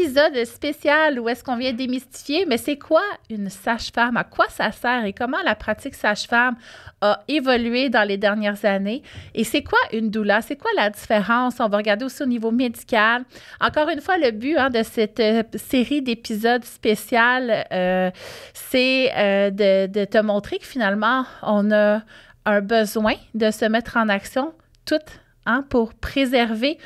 épisode 0.00 0.44
spécial 0.44 1.20
où 1.20 1.28
est-ce 1.28 1.44
qu'on 1.44 1.56
vient 1.56 1.72
démystifier, 1.72 2.46
mais 2.46 2.56
c'est 2.56 2.78
quoi 2.78 3.02
une 3.28 3.50
sage-femme? 3.50 4.16
À 4.16 4.24
quoi 4.24 4.46
ça 4.48 4.72
sert 4.72 5.04
et 5.04 5.12
comment 5.12 5.42
la 5.44 5.54
pratique 5.54 5.94
sage-femme 5.94 6.56
a 7.02 7.22
évolué 7.28 7.90
dans 7.90 8.06
les 8.06 8.16
dernières 8.16 8.64
années? 8.64 9.02
Et 9.34 9.44
c'est 9.44 9.62
quoi 9.62 9.78
une 9.92 10.10
doula? 10.10 10.40
C'est 10.40 10.56
quoi 10.56 10.70
la 10.76 10.88
différence? 10.90 11.60
On 11.60 11.68
va 11.68 11.76
regarder 11.76 12.04
aussi 12.04 12.22
au 12.22 12.26
niveau 12.26 12.50
médical. 12.50 13.24
Encore 13.60 13.88
une 13.90 14.00
fois, 14.00 14.16
le 14.16 14.30
but 14.30 14.56
hein, 14.56 14.70
de 14.70 14.82
cette 14.82 15.20
euh, 15.20 15.42
série 15.56 16.00
d'épisodes 16.00 16.64
spécial, 16.64 17.66
euh, 17.70 18.10
c'est 18.54 19.12
euh, 19.16 19.50
de, 19.50 20.04
te 20.04 20.18
montrer 20.18 20.58
que 20.58 20.66
finalement, 20.66 21.26
on 21.42 21.70
a 21.72 22.02
un 22.46 22.60
besoin 22.62 23.14
de 23.34 23.50
se 23.50 23.66
mettre 23.66 23.98
en 23.98 24.08
action 24.08 24.54
toutes 24.86 25.20
hein, 25.44 25.62
pour 25.68 25.92
préserver 25.92 26.78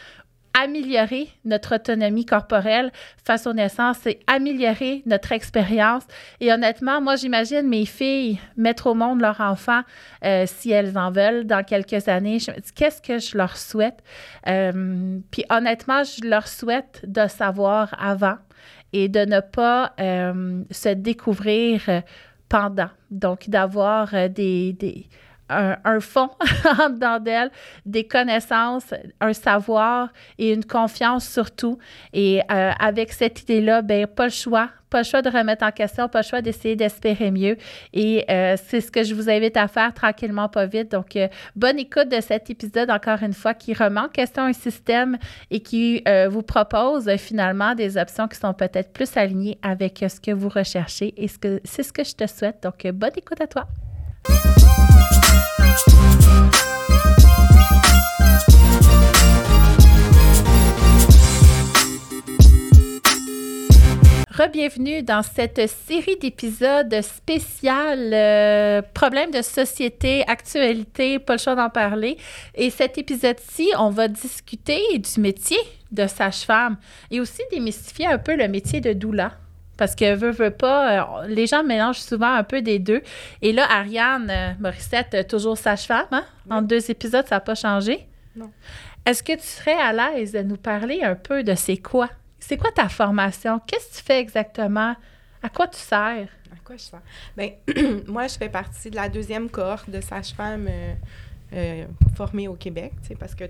améliorer 0.55 1.29
notre 1.45 1.75
autonomie 1.75 2.25
corporelle 2.25 2.93
face 3.25 3.47
aux 3.47 3.53
naissances 3.53 4.07
et 4.07 4.21
améliorer 4.27 5.03
notre 5.05 5.33
expérience. 5.33 6.05
Et 6.41 6.53
honnêtement, 6.53 7.01
moi, 7.01 7.17
j'imagine 7.17 7.69
mes 7.69 7.85
filles 7.85 8.39
mettre 8.57 8.87
au 8.87 8.95
monde 8.95 9.21
leur 9.21 9.41
enfant 9.41 9.83
euh, 10.25 10.45
si 10.47 10.71
elles 10.71 10.97
en 10.97 11.11
veulent 11.11 11.45
dans 11.45 11.65
quelques 11.65 12.09
années. 12.09 12.39
Qu'est-ce 12.75 13.03
que 13.03 13.19
je 13.19 13.37
leur 13.37 13.57
souhaite? 13.57 14.03
Euh, 14.47 15.19
puis 15.31 15.45
honnêtement, 15.51 16.05
je 16.05 16.27
leur 16.27 16.47
souhaite 16.47 17.03
de 17.07 17.27
savoir 17.27 17.95
avant 17.99 18.37
et 18.93 19.09
de 19.09 19.25
ne 19.25 19.41
pas 19.41 19.93
euh, 19.99 20.63
se 20.71 20.91
découvrir 20.91 22.03
pendant. 22.49 22.91
Donc, 23.11 23.49
d'avoir 23.49 24.13
des, 24.31 24.73
des 24.73 25.09
un, 25.49 26.01
fond 26.01 26.31
dedans 26.91 27.19
d'elle, 27.21 27.51
des 27.85 28.05
connaissances, 28.05 28.95
un 29.21 29.33
savoir 29.33 30.13
et 30.39 30.53
une 30.53 30.65
confiance 30.65 31.29
surtout. 31.29 31.79
Et 32.13 32.41
euh, 32.51 32.71
avec 32.79 33.13
cette 33.13 33.43
idée-là, 33.43 33.83
ben 33.83 34.07
pas 34.07 34.25
le 34.25 34.31
choix, 34.31 34.71
pas 34.91 34.99
le 34.99 35.05
choix 35.05 35.23
de 35.23 35.29
remettre 35.29 35.65
en 35.65 35.71
question, 35.71 36.09
pas 36.09 36.21
le 36.21 36.27
choix 36.27 36.41
d'essayer 36.41 36.77
d'espérer 36.77 37.31
mieux. 37.31 37.57
Et 37.93 38.25
euh, 38.31 38.57
c'est 38.65 38.81
ce 38.81 38.91
que 38.91 39.03
je 39.03 39.15
vous 39.15 39.29
invite 39.29 39.57
à 39.57 39.69
faire 39.69 39.93
tranquillement, 39.93 40.49
pas 40.49 40.67
vite. 40.67 40.91
Donc, 40.91 41.17
euh, 41.17 41.29
bonne 41.55 41.79
écoute 41.79 42.09
de 42.09 42.21
cet 42.21 42.49
épisode, 42.51 42.91
encore 42.91 43.23
une 43.23 43.35
fois, 43.35 43.55
qui 43.55 43.75
remet 43.75 44.01
en 44.01 44.09
question 44.09 44.45
un 44.45 44.53
système 44.53 45.19
et 45.51 45.61
qui 45.61 46.03
vous 46.31 46.43
propose 46.43 47.11
finalement 47.17 47.75
des 47.75 47.97
options 47.97 48.29
qui 48.29 48.39
sont 48.39 48.55
peut-être 48.55 48.93
plus 48.93 49.17
alignées 49.17 49.59
avec 49.63 50.05
ce 50.09 50.21
que 50.21 50.31
vous 50.31 50.49
recherchez. 50.49 51.15
Et 51.17 51.29
c'est 51.65 51.83
ce 51.83 51.93
que 51.93 52.05
je 52.05 52.15
te 52.15 52.27
souhaite. 52.27 52.63
Donc, 52.63 52.87
bonne 52.93 53.13
écoute 53.17 53.41
à 53.41 53.47
toi. 53.47 53.67
Rebienvenue 64.37 65.05
dans 65.05 65.23
cette 65.23 65.69
série 65.69 66.17
d'épisodes 66.17 67.01
spécial 67.03 68.11
euh, 68.13 68.83
problèmes 68.93 69.31
de 69.31 69.43
société, 69.43 70.25
actualité, 70.27 71.21
pas 71.21 71.35
le 71.35 71.39
choix 71.39 71.55
d'en 71.55 71.71
parler. 71.71 72.17
Et 72.57 72.71
cet 72.71 72.99
épisode-ci, 72.99 73.71
on 73.79 73.91
va 73.91 74.09
discuter 74.09 74.81
du 74.99 75.21
métier 75.21 75.59
de 75.93 76.09
sage-femme 76.09 76.79
et 77.13 77.21
aussi 77.21 77.43
démystifier 77.53 78.07
un 78.07 78.19
peu 78.19 78.35
le 78.35 78.49
métier 78.49 78.81
de 78.81 78.93
doula. 78.93 79.31
Parce 79.77 79.95
que 79.95 80.15
veut, 80.15 80.31
veut 80.31 80.51
pas, 80.51 81.23
euh, 81.23 81.27
les 81.27 81.47
gens 81.47 81.65
mélangent 81.65 82.01
souvent 82.01 82.33
un 82.33 82.45
peu 82.45 82.63
des 82.63 82.79
deux. 82.79 83.03
Et 83.43 83.53
là, 83.53 83.67
Ariane 83.69 84.31
euh, 84.31 84.53
Morissette, 84.61 85.15
euh, 85.15 85.23
toujours 85.25 85.59
sage-femme, 85.59 86.07
hein? 86.13 86.25
En 86.49 86.63
deux 86.63 86.91
épisodes, 86.91 87.27
ça 87.27 87.37
n'a 87.37 87.41
pas 87.41 87.55
changé? 87.55 88.07
Non. 88.37 88.51
Est-ce 89.05 89.23
que 89.23 89.33
tu 89.33 89.47
serais 89.47 89.75
à 89.75 89.93
l'aise 89.93 90.33
de 90.33 90.43
nous 90.43 90.57
parler 90.57 91.03
un 91.03 91.15
peu 91.15 91.43
de 91.43 91.55
c'est 91.55 91.77
quoi? 91.77 92.09
C'est 92.39 92.57
quoi 92.57 92.71
ta 92.71 92.89
formation? 92.89 93.61
Qu'est-ce 93.67 93.91
que 93.91 93.97
tu 93.99 94.03
fais 94.05 94.21
exactement? 94.21 94.95
À 95.43 95.49
quoi 95.49 95.67
tu 95.67 95.79
sers? 95.79 96.29
À 96.53 96.57
quoi 96.65 96.77
je 96.77 96.83
sers? 96.83 97.03
Bien, 97.37 97.51
moi, 98.07 98.29
je 98.29 98.37
fais 98.37 98.49
partie 98.49 98.91
de 98.91 98.97
la 98.97 99.09
deuxième 99.09 99.51
cohorte 99.51 99.91
de 99.91 100.01
sages-femmes 100.01 100.69
formées 102.17 102.49
au 102.49 102.55
Québec, 102.55 102.93
parce 103.19 103.35
que 103.35 103.45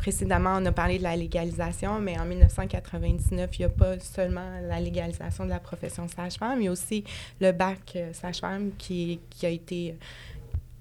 Précédemment, 0.00 0.56
on 0.56 0.64
a 0.64 0.72
parlé 0.72 0.96
de 0.96 1.02
la 1.02 1.14
légalisation, 1.14 2.00
mais 2.00 2.18
en 2.18 2.24
1999, 2.24 3.50
il 3.58 3.60
n'y 3.60 3.66
a 3.66 3.68
pas 3.68 3.98
seulement 3.98 4.58
la 4.66 4.80
légalisation 4.80 5.44
de 5.44 5.50
la 5.50 5.60
profession 5.60 6.08
sage-femme, 6.08 6.62
il 6.62 6.64
y 6.64 6.68
a 6.68 6.72
aussi 6.72 7.04
le 7.38 7.52
bac 7.52 7.92
euh, 7.96 8.10
sage-femme 8.14 8.70
qui, 8.78 9.20
a 9.42 9.48
été 9.48 9.98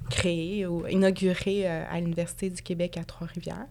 créé 0.10 0.66
ou 0.66 0.88
inauguré 0.88 1.70
euh, 1.70 1.84
à 1.92 2.00
l'Université 2.00 2.50
du 2.50 2.62
Québec 2.62 2.96
à 2.96 3.04
Trois-Rivières. 3.04 3.68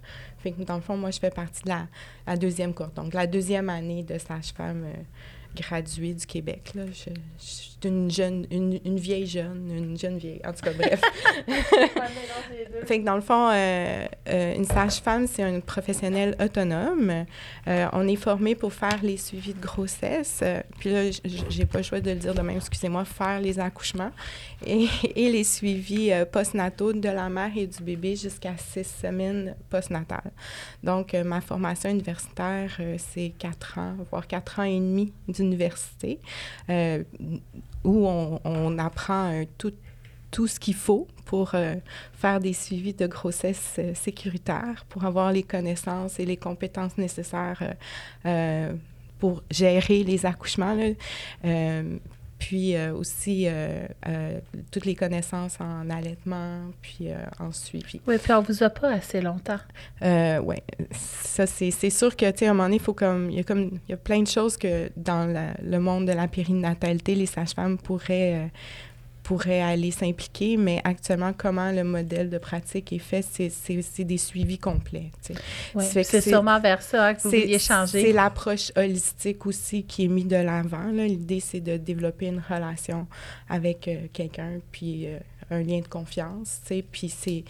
Dans 0.67 0.77
le 0.77 0.83
fond, 0.83 0.99
moi, 0.99 1.11
je 1.11 1.19
fais 1.19 1.31
partie 1.31 1.63
de 1.63 1.71
la, 1.71 2.37
deuxième 2.37 2.75
courte, 2.75 2.95
donc 2.95 3.15
la 3.15 3.27
deuxième 3.27 3.71
année 3.71 4.03
de 4.03 4.19
sage-femme 4.19 4.85
euh, 4.85 5.03
graduée 5.57 6.13
du 6.13 6.27
Québec. 6.27 6.73
Là. 6.75 6.83
Suis 7.81 7.89
une 7.89 8.11
jeune, 8.11 8.47
une, 8.51 8.79
une, 8.85 8.99
vieille 8.99 9.27
jeune, 9.27 9.71
une 9.71 9.99
jeune 9.99 10.19
vieille. 10.19 10.41
En 10.47 10.53
tout 10.53 10.63
cas, 10.63 10.73
bref. 10.73 11.01
fait 12.87 13.01
que 13.01 13.05
dans 13.05 13.15
le 13.15 13.21
fond, 13.21 13.49
euh, 13.51 14.07
euh, 14.29 14.55
une 14.55 14.65
sage-femme, 14.65 15.27
c'est 15.27 15.43
une 15.43 15.63
professionnelle 15.63 16.37
autonome. 16.41 17.25
Euh, 17.67 17.87
on 17.93 18.07
est 18.09 18.17
formé 18.17 18.55
pour 18.55 18.73
faire 18.73 18.99
les 19.03 19.17
suivis 19.17 19.55
de 19.55 19.61
grossesse. 19.61 20.43
puis 20.79 20.91
là, 20.91 21.11
j'ai 21.25 21.67
pas 21.67 21.79
le 21.79 21.85
choix 21.85 22.01
de 22.01 22.11
le 22.11 22.17
dire 22.17 22.35
de 22.35 22.41
même, 22.41 22.57
excusez-moi, 22.57 23.05
faire 23.05 23.41
les 23.41 23.59
accouchements 23.59 24.13
et, 24.67 24.87
et 25.15 25.31
les 25.31 25.45
suivis 25.45 26.13
postnataux 26.31 26.93
de 26.93 27.09
la 27.09 27.29
mère 27.29 27.53
et 27.57 27.67
du 27.67 27.83
bébé 27.83 28.17
jusqu'à 28.17 28.55
six 28.57 28.85
semaines 29.03 29.55
postnatales. 29.71 30.33
Donc, 30.83 31.15
ma 31.15 31.41
formation 31.41 31.91
universitaire, 31.91 32.81
c'est 32.99 33.33
quatre 33.39 33.79
ans, 33.79 33.97
voire 34.11 34.27
quatre 34.27 34.61
ans 34.61 34.65
et 34.65 34.79
demi 34.79 35.13
d'université, 35.29 36.21
euh, 36.71 37.03
où 37.85 38.07
on, 38.07 38.79
apprend 38.79 39.33
euh, 39.33 39.45
tout, 40.31 40.47
ce 40.47 40.61
qu'il 40.61 40.75
faut 40.75 41.07
pour 41.25 41.55
euh, 41.55 41.75
faire 42.13 42.41
des 42.41 42.53
suivis 42.53 42.95
de 42.95 43.07
grossesse 43.07 43.81
sécuritaire, 43.95 44.85
pour 44.89 45.05
avoir 45.05 45.33
les 45.33 45.43
connaissances 45.43 46.19
et 46.21 46.25
les 46.25 46.37
compétences 46.37 46.97
nécessaires 46.99 47.75
pour 49.19 49.43
gérer 49.51 50.05
les 50.05 50.27
accouchements. 50.27 50.77
Puis 52.49 52.77
euh, 52.77 52.95
aussi 52.95 53.45
euh, 53.47 53.87
euh, 54.07 54.41
toutes 54.71 54.87
les 54.87 54.95
connaissances 54.95 55.59
en 55.61 55.91
allaitement, 55.91 56.61
puis 56.81 57.09
en 57.39 57.53
suivi. 57.53 58.01
Oui, 58.07 58.17
puis 58.17 58.33
on 58.33 58.41
vous 58.41 58.63
a 58.63 58.71
pas 58.71 58.91
assez 58.93 59.21
longtemps. 59.21 59.59
oui, 60.01 60.57
ça 60.91 61.47
c'est 61.47 61.91
sûr 61.91 62.17
que, 62.17 62.31
tu 62.31 62.39
sais, 62.39 62.47
à 62.47 62.53
un 62.53 62.55
moment 62.55 62.65
donné, 62.65 62.77
il 62.77 62.83
faut 62.83 62.95
comme, 62.95 63.29
il 63.31 63.37
y 63.37 63.41
a 63.41 63.43
comme, 63.43 63.79
il 63.87 63.91
y 63.91 63.93
a 63.93 63.99
plein 63.99 64.23
de 64.23 64.27
choses 64.27 64.57
que 64.57 64.91
dans 64.97 65.53
le 65.63 65.79
monde 65.79 66.07
de 66.07 66.13
la 66.13 66.27
périnatalité, 66.27 67.15
les 67.15 67.27
sages-femmes 67.27 67.77
pourraient 67.77 68.51
pourrait 69.29 69.61
aller 69.61 69.91
s'impliquer, 69.91 70.57
mais 70.57 70.81
actuellement, 70.85 71.35
comment 71.37 71.71
le 71.71 71.85
modèle 71.85 72.31
de 72.31 72.39
pratique 72.39 72.95
est 72.95 72.99
fait, 72.99 73.21
c'est 73.21 74.05
des 74.05 74.17
suivis 74.17 74.57
complets. 74.57 75.11
c'est 75.23 76.23
sûrement 76.23 76.59
vers 76.59 76.81
ça 76.81 77.13
que 77.13 77.21
vous 77.21 77.29
vouliez 77.29 77.59
changer. 77.59 78.07
C'est 78.07 78.13
l'approche 78.15 78.73
holistique 78.75 79.45
aussi 79.45 79.83
qui 79.83 80.07
est 80.07 80.09
mise 80.09 80.29
de 80.29 80.37
l'avant. 80.37 80.89
L'idée, 80.91 81.41
c'est 81.41 81.61
de 81.61 81.77
développer 81.77 82.29
une 82.29 82.41
relation 82.41 83.07
avec 83.51 83.87
euh, 83.87 84.07
quelqu'un, 84.15 84.61
puis 84.73 85.07
euh, 85.07 85.19
un 85.51 85.63
lien 85.63 85.81
de 85.81 85.89
confiance, 85.89 86.63
puis 86.91 87.11
c'est 87.11 87.45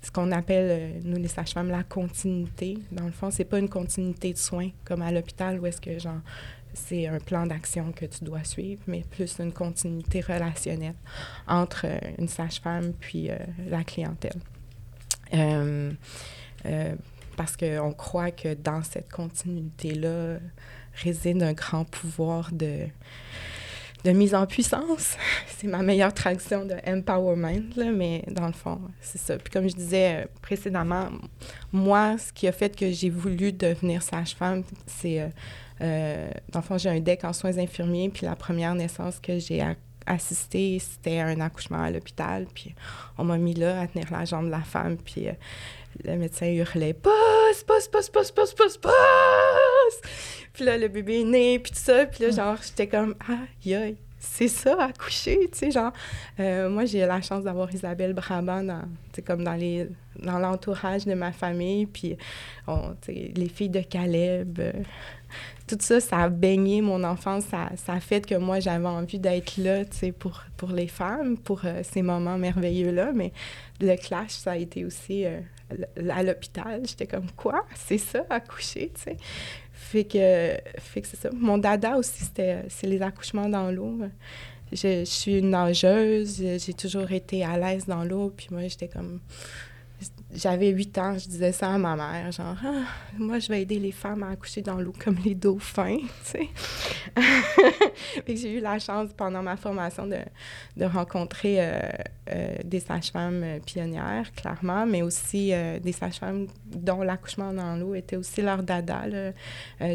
ce 0.00 0.12
qu'on 0.12 0.30
appelle, 0.30 0.70
euh, 0.70 1.00
nous 1.02 1.18
les 1.18 1.26
sages-femmes, 1.26 1.70
la 1.70 1.82
continuité. 1.82 2.78
Dans 2.92 3.06
le 3.06 3.12
fond, 3.12 3.32
c'est 3.32 3.44
pas 3.44 3.58
une 3.58 3.68
continuité 3.68 4.32
de 4.32 4.38
soins 4.38 4.70
comme 4.84 5.02
à 5.02 5.10
l'hôpital 5.10 5.58
où 5.58 5.66
est-ce 5.66 5.80
que 5.80 5.98
genre 5.98 6.20
c'est 6.78 7.06
un 7.06 7.18
plan 7.18 7.46
d'action 7.46 7.92
que 7.92 8.06
tu 8.06 8.24
dois 8.24 8.44
suivre, 8.44 8.82
mais 8.86 9.04
plus 9.10 9.38
une 9.38 9.52
continuité 9.52 10.20
relationnelle 10.20 10.94
entre 11.46 11.86
euh, 11.86 11.98
une 12.18 12.28
sage-femme 12.28 12.92
puis 12.98 13.30
euh, 13.30 13.36
la 13.68 13.84
clientèle. 13.84 14.40
Euh, 15.34 15.92
parce 17.36 17.56
qu'on 17.56 17.92
croit 17.92 18.30
que 18.30 18.54
dans 18.54 18.82
cette 18.82 19.12
continuité-là 19.12 20.38
réside 20.94 21.42
un 21.42 21.52
grand 21.52 21.84
pouvoir 21.84 22.50
de, 22.52 22.86
de 24.04 24.10
mise 24.10 24.34
en 24.34 24.46
puissance. 24.46 25.16
C'est 25.46 25.66
ma 25.68 25.82
meilleure 25.82 26.14
traduction 26.14 26.64
de 26.64 26.74
empowerment, 26.86 27.70
là, 27.76 27.90
mais 27.92 28.24
dans 28.28 28.46
le 28.46 28.52
fond, 28.52 28.80
c'est 29.00 29.18
ça. 29.18 29.36
Puis 29.38 29.52
comme 29.52 29.68
je 29.68 29.74
disais 29.74 30.28
précédemment, 30.40 31.08
moi, 31.72 32.16
ce 32.16 32.32
qui 32.32 32.46
a 32.46 32.52
fait 32.52 32.76
que 32.76 32.92
j'ai 32.92 33.10
voulu 33.10 33.52
devenir 33.52 34.02
sage-femme, 34.02 34.62
c'est 34.86 35.28
dans 35.80 36.60
le 36.60 36.62
fond, 36.62 36.78
j'ai 36.78 36.90
un 36.90 37.00
deck 37.00 37.24
en 37.24 37.32
soins 37.32 37.56
infirmiers, 37.58 38.08
puis 38.08 38.26
la 38.26 38.36
première 38.36 38.74
naissance 38.74 39.20
que 39.20 39.38
j'ai 39.38 39.62
assistée, 40.06 40.78
c'était 40.78 41.20
un 41.20 41.40
accouchement 41.40 41.82
à 41.82 41.90
l'hôpital, 41.90 42.46
puis 42.52 42.74
on 43.18 43.24
m'a 43.24 43.36
mis 43.36 43.54
là 43.54 43.80
à 43.80 43.86
tenir 43.86 44.10
la 44.10 44.24
jambe 44.24 44.46
de 44.46 44.50
la 44.50 44.62
femme, 44.62 44.96
puis 44.96 45.28
euh, 45.28 45.32
le 46.04 46.16
médecin 46.16 46.46
hurlait 46.46 46.94
«Pousse, 46.94 47.64
pousse, 47.66 47.88
pousse, 47.88 48.08
pousse, 48.08 48.30
pousse, 48.32 48.54
pousse, 48.54 48.78
pousse!» 48.78 48.92
Puis 50.52 50.64
là, 50.64 50.78
le 50.78 50.88
bébé 50.88 51.20
est 51.20 51.24
né, 51.24 51.58
puis 51.58 51.72
tout 51.72 51.78
ça, 51.78 52.06
puis 52.06 52.24
là, 52.24 52.30
genre, 52.30 52.56
j'étais 52.62 52.88
comme 52.88 53.14
«Aïe, 53.28 53.74
aïe!» 53.74 53.96
c'est 54.18 54.48
ça, 54.48 54.76
accoucher, 54.82 55.48
tu 55.52 55.58
sais, 55.58 55.70
genre, 55.70 55.92
euh, 56.40 56.68
moi, 56.68 56.84
j'ai 56.84 57.06
la 57.06 57.20
chance 57.22 57.44
d'avoir 57.44 57.72
Isabelle 57.72 58.14
Brabant 58.14 58.62
dans, 58.62 58.82
comme 59.24 59.44
dans 59.44 60.38
l'entourage 60.38 61.04
de 61.04 61.14
ma 61.14 61.32
famille, 61.32 61.86
puis 61.86 62.16
on, 62.66 62.94
les 63.08 63.48
filles 63.48 63.68
de 63.68 63.80
Caleb, 63.80 64.60
tout 65.68 65.76
ça, 65.80 66.00
ça 66.00 66.18
a 66.18 66.28
baigné 66.28 66.80
mon 66.80 67.04
enfance. 67.04 67.44
Ça, 67.44 67.92
a 67.92 68.00
fait 68.00 68.26
que 68.26 68.34
moi, 68.34 68.60
j'avais 68.60 68.86
envie 68.86 69.18
d'être 69.18 69.58
là, 69.58 69.84
tu 69.84 69.96
sais, 69.96 70.12
pour, 70.12 70.42
les 70.72 70.88
femmes, 70.88 71.36
pour 71.36 71.60
euh, 71.64 71.82
ces 71.82 72.02
moments 72.02 72.38
merveilleux-là. 72.38 73.12
Mais 73.14 73.32
le 73.80 73.94
clash, 73.96 74.30
ça 74.30 74.52
a 74.52 74.56
été 74.56 74.84
aussi 74.84 75.26
euh, 75.26 75.40
à 76.10 76.22
l'hôpital. 76.22 76.82
J'étais 76.86 77.06
comme, 77.06 77.30
quoi? 77.36 77.66
C'est 77.74 77.98
ça, 77.98 78.24
accoucher, 78.30 78.90
tu 78.94 79.02
sais? 79.02 79.16
Fait 79.90 80.04
que, 80.04 80.58
fait 80.80 81.00
que 81.00 81.08
c'est 81.08 81.16
ça. 81.16 81.30
Mon 81.32 81.56
dada 81.56 81.96
aussi, 81.96 82.24
c'était, 82.24 82.64
c'est 82.68 82.86
les 82.86 83.00
accouchements 83.00 83.48
dans 83.48 83.70
l'eau. 83.70 83.98
Je, 84.70 84.76
je, 84.76 85.04
suis 85.04 85.38
une 85.38 85.48
nageuse, 85.48 86.42
j'ai 86.58 86.74
toujours 86.74 87.10
été 87.10 87.42
à 87.42 87.56
l'aise 87.56 87.86
dans 87.86 88.04
l'eau, 88.04 88.30
puis 88.36 88.48
moi, 88.50 88.68
j'étais 88.68 88.88
comme 88.88 89.20
j'avais 90.34 90.68
huit 90.68 90.96
ans, 90.98 91.16
je 91.16 91.26
disais 91.26 91.52
ça 91.52 91.72
à 91.72 91.78
ma 91.78 91.96
mère, 91.96 92.30
genre, 92.32 92.56
ah, 92.62 92.84
moi, 93.16 93.38
je 93.38 93.48
vais 93.48 93.62
aider 93.62 93.78
les 93.78 93.92
femmes 93.92 94.22
à 94.22 94.30
accoucher 94.30 94.60
dans 94.60 94.78
l'eau 94.78 94.92
comme 95.02 95.16
les 95.24 95.34
dauphins, 95.34 95.96
tu 96.24 96.46
sais. 96.46 96.48
j'ai 98.28 98.58
eu 98.58 98.60
la 98.60 98.78
chance, 98.78 99.10
pendant 99.16 99.42
ma 99.42 99.56
formation, 99.56 100.06
de, 100.06 100.18
de 100.76 100.84
rencontrer 100.84 101.56
euh, 101.60 101.80
euh, 102.30 102.56
des 102.62 102.80
sages-femmes 102.80 103.60
pionnières, 103.64 104.30
clairement, 104.34 104.84
mais 104.84 105.00
aussi 105.00 105.54
euh, 105.54 105.78
des 105.78 105.92
sages-femmes 105.92 106.46
dont 106.66 107.02
l'accouchement 107.02 107.52
dans 107.54 107.76
l'eau 107.76 107.94
était 107.94 108.16
aussi 108.16 108.42
leur 108.42 108.62
dada, 108.62 109.04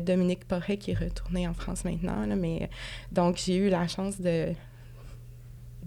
Dominique 0.01 0.45
Porret, 0.45 0.77
qui 0.77 0.91
est 0.91 0.97
retournée 0.97 1.47
en 1.47 1.53
France 1.53 1.85
maintenant, 1.85 2.25
là, 2.25 2.35
mais 2.35 2.69
donc, 3.11 3.37
j'ai 3.37 3.57
eu 3.57 3.69
la 3.69 3.87
chance 3.87 4.19
de 4.19 4.53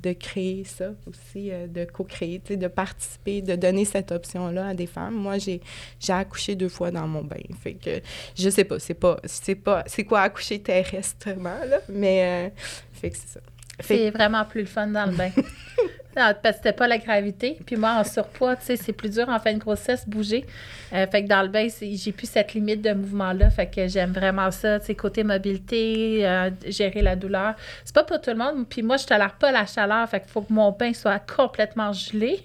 de 0.03 0.13
créer 0.13 0.65
ça 0.65 0.91
aussi, 1.07 1.51
euh, 1.51 1.67
de 1.67 1.85
co-créer, 1.85 2.41
de 2.49 2.69
participer, 2.69 3.43
de 3.43 3.57
donner 3.57 3.85
cette 3.85 4.13
option-là 4.13 4.69
à 4.69 4.75
des 4.75 4.87
femmes. 4.87 5.15
Moi, 5.15 5.39
j'ai, 5.39 5.61
j'ai 5.99 6.13
accouché 6.13 6.55
deux 6.55 6.69
fois 6.69 6.91
dans 6.91 7.07
mon 7.07 7.23
bain. 7.23 7.37
Fait 7.63 7.75
que 7.75 8.01
je 8.37 8.51
sais 8.51 8.65
pas, 8.65 8.79
c'est 8.79 8.95
pas, 8.95 9.19
c'est 9.25 9.55
pas, 9.55 9.85
c'est 9.87 10.05
quoi 10.05 10.21
accoucher 10.23 10.61
terrestrement, 10.61 11.59
là, 11.67 11.81
mais 11.89 12.49
euh, 12.49 12.51
fait 12.93 13.11
que 13.11 13.17
c'est 13.17 13.29
ça. 13.29 13.41
C'est 13.81 14.11
vraiment 14.11 14.45
plus 14.45 14.63
le 14.63 14.67
fun 14.67 14.87
dans 14.87 15.07
le 15.07 15.17
bain. 15.17 15.31
parce 16.17 16.57
que 16.57 16.57
c'était 16.57 16.73
pas 16.73 16.89
la 16.89 16.99
gravité. 16.99 17.59
Puis 17.65 17.77
moi, 17.77 17.93
en 18.01 18.05
surpoids, 18.05 18.57
tu 18.57 18.67
sais, 18.67 18.77
c'est 18.77 18.93
plus 18.93 19.11
dur 19.11 19.29
en 19.29 19.39
fin 19.39 19.53
de 19.53 19.59
grossesse, 19.59 20.09
bouger. 20.09 20.45
Euh, 20.93 21.07
fait 21.07 21.25
que 21.25 21.29
dans 21.29 21.43
le 21.43 21.49
bain, 21.49 21.69
j'ai 21.81 22.13
plus 22.13 22.29
cette 22.29 22.55
limite 22.55 22.83
de 22.83 22.93
mouvement-là. 22.93 23.51
Fait 23.51 23.67
que 23.67 23.87
j'aime 23.87 24.13
vraiment 24.13 24.51
ça, 24.51 24.81
tu 24.81 24.87
sais, 24.87 24.95
côté 24.95 25.25
mobilité, 25.25 26.27
euh, 26.27 26.51
gérer 26.67 27.03
la 27.03 27.17
douleur. 27.17 27.55
C'est 27.85 27.95
pas 27.95 28.05
pour 28.05 28.21
tout 28.21 28.31
le 28.31 28.37
monde. 28.37 28.67
Puis 28.69 28.83
moi, 28.83 28.97
je 28.97 29.07
tolère 29.07 29.35
pas 29.35 29.53
la 29.53 29.67
chaleur. 29.67 30.09
Fait 30.09 30.21
qu'il 30.21 30.31
faut 30.31 30.43
que 30.43 30.53
mon 30.53 30.73
bain 30.73 30.93
soit 30.93 31.19
complètement 31.19 31.93
gelé. 31.93 32.41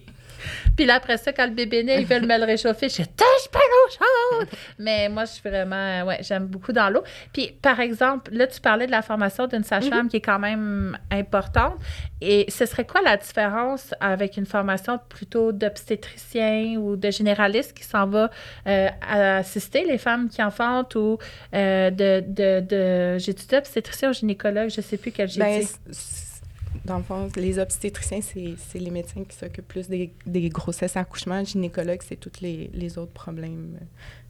Puis 0.75 0.85
là, 0.85 0.95
après 0.95 1.17
ça, 1.17 1.33
quand 1.33 1.45
le 1.45 1.53
bébé 1.53 1.83
naît, 1.83 2.01
ils 2.01 2.07
veulent 2.07 2.25
me 2.25 2.37
le 2.37 2.45
réchauffer. 2.45 2.89
Je 2.89 3.03
touche 3.03 3.51
pas 3.51 3.59
l'eau 3.59 4.39
chaude! 4.39 4.47
Mais 4.79 5.09
moi, 5.09 5.25
je 5.25 5.31
suis 5.31 5.49
vraiment, 5.49 6.03
ouais, 6.03 6.19
j'aime 6.21 6.45
beaucoup 6.45 6.71
dans 6.71 6.89
l'eau. 6.89 7.03
Puis, 7.33 7.53
par 7.61 7.79
exemple, 7.79 8.33
là, 8.33 8.47
tu 8.47 8.59
parlais 8.61 8.85
de 8.85 8.91
la 8.91 9.01
formation 9.01 9.47
d'une 9.47 9.63
sage-femme 9.63 10.03
mhm. 10.03 10.09
qui 10.09 10.17
est 10.17 10.21
quand 10.21 10.39
même 10.39 10.97
importante. 11.11 11.75
Et 12.21 12.45
ce 12.49 12.65
serait 12.65 12.85
quoi 12.85 13.01
la 13.01 13.17
différence 13.17 13.93
avec 13.99 14.37
une 14.37 14.45
formation 14.45 14.99
plutôt 15.09 15.51
d'obstétricien 15.51 16.75
ou 16.77 16.95
de 16.95 17.09
généraliste 17.09 17.73
qui 17.75 17.83
s'en 17.83 18.07
va 18.07 18.29
euh, 18.67 18.89
assister 19.09 19.83
les 19.85 19.97
femmes 19.97 20.29
qui 20.29 20.41
enfantent 20.43 20.95
ou 20.95 21.17
euh, 21.53 21.89
de, 21.89 22.23
de, 22.27 22.59
de 22.61 23.17
j'ai 23.17 23.33
dit 23.33 23.47
obstétricien 23.55 24.09
ou 24.09 24.13
gynécologue, 24.13 24.69
je 24.69 24.81
sais 24.81 24.97
plus 24.97 25.11
quel 25.11 25.29
j'ai 25.29 25.39
ben, 25.39 25.63
dans 26.85 26.97
le 26.97 27.03
fond, 27.03 27.29
les 27.35 27.59
obstétriciens, 27.59 28.21
c'est 28.21 28.79
les 28.79 28.91
médecins 28.91 29.23
qui 29.23 29.35
s'occupent 29.37 29.67
plus 29.67 29.87
des, 29.87 30.11
des 30.25 30.49
grossesses 30.49 30.97
accouchements. 30.97 31.39
Le 31.39 31.45
gynécologue, 31.45 32.01
c'est 32.07 32.15
tous 32.15 32.41
les, 32.41 32.69
les, 32.73 32.97
autres 32.97 33.11
problèmes 33.11 33.77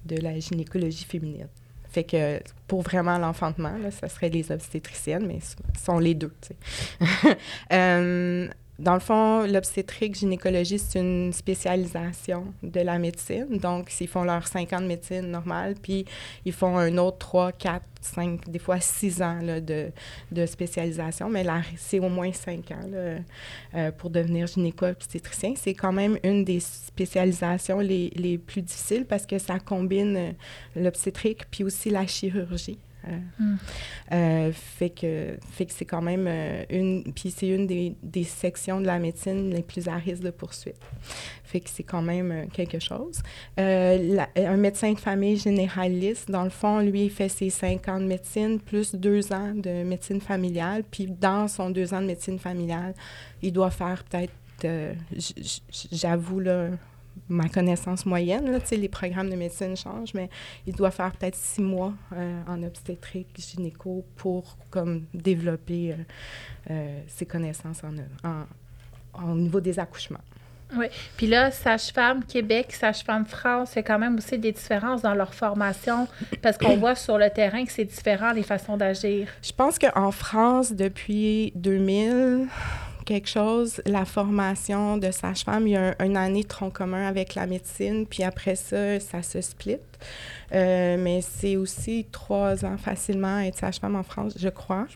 de 0.06 0.18
la 0.18 0.40
gynécologie 0.40 1.06
féminine. 1.06 1.48
Fait 1.90 2.04
que 2.04 2.40
pour 2.68 2.82
vraiment 2.84 3.18
l'enfantement, 3.18 3.74
ça 3.92 4.08
serait 4.08 4.30
les 4.30 4.52
obstétriciennes, 4.52 5.28
mais 5.28 5.40
ce 5.42 5.56
sont 5.84 6.00
les 6.00 6.14
deux. 6.14 6.34
euh, 7.74 8.48
dans 8.82 8.96
le 8.96 9.00
fond, 9.00 9.46
l'obstétrique, 9.46 10.16
gynécologie, 10.16 10.80
c'est 10.80 11.00
une 11.00 11.32
spécialisation 11.34 12.52
de 12.64 12.80
la 12.80 12.98
médecine. 12.98 13.60
Donc, 13.60 13.92
ils 14.02 14.08
font 14.08 14.24
leurs 14.24 14.48
cinq 14.48 14.74
ans 14.74 14.82
de 14.82 14.88
médecine 14.88 15.30
normale, 15.30 15.76
puis 15.80 16.04
ils 16.46 16.52
font 16.52 16.78
un 16.78 16.98
autre 16.98 17.20
trois, 17.20 17.52
quatre, 17.52 17.86
cinq, 18.02 18.50
des 18.50 18.58
fois 18.58 18.80
six 18.80 19.22
ans 19.22 19.40
de, 19.44 20.46
spécialisation. 20.48 21.30
Mais 21.30 21.44
là, 21.44 21.62
c'est 21.78 22.00
au 22.00 22.10
moins 22.10 22.34
cinq 22.34 22.72
ans 22.72 22.90
euh, 22.94 23.92
pour 23.92 24.10
devenir 24.10 24.48
gynéco-obstétricien. 24.48 25.54
C'est 25.56 25.76
quand 25.76 25.94
même 25.94 26.18
une 26.24 26.44
des 26.44 26.60
spécialisations 26.60 27.80
les, 27.80 28.10
les 28.16 28.40
plus 28.40 28.64
difficiles 28.64 29.06
parce 29.06 29.28
que 29.28 29.38
ça 29.38 29.60
combine 29.60 30.18
euh, 30.18 30.32
l'obstétrique 30.76 31.44
puis 31.52 31.64
aussi 31.64 31.92
la 31.92 32.08
chirurgie. 32.08 32.80
Euh, 33.08 33.56
euh, 34.12 34.52
fait 34.54 34.90
que, 34.90 35.38
fait 35.50 35.66
que 35.66 35.74
c'est 35.74 35.86
quand 35.86 36.02
même 36.02 36.26
euh, 36.28 36.64
une. 36.70 37.12
Puis 37.14 37.32
c'est 37.32 37.48
une 37.48 37.66
des, 37.66 37.96
des, 38.04 38.24
sections 38.24 38.80
de 38.80 38.86
la 38.86 39.00
médecine 39.00 39.50
les 39.50 39.64
plus 39.64 39.88
à 39.88 39.96
risque 39.96 40.22
de 40.22 40.30
poursuite. 40.30 40.80
Fait 41.44 41.60
que 41.60 41.70
c'est 41.70 41.84
quand 41.84 42.02
même 42.02 42.48
quelque 42.54 42.80
chose. 42.80 43.22
un 43.58 44.58
médecin 44.58 44.94
de 44.94 45.00
famille 45.00 45.38
généraliste, 45.38 46.30
dans 46.30 46.44
le 46.44 46.50
fond, 46.50 46.80
lui, 46.80 47.06
il 47.06 47.12
fait 47.12 47.30
ses 47.30 47.50
cinq 47.50 47.90
ans 47.90 48.00
de 48.00 48.06
médecine 48.06 48.60
plus 48.60 48.96
deux 48.96 49.34
ans 49.34 49.54
de 49.56 49.84
médecine 49.84 50.22
familiale. 50.22 50.84
Puis 50.90 51.08
dans 51.08 51.48
son 51.48 51.70
deux 51.70 51.94
ans 51.94 52.02
de 52.02 52.08
médecine 52.08 52.40
familiale, 52.40 52.94
il 53.42 53.52
doit 53.52 53.72
faire 53.72 54.04
peut-être, 54.04 54.34
j'avoue, 55.92 56.40
là, 56.40 56.70
ma 57.30 57.48
connaissance 57.48 58.06
moyenne. 58.06 58.52
Là, 58.52 58.60
les 58.72 58.90
programmes 58.90 59.30
de 59.30 59.36
médecine 59.36 59.76
changent, 59.76 60.14
mais 60.14 60.30
il 60.68 60.76
doit 60.76 60.92
faire 60.92 61.12
peut-être 61.12 61.36
six 61.36 61.62
mois 61.62 61.94
euh, 62.14 62.42
en 62.48 62.62
obstétrique, 62.64 63.30
gynéco 63.38 64.06
pour 64.16 64.58
comme, 64.70 65.06
développer 65.14 65.92
euh, 65.92 65.96
euh, 66.72 67.00
ses 67.08 67.26
connaissances 67.26 67.82
en, 67.84 68.30
en, 68.30 69.32
au 69.32 69.36
niveau 69.36 69.60
des 69.60 69.80
accouchements. 69.80 70.20
Oui. 70.78 70.86
Puis 71.18 71.28
là, 71.28 71.52
Sage-Femme 71.52 72.24
Québec, 72.24 72.72
Sage-Femme 72.72 73.26
France, 73.26 73.74
il 73.74 73.78
y 73.78 73.80
a 73.80 73.84
quand 73.84 74.00
même 74.00 74.16
aussi 74.18 74.38
des 74.38 74.54
différences 74.54 75.02
dans 75.02 75.14
leur 75.14 75.34
formation 75.34 76.08
parce 76.42 76.58
qu'on 76.58 76.78
voit 76.78 76.96
sur 76.96 77.18
le 77.18 77.30
terrain 77.30 77.66
que 77.66 77.72
c'est 77.72 77.86
différent 77.86 78.32
les 78.32 78.44
façons 78.44 78.78
d'agir. 78.78 79.28
Je 79.42 79.52
pense 79.52 79.78
qu'en 79.78 80.12
France, 80.12 80.72
depuis 80.72 81.52
2000, 81.56 82.48
quelque 83.12 83.28
chose, 83.28 83.82
la 83.86 84.06
formation 84.06 84.96
de 84.96 85.12
sage-femme, 85.12 85.68
il 85.68 85.72
y 85.72 85.76
a 85.76 86.02
une 86.02 86.16
année 86.16 86.44
de 86.44 86.48
tronc 86.48 86.70
commun 86.70 87.06
avec 87.06 87.36
la 87.36 87.46
médecine, 87.46 88.08
puis 88.08 88.24
après 88.24 88.56
ça, 88.56 89.02
ça 89.02 89.22
se 89.22 89.42
split. 89.42 89.80
Euh, 90.54 90.96
mais 90.98 91.20
c'est 91.20 91.58
aussi 91.58 92.06
trois 92.10 92.64
ans 92.64 92.78
facilement 92.78 93.40
être 93.40 93.58
sage-femme 93.58 93.98
en 93.98 94.04
France, 94.04 94.36
je 94.40 94.48
crois. 94.48 94.88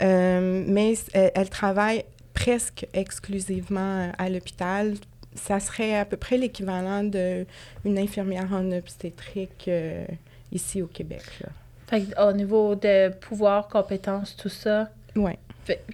Euh, 0.00 0.64
mais 0.68 0.94
elle, 1.12 1.48
travaille 1.48 2.04
presque 2.34 2.86
exclusivement 2.92 4.12
à 4.16 4.30
l'hôpital. 4.30 4.94
Ça 5.34 5.58
serait 5.58 5.98
à 5.98 6.04
peu 6.04 6.16
près 6.16 6.36
l'équivalent 6.36 7.02
d'une 7.02 7.98
infirmière 7.98 8.52
en 8.52 8.70
obstétrique 8.70 9.64
euh, 9.66 10.06
ici 10.52 10.82
au 10.82 10.86
Québec. 10.86 11.24
Fait 11.88 12.04
au 12.16 12.32
niveau 12.32 12.76
de 12.76 13.08
pouvoir, 13.08 13.66
compétences, 13.66 14.36
tout 14.36 14.48
ça. 14.48 14.88
Oui 15.16 15.32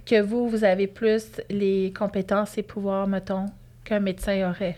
que 0.05 0.21
vous, 0.21 0.49
vous 0.49 0.63
avez 0.63 0.87
plus 0.87 1.41
les 1.49 1.93
compétences 1.97 2.57
et 2.57 2.63
pouvoirs, 2.63 3.07
mettons, 3.07 3.45
qu'un 3.83 3.99
médecin 3.99 4.49
aurait? 4.49 4.75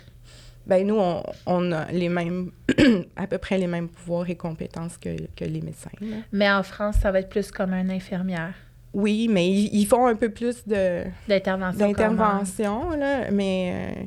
Bien, 0.66 0.84
nous, 0.84 1.02
on, 1.46 1.72
a 1.72 1.92
les 1.92 2.10
mêmes, 2.10 2.52
à 3.16 3.26
peu 3.26 3.38
près 3.38 3.58
les 3.58 3.68
mêmes 3.68 3.90
pouvoirs 3.90 4.30
et 4.30 4.36
compétences 4.36 4.98
que, 4.98 5.10
les 5.44 5.62
médecins. 5.62 5.90
Mais 6.32 6.50
en 6.50 6.62
France, 6.64 6.98
ça 7.02 7.12
va 7.12 7.20
être 7.20 7.30
plus 7.30 7.52
comme 7.52 7.74
une 7.74 7.90
infirmière. 7.90 8.54
Oui, 8.94 9.28
mais 9.30 9.50
ils, 9.50 9.86
font 9.86 10.08
un 10.08 10.16
peu 10.16 10.30
plus 10.30 10.68
de... 10.68 11.04
D'intervention. 11.28 11.88
D'intervention, 11.88 12.90
là, 12.92 13.32
mais 13.32 13.96
euh, 13.98 14.06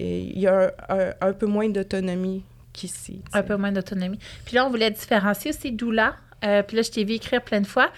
il 0.00 0.38
y 0.38 0.46
a 0.46 0.72
un, 1.20 1.32
peu 1.32 1.46
moins 1.46 1.68
d'autonomie 1.68 2.44
qu'ici. 2.72 3.22
Un 3.32 3.42
peu 3.42 3.56
moins 3.56 3.72
d'autonomie. 3.72 4.18
Puis 4.44 4.56
là, 4.56 4.66
on 4.66 4.70
voulait 4.70 4.90
différencier 4.90 5.50
aussi 5.50 5.72
doula. 5.72 6.16
Euh, 6.44 6.62
puis 6.62 6.76
là, 6.76 6.82
je 6.82 6.90
t'ai 6.90 7.04
vu 7.04 7.14
écrire 7.14 7.42
plein 7.42 7.60
de 7.60 7.66
fois. 7.66 7.90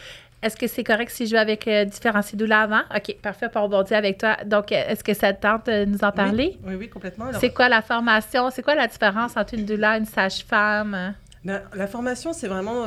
Est-ce 0.45 0.59
que 0.59 0.67
c'est 0.67 0.85
correct 0.85 1.11
si 1.11 1.27
je 1.27 1.33
vais 1.33 1.39
avec 1.39 1.67
euh, 1.67 1.87
différencier 1.87 2.37
doula 2.37 2.61
avant? 2.61 2.83
OK, 2.95 3.17
parfait 3.23 3.49
pour 3.49 3.63
rebondir 3.63 3.97
avec 3.97 4.19
toi. 4.19 4.37
Donc, 4.45 4.73
euh, 4.73 4.89
est-ce 4.89 5.03
que 5.03 5.15
ça 5.15 5.33
te 5.33 5.41
tente 5.41 5.67
de 5.69 5.87
nous 5.87 6.05
en 6.05 6.13
parler? 6.13 6.59
Oui, 6.67 6.75
oui, 6.75 6.91
complètement. 6.91 7.31
C'est 7.41 7.49
quoi 7.49 7.71
la 7.71 7.81
formation? 7.81 8.51
C'est 8.51 8.63
quoi 8.63 8.75
la 8.75 8.87
différence 8.87 9.39
entre 9.39 9.55
une 9.55 9.65
doula 9.65 9.97
et 9.97 10.01
une 10.01 10.05
sage-femme? 10.05 11.15
Ben, 11.47 11.63
la 11.75 11.87
formation, 11.87 12.35
c'est 12.35 12.49
vraiment. 12.49 12.85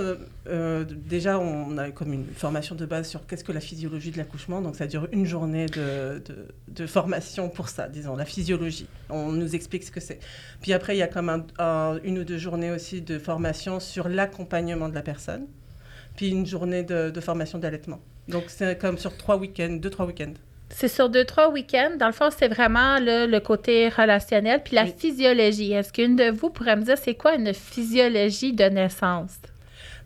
Euh, 0.47 0.85
déjà, 0.87 1.39
on 1.39 1.79
a 1.79 1.89
comme 1.89 2.13
une 2.13 2.27
formation 2.27 2.75
de 2.75 2.85
base 2.85 3.07
sur 3.07 3.25
qu'est-ce 3.25 3.43
que 3.43 3.51
la 3.51 3.59
physiologie 3.59 4.11
de 4.11 4.17
l'accouchement. 4.17 4.61
Donc, 4.61 4.75
ça 4.75 4.85
dure 4.85 5.07
une 5.11 5.25
journée 5.25 5.65
de, 5.65 6.21
de, 6.67 6.85
formation 6.85 7.49
pour 7.49 7.69
ça, 7.69 7.87
disons, 7.87 8.15
la 8.15 8.25
physiologie. 8.25 8.87
On 9.09 9.31
nous 9.31 9.55
explique 9.55 9.83
ce 9.83 9.91
que 9.91 9.99
c'est. 9.99 10.19
Puis 10.61 10.73
après, 10.73 10.95
il 10.95 10.99
y 10.99 11.03
a 11.03 11.07
comme 11.07 11.43
une 12.03 12.19
ou 12.19 12.23
deux 12.23 12.37
journées 12.37 12.69
aussi 12.69 13.01
de 13.01 13.17
formation 13.17 13.79
sur 13.79 14.09
l'accompagnement 14.09 14.89
de 14.89 14.95
la 14.95 15.01
personne 15.01 15.47
puis 16.17 16.29
une 16.29 16.45
journée 16.45 16.83
de, 16.83 17.21
formation 17.21 17.57
d'allaitement. 17.57 17.99
Donc, 18.27 18.45
c'est 18.47 18.77
comme 18.77 18.97
sur 18.97 19.15
trois 19.15 19.37
week-ends, 19.37 19.77
deux, 19.79 19.89
trois 19.89 20.05
week-ends. 20.05 20.33
C'est 20.69 20.89
sur 20.89 21.07
deux, 21.07 21.23
trois 21.23 21.49
week-ends. 21.49 21.95
Dans 21.97 22.07
le 22.07 22.11
fond, 22.11 22.27
c'est 22.35 22.49
vraiment 22.49 22.97
le, 22.99 23.39
côté 23.39 23.87
relationnel. 23.87 24.61
Puis 24.65 24.75
la 24.75 24.85
physiologie. 24.85 25.71
Est-ce 25.71 25.93
qu'une 25.93 26.17
de 26.17 26.29
vous 26.29 26.49
pourrait 26.49 26.75
me 26.75 26.81
dire 26.81 26.97
c'est 26.97 27.15
quoi 27.15 27.35
une 27.35 27.53
physiologie 27.53 28.51
de 28.51 28.65
naissance? 28.65 29.37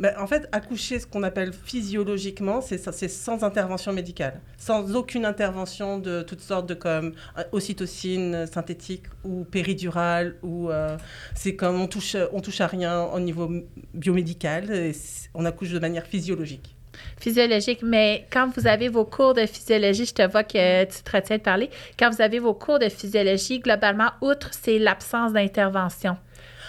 Ben, 0.01 0.15
en 0.17 0.25
fait, 0.25 0.49
accoucher, 0.51 0.97
ce 0.97 1.05
qu'on 1.05 1.21
appelle 1.21 1.53
physiologiquement, 1.53 2.59
c'est 2.61 3.07
sans 3.07 3.43
intervention 3.43 3.93
médicale, 3.93 4.41
sans 4.57 4.95
aucune 4.95 5.25
intervention 5.25 5.99
de 5.99 6.23
toutes 6.23 6.41
sortes 6.41 6.67
de 6.67 6.73
comme 6.73 7.13
euh, 7.37 7.43
ocytocine 7.51 8.47
synthétique 8.47 9.03
ou 9.23 9.43
péridurale 9.43 10.37
ou 10.41 10.71
euh, 10.71 10.97
c'est 11.35 11.55
comme 11.55 11.79
on 11.79 11.85
touche 11.85 12.17
on 12.33 12.41
touche 12.41 12.61
à 12.61 12.67
rien 12.67 13.03
au 13.13 13.19
niveau 13.19 13.47
biomédical, 13.93 14.91
on 15.35 15.45
accouche 15.45 15.69
de 15.69 15.77
manière 15.77 16.07
physiologique 16.07 16.75
physiologique. 17.19 17.81
Mais 17.83 18.25
quand 18.31 18.49
vous 18.55 18.67
avez 18.67 18.89
vos 18.89 19.05
cours 19.05 19.33
de 19.33 19.45
physiologie, 19.45 20.05
je 20.05 20.13
te 20.13 20.27
vois 20.27 20.43
que 20.43 20.83
tu 20.85 21.03
te 21.03 21.15
retiens 21.15 21.37
de 21.37 21.41
parler, 21.41 21.69
quand 21.97 22.09
vous 22.09 22.21
avez 22.21 22.39
vos 22.39 22.53
cours 22.53 22.79
de 22.79 22.89
physiologie, 22.89 23.59
globalement, 23.59 24.11
outre, 24.21 24.49
c'est 24.51 24.79
l'absence 24.79 25.33
d'intervention. 25.33 26.17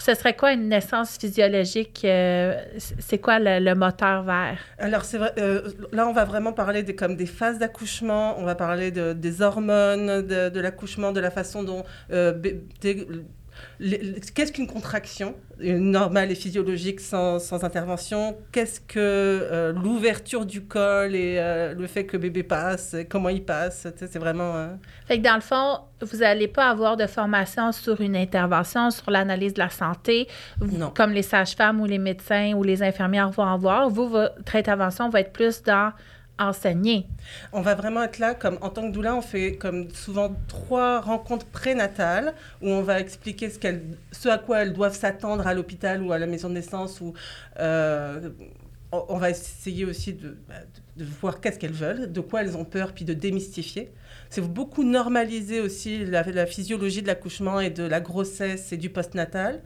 Ce 0.05 0.15
serait 0.15 0.35
quoi 0.35 0.53
une 0.53 0.69
naissance 0.69 1.17
physiologique? 1.17 2.01
Euh, 2.05 2.61
c'est 2.77 3.19
quoi 3.19 3.39
le, 3.39 3.75
moteur 3.75 4.25
vert? 4.25 4.59
Alors, 4.79 5.05
euh, 5.15 5.63
là, 5.93 6.09
on 6.09 6.13
va 6.13 6.25
vraiment 6.25 6.53
parler 6.53 6.83
des, 6.83 6.97
comme 6.97 7.15
des 7.15 7.27
phases 7.27 7.61
d'accouchement, 7.61 8.35
on 8.41 8.45
va 8.45 8.57
parler 8.57 8.91
de, 8.91 9.13
des 9.13 9.43
hormones, 9.43 10.23
de, 10.23 10.49
de 10.49 10.61
l'accouchement, 10.61 11.13
de 11.13 11.21
la 11.21 11.31
façon 11.31 11.63
dont 11.63 11.85
euh, 12.11 12.33
Qu'est-ce 14.35 14.53
qu'une 14.53 14.67
contraction 14.67 15.35
normale 15.59 16.31
et 16.31 16.35
physiologique 16.35 17.01
sans, 17.01 17.39
sans 17.39 17.65
intervention? 17.65 18.37
Qu'est-ce 18.53 18.81
que 18.81 18.99
euh, 18.99 19.73
l'ouverture 19.73 20.47
du 20.47 20.63
col 20.63 21.15
et 21.15 21.37
euh, 21.39 21.75
le 21.75 21.87
fait 21.87 22.05
que 22.05 22.17
bébé 22.17 22.43
passe, 22.43 22.97
comment 23.09 23.29
il 23.29 23.45
passe 23.45 23.87
C'est 23.97 24.19
vraiment. 24.19 24.57
Euh, 24.57 24.69
fait 25.07 25.19
que 25.19 25.23
dans 25.23 25.35
le 25.35 25.41
fond, 25.41 25.81
vous 26.01 26.19
n'allez 26.19 26.49
pas 26.49 26.69
avoir 26.69 26.97
de 26.97 27.07
formation 27.07 27.73
sur 27.73 28.01
une 28.01 28.17
intervention, 28.17 28.91
sur 28.91 29.11
l'analyse 29.11 29.55
de 29.55 29.61
la 29.61 29.71
santé, 29.71 30.29
comme 30.95 31.13
les 31.13 31.23
sages-femmes 31.23 31.81
ou 31.81 31.87
les 31.87 31.99
médecins 31.99 32.53
ou 32.55 32.63
les 32.63 32.83
infirmières 32.83 33.31
vont 33.31 33.47
avoir. 33.47 33.89
Vous, 33.89 34.09
votre 34.09 34.57
intervention 34.57 35.09
va 35.09 35.21
être 35.21 35.33
plus 35.33 35.63
dans 35.63 35.93
enseigner. 36.49 37.07
On 37.53 37.61
va 37.61 37.75
vraiment 37.75 38.03
être 38.03 38.19
là, 38.19 38.35
comme 38.35 38.59
en 38.61 38.69
tant 38.69 38.89
que 38.89 38.93
doula, 38.93 39.15
on 39.15 39.23
fait 39.23 39.57
comme 39.57 39.91
souvent 39.91 40.35
trois 40.49 41.01
rencontres 41.01 41.47
prénatales 41.47 42.35
où 42.61 42.69
on 42.69 42.83
va 42.83 43.01
expliquer 43.01 43.51
ce, 43.51 43.59
ce 44.13 44.29
à 44.29 44.39
quoi 44.39 44.63
elles 44.63 44.73
doivent 44.73 44.97
s'attendre 44.97 45.47
à 45.47 45.55
l'hôpital 45.55 46.03
ou 46.03 46.13
à 46.13 46.19
la 46.19 46.27
maison 46.27 46.49
de 46.49 46.55
naissance. 46.55 47.01
Ou, 47.01 47.15
euh, 47.59 48.31
on 48.93 49.17
va 49.17 49.31
essayer 49.31 49.87
aussi 49.87 50.13
de, 50.13 50.37
bah, 50.49 50.57
de 50.99 51.05
voir 51.05 51.41
qu'est-ce 51.41 51.59
qu'elles 51.59 51.73
veulent, 51.73 52.13
de 52.13 52.21
quoi 52.21 52.43
elles 52.43 52.57
ont 52.57 52.67
peur, 52.67 52.93
puis 52.93 53.07
de 53.07 53.15
démystifier. 53.15 53.91
C'est 54.29 54.43
beaucoup 54.43 54.85
normaliser 54.85 55.61
aussi 55.61 56.05
la, 56.05 56.23
la 56.23 56.47
physiologie 56.47 57.01
de 57.01 57.07
l'accouchement 57.07 57.61
et 57.61 57.71
de 57.71 57.85
la 57.85 58.01
grossesse 58.01 58.73
et 58.73 58.77
du 58.77 58.91
postnatal. 58.91 59.63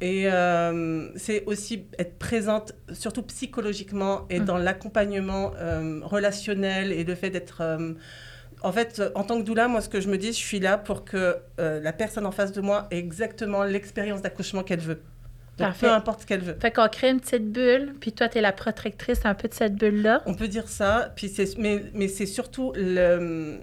Et 0.00 0.30
euh, 0.30 1.08
c'est 1.16 1.44
aussi 1.46 1.86
être 1.98 2.18
présente, 2.18 2.72
surtout 2.92 3.22
psychologiquement 3.22 4.26
et 4.30 4.38
dans 4.38 4.56
l'accompagnement 4.56 5.52
euh, 5.56 6.00
relationnel 6.02 6.92
et 6.92 7.04
le 7.04 7.14
fait 7.14 7.30
d'être... 7.30 7.60
Euh, 7.60 7.94
en 8.62 8.72
fait, 8.72 9.00
en 9.14 9.22
tant 9.22 9.38
que 9.38 9.44
doula, 9.44 9.68
moi, 9.68 9.80
ce 9.80 9.88
que 9.88 10.00
je 10.00 10.08
me 10.08 10.18
dis, 10.18 10.28
je 10.28 10.32
suis 10.32 10.58
là 10.58 10.78
pour 10.78 11.04
que 11.04 11.36
la 11.58 11.92
personne 11.92 12.26
en 12.26 12.32
face 12.32 12.50
de 12.50 12.60
moi 12.60 12.88
ait 12.90 12.98
exactement 12.98 13.62
l'expérience 13.62 14.20
d'accouchement 14.20 14.64
qu'elle 14.64 14.80
veut. 14.80 15.00
peu 15.56 15.88
importe 15.88 16.22
ce 16.22 16.26
qu'elle 16.26 16.40
veut. 16.40 16.56
Fait 16.60 16.72
qu'on 16.72 16.88
crée 16.88 17.10
une 17.10 17.20
petite 17.20 17.52
bulle, 17.52 17.94
puis 18.00 18.12
toi, 18.12 18.28
tu 18.28 18.38
es 18.38 18.40
la 18.40 18.50
protectrice 18.50 19.20
un 19.24 19.34
peu 19.34 19.46
de 19.46 19.54
cette 19.54 19.76
bulle-là. 19.76 20.22
On 20.26 20.34
peut 20.34 20.48
dire 20.48 20.68
ça, 20.68 21.12
puis 21.14 21.32
mais, 21.56 21.84
mais 21.94 22.08
c'est 22.08 22.26
surtout 22.26 22.72
le 22.74 23.60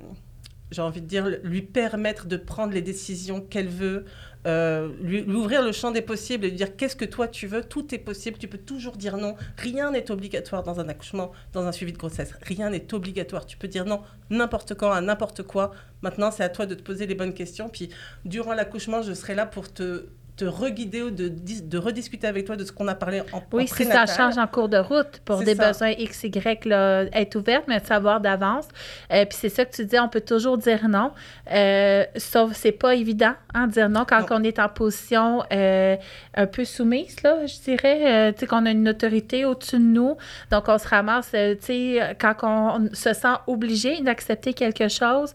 j'ai 0.72 0.82
envie 0.82 1.02
de 1.02 1.08
dire, 1.08 1.28
lui 1.44 1.62
permettre 1.62 2.28
de 2.28 2.38
prendre 2.38 2.74
les 2.74 2.82
décisions 2.82 3.42
qu'elle 3.42 3.68
veut, 3.68 4.06
euh, 4.46 4.90
lui, 5.02 5.24
ouvrir 5.24 5.64
le 5.64 5.72
champ 5.72 5.92
des 5.92 6.02
possibles 6.02 6.46
et 6.46 6.50
lui 6.50 6.58
dire 6.58 6.76
qu'est-ce 6.76 6.96
que 6.96 7.06
toi 7.06 7.28
tu 7.28 7.48
veux, 7.48 7.64
tout 7.64 7.94
est 7.94 8.00
possible, 8.00 8.38
tu 8.38 8.48
peux 8.48 8.58
toujours 8.58 8.98
dire 8.98 9.18
non. 9.18 9.36
Rien 9.58 9.92
n'est 9.92 10.12
obligatoire 10.12 10.64
dans 10.64 10.80
un 10.80 10.88
accouchement, 10.90 11.32
dans 11.54 11.66
un 11.66 11.72
suivi 11.72 11.94
de 11.94 11.98
grossesse. 11.98 12.34
Rien 12.42 12.70
n'est 12.70 12.94
obligatoire. 12.94 13.46
Tu 13.46 13.58
peux 13.58 13.68
dire 13.68 13.86
non 13.86 14.02
n'importe 14.30 14.74
quand, 14.74 14.92
à 14.92 15.02
n'importe 15.02 15.44
quoi. 15.44 15.72
Maintenant, 16.02 16.32
c'est 16.32 16.44
à 16.44 16.50
toi 16.50 16.66
de 16.66 16.76
te 16.76 16.82
poser 16.82 17.06
les 17.08 17.16
bonnes 17.16 17.34
questions. 17.34 17.70
Puis, 17.70 17.90
durant 18.26 18.54
l'accouchement, 18.54 19.02
je 19.02 19.14
serai 19.14 19.36
là 19.36 19.46
pour 19.46 19.72
te 19.72 20.08
te 20.36 20.44
reguider 20.44 21.02
ou 21.02 21.12
de, 21.12 21.30
de 21.30 21.78
rediscuter 21.78 22.28
avec 22.28 22.46
toi 22.46 22.58
de 22.58 22.66
ce 22.66 22.72
qu'on 22.72 22.88
a 22.90 22.96
parlé 22.96 23.22
en 23.32 23.42
Oui, 23.54 23.68
si 23.68 23.86
ça 23.86 24.06
change 24.06 24.38
en 24.38 24.48
cours 24.48 24.68
de 24.68 24.78
route 24.78 25.22
pour 25.24 25.40
des 25.40 25.56
besoins 25.56 25.92
X, 25.92 26.24
Y, 26.24 26.66
là, 26.66 27.06
être 27.14 27.38
ouverte, 27.38 27.66
mais 27.68 27.80
de 27.80 27.86
savoir 27.86 28.20
d'avance. 28.20 28.68
Euh, 29.12 29.26
puis 29.26 29.38
c'est 29.40 29.50
ça 29.50 29.64
que 29.64 29.74
tu 29.74 29.86
dis, 29.86 29.98
on 29.98 30.10
peut 30.10 30.22
toujours 30.22 30.58
dire 30.58 30.90
non. 30.90 31.12
Euh, 31.52 32.04
sauf 32.18 32.52
c'est 32.54 32.74
pas 32.74 32.96
évident, 32.96 33.34
hein, 33.54 33.68
dire 33.68 33.88
non 33.88 34.04
quand 34.08 34.26
on 34.32 34.44
est 34.44 34.60
en 34.60 34.68
position 34.68 35.44
euh, 35.54 35.96
un 36.34 36.48
peu 36.48 36.66
soumise, 36.66 37.16
là, 37.24 37.46
je 37.46 37.60
dirais. 37.62 38.30
Euh, 38.30 38.32
tu 38.34 38.40
sais, 38.40 38.48
qu'on 38.48 38.66
a 38.66 38.72
une 38.72 38.90
autorité 38.90 39.46
au-dessus 39.46 39.78
de 39.78 39.84
nous. 39.84 40.18
Donc, 40.52 40.66
on 40.68 40.78
se 40.78 40.88
ramasse, 40.88 41.32
tu 41.32 41.58
sais, 41.62 42.16
quand 42.20 42.36
on 42.44 42.94
se 42.94 43.14
sent 43.14 43.36
obligé 43.48 44.02
d'accepter 44.02 44.54
quelque 44.54 44.90
chose 44.90 45.34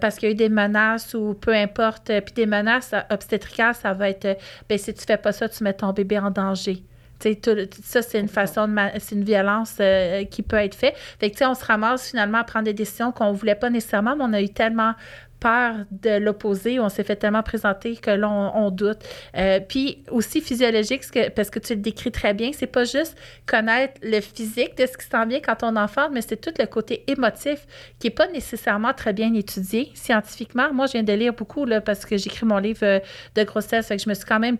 parce 0.00 0.16
qu'il 0.16 0.28
y 0.28 0.30
a 0.30 0.32
eu 0.32 0.36
des 0.36 0.48
menaces 0.48 1.14
ou 1.14 1.34
peu 1.34 1.54
importe, 1.54 2.10
puis 2.24 2.34
des 2.34 2.46
menaces 2.46 2.94
obstétricales, 3.10 3.74
ça 3.74 3.92
va 3.92 4.08
être 4.08 4.39
ben 4.68 4.78
si 4.78 4.92
tu 4.94 5.04
fais 5.04 5.16
pas 5.16 5.32
ça, 5.32 5.48
tu 5.48 5.64
mets 5.64 5.74
ton 5.74 5.92
bébé 5.92 6.18
en 6.18 6.30
danger. 6.30 6.82
Tout, 7.20 7.54
ça, 7.82 8.00
c'est 8.00 8.18
une 8.18 8.28
façon 8.28 8.66
de. 8.66 8.74
C'est 8.98 9.14
une 9.14 9.24
violence 9.24 9.76
euh, 9.80 10.24
qui 10.24 10.42
peut 10.42 10.56
être 10.56 10.74
faite. 10.74 10.94
Fait 11.18 11.30
que, 11.30 11.44
on 11.44 11.54
se 11.54 11.64
ramasse 11.64 12.08
finalement 12.08 12.38
à 12.38 12.44
prendre 12.44 12.64
des 12.64 12.72
décisions 12.72 13.12
qu'on 13.12 13.32
ne 13.32 13.36
voulait 13.36 13.54
pas 13.54 13.68
nécessairement, 13.68 14.16
mais 14.16 14.24
on 14.24 14.32
a 14.32 14.40
eu 14.40 14.48
tellement 14.48 14.94
peur 15.40 15.74
de 15.90 16.18
l'opposer, 16.18 16.78
on 16.78 16.88
s'est 16.88 17.02
fait 17.02 17.16
tellement 17.16 17.42
présenter 17.42 17.96
que 17.96 18.10
là, 18.10 18.28
on, 18.28 18.70
doute. 18.70 18.98
Euh, 19.36 19.58
puis 19.58 20.04
aussi 20.10 20.40
physiologique, 20.40 21.02
parce 21.34 21.50
que 21.50 21.58
tu 21.58 21.74
le 21.74 21.80
décris 21.80 22.12
très 22.12 22.34
bien, 22.34 22.50
c'est 22.52 22.66
pas 22.66 22.84
juste 22.84 23.16
connaître 23.46 23.94
le 24.02 24.20
physique 24.20 24.76
de 24.76 24.86
ce 24.86 24.96
qui 24.96 25.06
s'en 25.06 25.26
vient 25.26 25.40
quand 25.40 25.62
on 25.62 25.76
enfante, 25.76 26.10
mais 26.12 26.20
c'est 26.20 26.40
tout 26.40 26.52
le 26.58 26.66
côté 26.66 27.04
émotif 27.08 27.66
qui 27.98 28.08
est 28.08 28.10
pas 28.10 28.28
nécessairement 28.28 28.92
très 28.92 29.12
bien 29.12 29.32
étudié 29.34 29.90
scientifiquement. 29.94 30.72
Moi, 30.72 30.86
je 30.86 30.92
viens 30.92 31.02
de 31.02 31.12
lire 31.12 31.32
beaucoup 31.32 31.64
là, 31.64 31.80
parce 31.80 32.04
que 32.04 32.16
j'écris 32.16 32.46
mon 32.46 32.58
livre 32.58 32.84
euh, 32.84 33.00
de 33.34 33.42
grossesse, 33.42 33.88
fait 33.88 33.96
que 33.96 34.02
je 34.02 34.08
me 34.08 34.14
suis 34.14 34.26
quand 34.26 34.40
même 34.40 34.58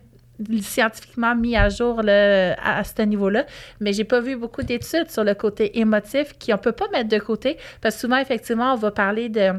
scientifiquement 0.62 1.34
mis 1.34 1.56
à 1.56 1.68
jour 1.68 2.00
à, 2.00 2.84
ce 2.84 3.02
niveau-là, 3.02 3.44
mais 3.80 3.92
j'ai 3.92 4.04
pas 4.04 4.20
vu 4.20 4.36
beaucoup 4.36 4.62
d'études 4.62 5.10
sur 5.10 5.24
le 5.24 5.34
côté 5.34 5.78
émotif 5.78 6.34
qui 6.38 6.52
on 6.52 6.58
peut 6.58 6.72
pas 6.72 6.88
mettre 6.88 7.08
de 7.08 7.18
côté 7.18 7.58
parce 7.80 7.96
que 7.96 8.00
souvent 8.02 8.16
effectivement 8.16 8.72
on 8.72 8.76
va 8.76 8.90
parler 8.90 9.28
de 9.28 9.52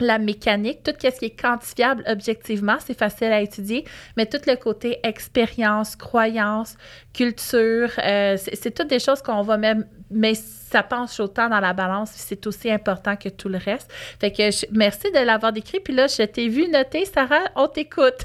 la 0.00 0.18
mécanique, 0.18 0.82
tout 0.82 0.92
ce 1.00 1.18
qui 1.18 1.26
est 1.26 1.40
quantifiable 1.40 2.02
objectivement, 2.06 2.76
c'est 2.84 2.96
facile 2.96 3.32
à 3.32 3.40
étudier, 3.40 3.84
mais 4.16 4.26
tout 4.26 4.40
le 4.46 4.56
côté 4.56 4.98
expérience, 5.02 5.96
croyance, 5.96 6.76
culture, 7.12 7.90
euh, 8.04 8.36
c'est 8.36 8.74
toutes 8.74 8.88
des 8.88 8.98
choses 8.98 9.22
qu'on 9.22 9.42
va 9.42 9.56
même, 9.56 9.86
mais 10.10 10.34
ça 10.34 10.82
penche 10.82 11.20
autant 11.20 11.48
dans 11.48 11.60
la 11.60 11.72
balance, 11.72 12.10
c'est 12.14 12.46
aussi 12.46 12.70
important 12.70 13.16
que 13.16 13.28
tout 13.28 13.48
le 13.48 13.58
reste. 13.58 13.92
Fait 14.20 14.32
que 14.32 14.42
merci 14.72 15.10
de 15.12 15.24
l'avoir 15.24 15.52
décrit. 15.52 15.80
Puis 15.80 15.94
là, 15.94 16.06
je 16.06 16.22
t'ai 16.22 16.48
vu 16.48 16.68
noter, 16.68 17.04
Sarah, 17.04 17.44
on 17.56 17.68
t'écoute. 17.68 18.24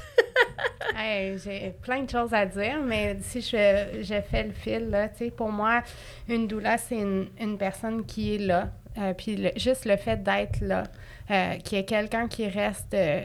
j'ai 1.44 1.74
plein 1.82 2.02
de 2.02 2.10
choses 2.10 2.32
à 2.32 2.46
dire, 2.46 2.78
mais 2.84 3.18
si 3.20 3.40
je, 3.40 4.02
je 4.02 4.20
fais 4.30 4.44
le 4.44 4.52
fil, 4.52 4.88
là, 4.90 5.08
pour 5.36 5.50
moi, 5.50 5.82
une 6.28 6.46
doula, 6.46 6.78
c'est 6.78 6.98
une, 6.98 7.58
personne 7.58 8.04
qui 8.06 8.34
est 8.34 8.38
là. 8.38 8.70
Euh, 8.98 9.12
puis 9.12 9.50
juste 9.56 9.84
le 9.84 9.96
fait 9.96 10.22
d'être 10.22 10.60
là. 10.60 10.84
Euh, 11.30 11.56
qu'il 11.56 11.76
y 11.76 11.80
ait 11.80 11.84
quelqu'un 11.84 12.26
qui 12.26 12.48
reste, 12.48 12.94
euh, 12.94 13.20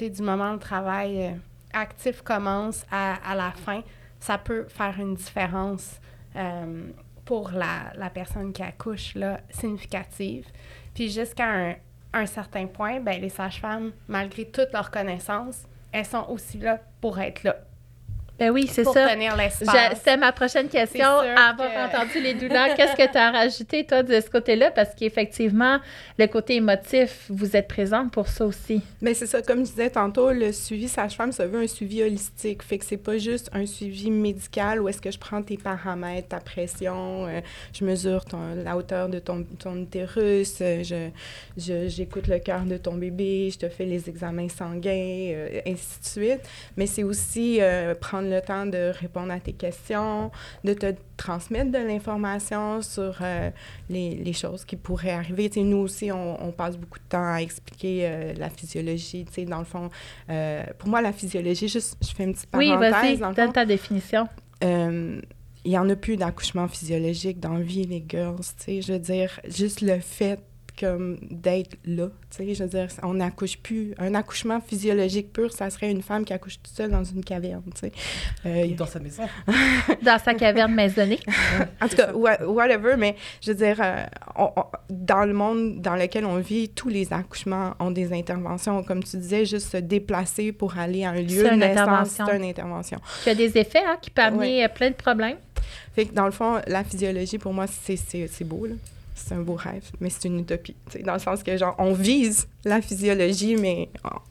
du 0.00 0.22
moment 0.22 0.50
où 0.50 0.54
le 0.54 0.58
travail 0.58 1.26
euh, 1.26 1.30
actif 1.74 2.22
commence 2.22 2.86
à, 2.90 3.34
la 3.34 3.50
fin, 3.50 3.82
ça 4.18 4.38
peut 4.38 4.64
faire 4.68 4.98
une 4.98 5.14
différence 5.14 6.00
pour 7.24 7.50
la, 7.52 8.10
personne 8.10 8.52
qui 8.52 8.62
accouche, 8.62 9.14
là, 9.14 9.40
significative. 9.50 10.46
Puis 10.94 11.10
jusqu'à 11.10 11.76
un, 12.12 12.26
certain 12.26 12.66
point, 12.66 13.00
ben, 13.00 13.20
les 13.20 13.28
sages-femmes, 13.28 13.92
malgré 14.08 14.46
toutes 14.46 14.72
leurs 14.72 14.90
connaissances, 14.90 15.64
elles 15.92 16.06
sont 16.06 16.26
aussi 16.28 16.58
là 16.58 16.80
pour 17.00 17.20
être 17.20 17.44
là. 17.44 17.56
Ben 18.38 18.50
oui, 18.50 18.68
c'est 18.70 18.84
ça. 18.84 19.08
C'est 20.02 20.16
ma 20.16 20.32
prochaine 20.32 20.68
question. 20.68 21.06
Avoir 21.06 21.70
entendu 21.86 22.20
les 22.20 22.34
douleurs, 22.34 22.74
qu'est-ce 22.74 22.96
que 22.96 23.10
tu 23.10 23.18
as 23.18 23.30
rajouté, 23.30 23.84
toi, 23.84 24.02
de 24.02 24.20
ce 24.20 24.28
côté-là? 24.28 24.70
Parce 24.70 24.94
qu'effectivement, 24.94 25.78
le 26.18 26.26
côté 26.26 26.56
émotif, 26.56 27.26
vous 27.28 27.56
êtes 27.56 27.68
présente 27.68 28.10
pour 28.12 28.28
ça 28.28 28.44
aussi. 28.44 28.82
Mais 29.00 29.14
c'est 29.14 29.26
ça, 29.26 29.40
comme 29.42 29.60
je 29.60 29.70
disais 29.70 29.90
tantôt, 29.90 30.32
le 30.32 30.52
suivi 30.52 30.88
sage-femme, 30.88 31.32
ça 31.32 31.46
veut 31.46 31.60
un 31.60 31.66
suivi 31.66 32.02
holistique. 32.02 32.62
Fait 32.62 32.78
que 32.78 32.84
c'est 32.84 32.96
pas 32.96 33.18
juste 33.18 33.50
un 33.52 33.66
suivi 33.66 34.10
médical 34.10 34.80
où 34.80 34.88
est-ce 34.88 35.00
que 35.00 35.10
je 35.10 35.18
prends 35.18 35.42
tes 35.42 35.56
paramètres, 35.56 36.28
ta 36.28 36.40
pression, 36.40 37.26
euh, 37.26 37.40
je 37.72 37.84
mesure 37.84 38.24
ton, 38.24 38.54
la 38.64 38.76
hauteur 38.76 39.08
de 39.08 39.18
ton, 39.18 39.44
ton 39.58 39.76
utérus, 39.76 40.58
euh, 40.60 40.82
je, 41.56 41.88
j'écoute 41.88 42.26
le 42.26 42.38
cœur 42.38 42.62
de 42.62 42.76
ton 42.76 42.94
bébé, 42.94 43.50
je 43.52 43.58
te 43.58 43.68
fais 43.68 43.84
les 43.84 44.08
examens 44.08 44.48
sanguins, 44.48 44.90
euh, 44.90 45.60
ainsi 45.66 46.00
de 46.00 46.06
suite. 46.06 46.40
Mais 46.76 46.86
c'est 46.86 47.04
aussi 47.04 47.60
prendre 48.00 48.23
le 48.24 48.40
temps 48.40 48.66
de 48.66 48.92
répondre 48.98 49.32
à 49.32 49.40
tes 49.40 49.52
questions, 49.52 50.30
de 50.64 50.74
te 50.74 50.94
transmettre 51.16 51.70
de 51.70 51.78
l'information 51.78 52.82
sur 52.82 53.18
euh, 53.20 53.50
les, 53.88 54.16
les, 54.16 54.32
choses 54.32 54.64
qui 54.64 54.76
pourraient 54.76 55.12
arriver. 55.12 55.50
sais, 55.52 55.62
nous 55.62 55.78
aussi, 55.78 56.10
on, 56.10 56.42
on, 56.44 56.52
passe 56.52 56.76
beaucoup 56.76 56.98
de 56.98 57.08
temps 57.08 57.32
à 57.32 57.40
expliquer 57.40 58.00
euh, 58.02 58.32
la 58.36 58.50
physiologie. 58.50 59.24
sais, 59.30 59.44
dans 59.44 59.58
le 59.58 59.64
fond, 59.64 59.90
euh, 60.30 60.64
pour 60.78 60.88
moi, 60.88 61.00
la 61.00 61.12
physiologie, 61.12 61.68
juste, 61.68 61.96
je 62.02 62.14
fais 62.14 62.24
une 62.24 62.34
petite 62.34 62.50
parenthèse. 62.50 62.94
Oui, 63.04 63.16
vas-y, 63.16 63.34
donne 63.34 63.52
ta 63.52 63.64
définition. 63.64 64.28
Il 64.62 65.22
il 65.66 65.72
y 65.72 65.78
en 65.78 65.88
a 65.88 65.96
plus 65.96 66.16
d'accouchement 66.16 66.68
physiologique 66.68 67.40
dans 67.40 67.54
la 67.54 67.60
vie, 67.60 67.86
les 67.86 68.04
girls, 68.06 68.36
tu 68.36 68.64
sais. 68.64 68.82
Je 68.82 68.92
veux 68.92 68.98
dire, 68.98 69.40
juste 69.48 69.80
le 69.80 69.98
fait 69.98 70.38
comme 70.78 71.18
d'être 71.30 71.76
là, 71.84 72.08
tu 72.30 72.44
sais, 72.44 72.54
je 72.54 72.64
veux 72.64 72.68
dire, 72.68 72.88
on 73.02 73.14
n'accouche 73.14 73.58
plus. 73.58 73.94
Un 73.98 74.14
accouchement 74.14 74.60
physiologique 74.60 75.32
pur, 75.32 75.52
ça 75.52 75.70
serait 75.70 75.90
une 75.90 76.02
femme 76.02 76.24
qui 76.24 76.32
accouche 76.32 76.56
toute 76.62 76.74
seule 76.74 76.90
dans 76.90 77.04
une 77.04 77.22
caverne, 77.24 77.62
tu 77.74 77.80
sais. 77.80 77.92
Euh, 78.46 78.66
Dans 78.74 78.86
sa 78.86 78.98
maison. 78.98 79.22
Dans 80.02 80.18
sa 80.18 80.34
caverne 80.34 80.74
maisonnée. 80.74 81.20
en 81.80 81.88
tout 81.88 81.96
cas, 81.96 82.12
wha- 82.12 82.44
whatever, 82.46 82.96
mais 82.98 83.14
je 83.40 83.52
veux 83.52 83.56
dire, 83.56 83.76
euh, 83.80 84.04
on- 84.36 84.50
on- 84.56 84.64
dans 84.90 85.24
le 85.24 85.32
monde 85.32 85.80
dans 85.80 85.94
lequel 85.96 86.24
on 86.24 86.36
vit, 86.38 86.68
tous 86.68 86.88
les 86.88 87.12
accouchements 87.12 87.74
ont 87.78 87.90
des 87.90 88.12
interventions. 88.12 88.82
Comme 88.82 89.02
tu 89.04 89.16
disais, 89.16 89.44
juste 89.44 89.70
se 89.70 89.76
déplacer 89.76 90.50
pour 90.52 90.76
aller 90.78 91.04
à 91.04 91.10
un 91.10 91.20
lieu 91.22 91.28
C'est 91.28 91.48
de 91.50 91.54
une 91.54 91.60
naissance, 91.60 91.78
intervention. 91.78 92.26
c'est 92.28 92.36
une 92.36 92.44
intervention. 92.44 92.98
Qui 93.22 93.30
a 93.30 93.34
des 93.34 93.56
effets, 93.58 93.82
hein, 93.86 93.96
qui 94.00 94.10
peut 94.10 94.22
amener 94.22 94.64
euh, 94.64 94.68
plein 94.68 94.90
de 94.90 94.94
problèmes. 94.94 95.36
Fait 95.94 96.06
que 96.06 96.14
dans 96.14 96.26
le 96.26 96.32
fond, 96.32 96.60
la 96.66 96.82
physiologie, 96.84 97.38
pour 97.38 97.52
moi, 97.52 97.66
c'est- 97.68 97.96
c'est 97.96 98.26
c'est 98.26 98.44
beau, 98.44 98.66
là. 98.66 98.74
C'est 99.14 99.34
un 99.34 99.40
beau 99.42 99.54
rêve, 99.54 99.90
mais 100.00 100.10
c'est 100.10 100.26
une 100.28 100.40
utopie. 100.40 100.74
Dans 101.04 101.12
le 101.12 101.18
sens 101.20 101.42
que, 101.44 101.56
genre, 101.56 101.76
on 101.78 101.92
vise 101.92 102.48
la 102.64 102.82
physiologie, 102.82 103.56
mais 103.56 103.88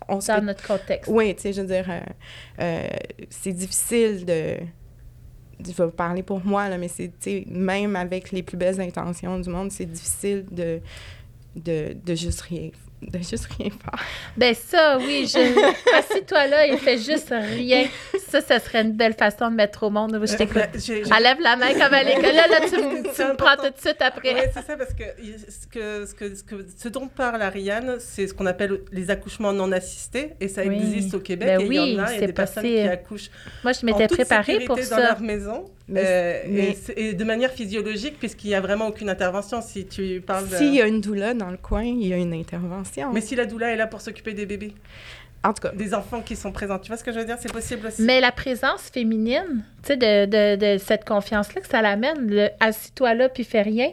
on, 0.10 0.18
on 0.18 0.20
Dans 0.20 0.46
notre 0.46 0.68
contexte. 0.68 1.10
Oui, 1.12 1.34
tu 1.36 1.42
sais, 1.42 1.54
je 1.54 1.62
veux 1.62 1.68
dire, 1.68 1.86
euh, 1.90 2.02
euh, 2.60 2.88
c'est 3.30 3.54
difficile 3.54 4.26
de. 4.26 4.58
Je 5.66 5.72
vais 5.72 5.92
parler 5.92 6.24
pour 6.24 6.44
moi, 6.44 6.68
là, 6.68 6.78
mais 6.78 6.90
c'est, 6.90 7.08
tu 7.08 7.14
sais, 7.20 7.46
même 7.48 7.96
avec 7.96 8.32
les 8.32 8.44
plus 8.44 8.58
belles 8.58 8.82
intentions 8.82 9.40
du 9.40 9.50
monde, 9.50 9.72
c'est 9.72 9.86
difficile 9.86 10.46
de, 10.52 10.82
de, 11.56 11.96
de 12.04 12.16
juste 12.16 12.42
rien 12.42 12.72
de 13.12 13.18
juste 13.20 13.48
rien 13.58 13.70
faire. 13.70 14.04
Ben 14.38 14.54
ça, 14.54 14.98
oui, 15.00 15.28
je... 15.28 15.38
assis-toi 15.98 16.48
là 16.48 16.68
et 16.68 16.78
fais 16.78 16.98
juste 16.98 17.30
rien. 17.32 17.86
Ça, 18.30 18.42
ça 18.42 18.60
serait 18.60 18.82
une 18.82 18.94
belle 18.94 19.14
façon 19.14 19.50
de 19.52 19.56
mettre 19.56 19.84
au 19.84 19.90
monde. 19.90 20.20
Je 20.26 20.36
t'écoute. 20.36 20.58
Euh, 20.58 20.80
j'ai- 20.80 21.02
Elle 21.16 21.24
lève 21.24 21.40
la 21.42 21.56
main 21.56 21.74
comme 21.74 21.94
à 21.94 22.04
l'école. 22.04 22.24
Là, 22.24 22.48
là, 22.48 22.60
tu, 22.68 22.76
me- 22.78 23.16
tu 23.16 23.22
me 23.24 23.36
prends 23.36 23.56
tout 23.56 23.70
de 23.70 23.80
suite 23.80 23.98
après. 24.02 24.34
Oui, 24.34 24.42
c'est 24.54 24.66
ça, 24.66 24.76
parce 24.78 24.94
que 24.94 25.04
ce, 25.04 25.68
que, 25.68 26.06
ce, 26.06 26.14
que, 26.16 26.36
ce, 26.36 26.44
que- 26.44 26.66
ce 26.78 26.88
dont 26.90 27.08
parle 27.08 27.42
Ariane, 27.42 27.98
c'est 28.00 28.28
ce 28.28 28.34
qu'on 28.34 28.46
appelle 28.46 28.80
les 28.92 29.10
accouchements 29.12 29.54
non 29.54 29.72
assistés, 29.72 30.32
et 30.40 30.48
ça 30.48 30.64
Oui. 30.66 30.76
existe 30.76 31.14
au 31.14 31.20
Québec. 31.20 31.48
Ben 31.48 31.62
et 31.62 31.66
il 31.66 31.74
y 31.74 31.80
oui, 31.80 31.80
en 31.80 32.04
a, 32.04 32.12
il 32.12 32.14
y 32.14 32.18
a 32.18 32.20
c'est 32.20 32.28
des 32.28 32.34
personnes 32.34 32.64
possible. 32.64 32.82
qui 32.82 32.88
accouchent 32.88 33.30
Moi, 33.64 33.74
je 33.74 33.86
m'étais 33.86 34.08
préparée 34.08 34.60
pour 34.66 34.76
dans 34.78 34.84
ça. 34.84 35.00
leur 35.00 35.22
maison, 35.22 35.66
Mais- 35.88 36.02
euh, 36.04 36.42
mais- 36.48 36.78
et, 36.96 37.10
et 37.10 37.14
de 37.14 37.24
manière 37.24 37.52
physiologique, 37.52 38.18
puisqu'il 38.20 38.48
n'y 38.50 38.56
a 38.56 38.62
vraiment 38.62 38.88
aucune 38.88 39.10
intervention. 39.10 39.62
Si 39.62 39.86
tu 39.86 40.22
parles 40.26 40.48
de... 40.50 40.56
S'il 40.56 40.74
y 40.74 40.82
a 40.82 40.88
une 40.88 41.02
doula 41.02 41.34
dans 41.34 41.50
le 41.52 41.58
coin, 41.58 41.84
il 41.84 42.08
y 42.08 42.14
a 42.14 42.18
une 42.18 42.34
intervention. 42.34 42.93
Mais 43.14 43.22
si 43.22 43.36
la 43.36 43.46
doula 43.46 43.72
est 43.72 43.76
là 43.78 43.88
pour 43.88 44.02
s'occuper 44.02 44.34
des 44.34 44.46
bébés, 44.46 44.74
en 45.44 45.54
tout 45.54 45.62
cas, 45.62 45.72
des 45.74 45.94
enfants 45.94 46.22
qui 46.22 46.36
sont 46.36 46.52
présents, 46.52 46.80
tu 46.80 46.88
vois 46.88 46.98
ce 46.98 47.04
que 47.04 47.12
je 47.12 47.20
veux 47.20 47.26
dire? 47.26 47.38
C'est 47.40 47.52
possible 47.52 47.88
aussi. 47.88 48.02
Mais 48.02 48.22
la 48.22 48.32
présence 48.32 48.84
féminine, 48.94 49.66
tu 49.82 49.88
sais, 49.88 49.98
de, 49.98 50.26
de, 50.26 50.74
de 50.74 50.78
cette 50.78 51.04
confiance-là 51.06 51.62
que 51.62 51.68
ça 51.68 51.82
l'amène, 51.82 52.50
assis-toi 52.62 53.14
là 53.16 53.28
puis 53.30 53.44
fais 53.44 53.62
rien, 53.62 53.90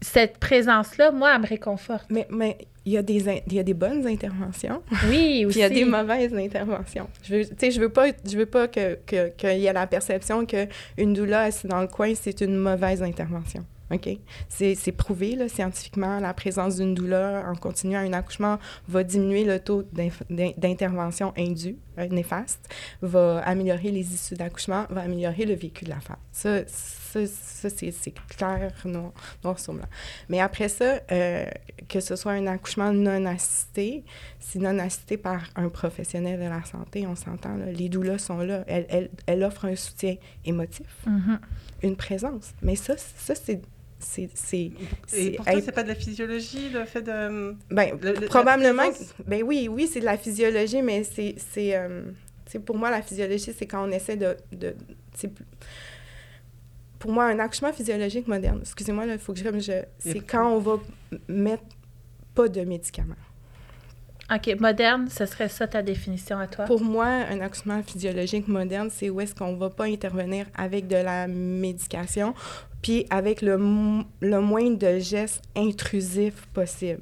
cette 0.00 0.38
présence-là, 0.38 1.10
moi, 1.12 1.32
elle 1.34 1.42
me 1.42 1.46
réconforte. 1.46 2.06
mais 2.10 2.26
mais 2.30 2.56
il 2.84 2.92
y 2.94 2.96
a 2.98 3.02
des 3.02 3.28
in- 3.28 3.38
il 3.46 3.52
y 3.54 3.60
a 3.60 3.62
des 3.62 3.74
bonnes 3.74 4.04
interventions. 4.08 4.82
Oui, 5.08 5.44
aussi. 5.46 5.58
il 5.58 5.60
y 5.60 5.64
a 5.64 5.68
des 5.68 5.84
mauvaises 5.84 6.34
interventions. 6.34 7.08
Je 7.22 7.36
veux, 7.36 7.44
tu 7.44 7.54
sais, 7.56 7.70
je 7.70 7.78
veux 7.80 7.90
pas, 7.90 8.06
je 8.28 8.36
veux 8.36 8.46
pas 8.46 8.66
que 8.66 8.98
que- 9.06 9.28
qu'il 9.36 9.58
y 9.58 9.66
ait 9.66 9.72
la 9.72 9.86
perception 9.86 10.44
que 10.46 10.66
une 10.98 11.12
doula 11.12 11.42
assise 11.42 11.70
dans 11.70 11.80
le 11.80 11.86
coin, 11.86 12.12
c'est 12.16 12.40
une 12.40 12.56
mauvaise 12.56 13.00
intervention. 13.02 13.64
OK? 13.92 14.08
C'est 14.48 14.92
prouvé 14.92 15.36
là, 15.36 15.48
scientifiquement, 15.48 16.18
la 16.20 16.32
présence 16.34 16.76
d'une 16.76 16.94
doula 16.94 17.44
en 17.46 17.54
continuant 17.54 18.00
un 18.00 18.12
accouchement 18.12 18.58
va 18.88 19.04
diminuer 19.04 19.44
le 19.44 19.60
taux 19.60 19.84
d'intervention 20.56 21.32
indue, 21.36 21.76
euh, 21.98 22.08
néfaste, 22.08 22.68
va 23.02 23.40
améliorer 23.44 23.90
les 23.90 24.14
issues 24.14 24.34
d'accouchement, 24.34 24.86
va 24.90 25.02
améliorer 25.02 25.44
le 25.44 25.54
vécu 25.54 25.84
de 25.84 25.90
la 25.90 26.00
femme. 26.00 26.16
Ça, 26.32 26.66
ça, 26.66 27.26
ça, 27.26 27.68
c'est 27.68 28.14
clair, 28.36 28.72
noir, 28.86 29.12
noir 29.44 29.58
sur 29.58 29.74
blanc. 29.74 29.86
Mais 30.30 30.40
après 30.40 30.68
ça, 30.68 31.00
euh, 31.10 31.44
que 31.88 32.00
ce 32.00 32.16
soit 32.16 32.32
un 32.32 32.46
accouchement 32.46 32.92
non 32.92 33.26
assisté, 33.26 34.04
si 34.40 34.58
non 34.58 34.78
assisté 34.78 35.18
par 35.18 35.42
un 35.56 35.68
professionnel 35.68 36.40
de 36.40 36.46
la 36.48 36.64
santé, 36.64 37.06
on 37.06 37.14
s'entend, 37.16 37.56
les 37.56 37.88
doulas 37.90 38.18
sont 38.18 38.38
là. 38.38 38.64
Elles, 38.66 38.86
elles, 38.88 39.10
elles 39.26 39.42
offrent 39.44 39.66
un 39.66 39.76
soutien 39.76 40.16
émotif, 40.46 40.86
Mhm. 41.06 41.38
une 41.82 41.96
présence. 41.96 42.52
Mais 42.62 42.76
ça, 42.76 42.94
ça 42.96 43.34
c'est... 43.34 43.60
c'est- 44.02 44.30
c'est- 44.34 44.72
Et 45.12 45.32
pour 45.36 45.44
toi, 45.46 45.60
c'est 45.62 45.72
pas 45.72 45.82
de 45.82 45.88
la 45.88 45.94
physiologie, 45.94 46.68
le 46.70 46.84
fait 46.84 47.02
de... 47.02 47.54
ben, 47.70 47.98
le- 48.00 48.12
le- 48.14 48.26
probablement... 48.26 48.90
Ben 49.26 49.42
oui, 49.42 49.68
oui, 49.70 49.88
c'est 49.92 50.00
de 50.00 50.04
la 50.04 50.18
physiologie, 50.18 50.82
mais 50.82 51.04
c'est... 51.04 51.34
c'est 51.52 51.76
euh, 51.76 52.02
tu 52.46 52.52
sais, 52.52 52.58
pour 52.58 52.76
moi, 52.76 52.90
la 52.90 53.02
physiologie, 53.02 53.54
c'est 53.56 53.66
quand 53.66 53.86
on 53.88 53.90
essaie 53.90 54.16
de... 54.16 54.36
de 54.52 54.74
pour 56.98 57.10
moi, 57.10 57.24
un 57.24 57.38
accouchement 57.40 57.72
physiologique 57.72 58.28
moderne, 58.28 58.58
excusez-moi, 58.62 59.06
il 59.06 59.18
faut 59.18 59.32
que 59.32 59.40
je... 59.40 59.44
je 59.60 59.72
c'est 59.98 60.20
quand 60.20 60.48
on 60.54 60.58
va 60.58 60.78
mettre 61.28 61.64
pas 62.34 62.48
de 62.48 62.60
médicaments. 62.62 63.14
OK, 64.32 64.58
moderne, 64.60 65.08
ce 65.10 65.26
serait 65.26 65.48
ça 65.48 65.66
ta 65.66 65.82
définition 65.82 66.38
à 66.38 66.46
toi? 66.46 66.64
Pour 66.64 66.80
moi, 66.80 67.06
un 67.06 67.40
accouchement 67.40 67.82
physiologique 67.82 68.48
moderne, 68.48 68.88
c'est 68.90 69.10
où 69.10 69.20
est-ce 69.20 69.34
qu'on 69.34 69.56
va 69.56 69.68
pas 69.68 69.84
intervenir 69.84 70.46
avec 70.54 70.86
de 70.86 70.96
la 70.96 71.26
médication, 71.26 72.34
puis 72.82 73.06
avec 73.10 73.40
le, 73.42 73.56
le 74.20 74.40
moins 74.40 74.70
de 74.70 74.98
gestes 74.98 75.42
intrusifs 75.56 76.46
possible. 76.52 77.00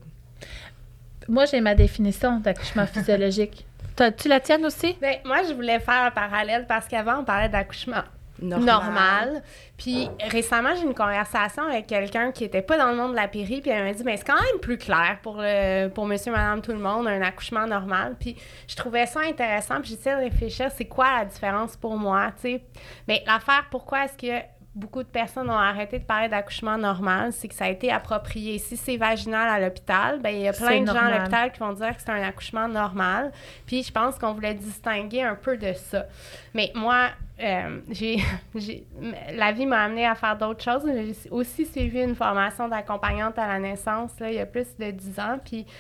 Moi, 1.29 1.45
j'ai 1.47 1.61
ma 1.61 1.75
définition 1.75 2.39
d'accouchement 2.41 2.87
physiologique. 2.93 3.67
T'as- 3.97 4.13
Tu 4.13 4.29
la 4.29 4.41
tiennes 4.41 4.65
aussi? 4.67 4.97
Ben, 5.01 5.17
moi, 5.25 5.43
je 5.49 5.53
voulais 5.55 5.79
faire 5.81 6.05
un 6.05 6.11
parallèle 6.11 6.67
parce 6.67 6.87
qu'avant, 6.87 7.21
on 7.21 7.25
parlait 7.25 7.49
d'accouchement 7.49 8.03
Normal. 8.43 8.67
normal. 8.67 9.43
Puis 9.77 10.09
récemment, 10.31 10.71
j'ai 10.75 10.83
eu 10.83 10.87
une 10.87 10.95
conversation 10.95 11.63
avec 11.65 11.87
quelqu'un 11.87 12.33
qui 12.33 12.45
était 12.45 12.63
pas 12.63 12.79
dans 12.79 12.91
le 12.91 12.97
monde 12.97 13.11
de 13.11 13.17
la 13.17 13.29
péri, 13.29 13.61
puis 13.61 13.71
elle 13.71 13.85
m'a 13.85 13.93
dit 13.93 14.03
ben 14.03 14.17
c'est 14.17 14.25
quand 14.27 14.33
même 14.41 14.61
plus 14.63 14.79
clair 14.79 15.19
pour 15.23 15.37
le 15.43 15.89
pour 15.89 16.07
monsieur 16.07 16.33
madame 16.33 16.63
tout 16.63 16.73
le 16.73 16.79
monde 16.79 17.07
un 17.07 17.21
accouchement 17.21 17.67
normal. 17.67 18.17
Puis 18.19 18.37
je 18.67 18.75
trouvais 18.77 19.05
ça 19.05 19.21
intéressant, 19.29 19.83
puis 19.83 19.91
j'essayais 19.91 20.17
de 20.17 20.23
réfléchir 20.23 20.71
c'est 20.75 20.87
quoi 20.87 21.19
la 21.19 21.25
différence 21.27 21.77
pour 21.77 21.99
moi, 21.99 22.33
tu 22.37 22.43
sais? 22.53 22.63
Mais 23.07 23.23
l'affaire 23.27 23.67
pourquoi 23.71 24.07
est-ce 24.07 24.17
que 24.17 24.43
beaucoup 24.75 25.03
de 25.03 25.09
personnes 25.09 25.51
ont 25.51 25.59
arrêté 25.59 25.99
de 25.99 26.05
parler 26.05 26.29
d'accouchement 26.29 26.79
normal, 26.79 27.33
c'est 27.33 27.49
que 27.49 27.55
ça 27.55 27.65
a 27.65 27.69
été 27.69 27.91
approprié. 27.91 28.59
Si 28.59 28.77
c'est 28.77 28.97
vaginal 28.97 29.49
à 29.49 29.59
l'hôpital, 29.59 30.21
ben 30.21 30.31
il 30.31 30.43
y 30.43 30.49
a 30.49 30.53
plein 30.53 30.81
de 30.83 30.87
gens 30.87 30.93
à 31.07 31.11
l'hôpital 31.19 31.53
qui 31.53 31.59
vont 31.59 31.73
dire 31.73 31.97
que 31.97 32.01
c'est 32.01 32.11
un 32.11 32.23
accouchement 32.23 32.69
normal. 32.69 33.33
Puis 33.67 33.83
je 33.83 33.91
pense 33.93 34.17
qu'on 34.19 34.33
voulait 34.33 34.55
distinguer 34.55 35.23
un 35.23 35.35
peu 35.35 35.57
de 35.57 35.73
ça. 35.73 36.07
Mais 36.55 36.71
moi, 36.75 37.09
euh, 37.43 37.81
j'ai, 37.91 38.19
j'ai- 38.55 38.87
la 39.33 39.51
vie 39.51 39.67
m'a 39.67 39.83
amené 39.83 40.07
à 40.07 40.15
faire 40.15 40.37
d'autres 40.37 40.63
choses. 40.63 40.85
J'ai 40.87 41.15
aussi 41.31 41.67
suivi 41.67 42.01
une 42.03 42.15
formation 42.15 42.69
d'accompagnante 42.69 43.39
à 43.41 43.49
la 43.49 43.59
naissance 43.59 44.13
là, 44.21 44.31
il 44.31 44.37
y 44.37 44.41
a 44.41 44.47
plus 44.47 44.69
de 44.79 44.91
10 44.93 45.19
ans. 45.19 45.39
Puis, 45.45 45.65
tu 45.65 45.73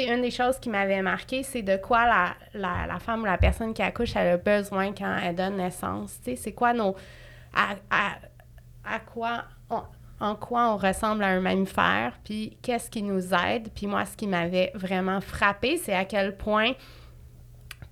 sais, 0.00 0.04
une 0.06 0.20
des 0.20 0.30
choses 0.30 0.58
qui 0.58 0.68
m'avait 0.68 1.00
marqué, 1.00 1.42
c'est 1.44 1.62
de 1.62 1.76
quoi 1.78 2.04
la, 2.04 2.34
la, 2.52 2.86
la 2.86 2.98
femme 2.98 3.22
ou 3.22 3.24
la 3.24 3.38
personne 3.38 3.72
qui 3.72 3.80
accouche 3.80 4.14
elle 4.16 4.28
a 4.28 4.36
besoin 4.36 4.92
quand 4.92 5.16
elle 5.24 5.34
donne 5.34 5.56
naissance. 5.56 6.18
Tu 6.22 6.32
sais, 6.32 6.36
c'est 6.36 6.52
quoi 6.52 6.74
nos. 6.74 6.94
À, 7.56 7.76
à, 7.90 8.16
à 8.86 8.98
quoi. 9.00 9.44
on- 9.70 9.82
en 10.20 10.36
quoi 10.36 10.72
on 10.72 10.76
ressemble 10.76 11.24
à 11.24 11.26
un 11.26 11.40
mammifère, 11.40 12.12
puis 12.24 12.56
qu'est-ce 12.62 12.88
qui 12.88 13.02
nous 13.02 13.34
aide. 13.34 13.68
Puis 13.74 13.86
moi, 13.86 14.04
ce 14.06 14.16
qui 14.16 14.26
m'avait 14.28 14.70
vraiment 14.74 15.20
frappé, 15.20 15.76
c'est 15.76 15.92
à 15.92 16.04
quel 16.04 16.36
point 16.36 16.72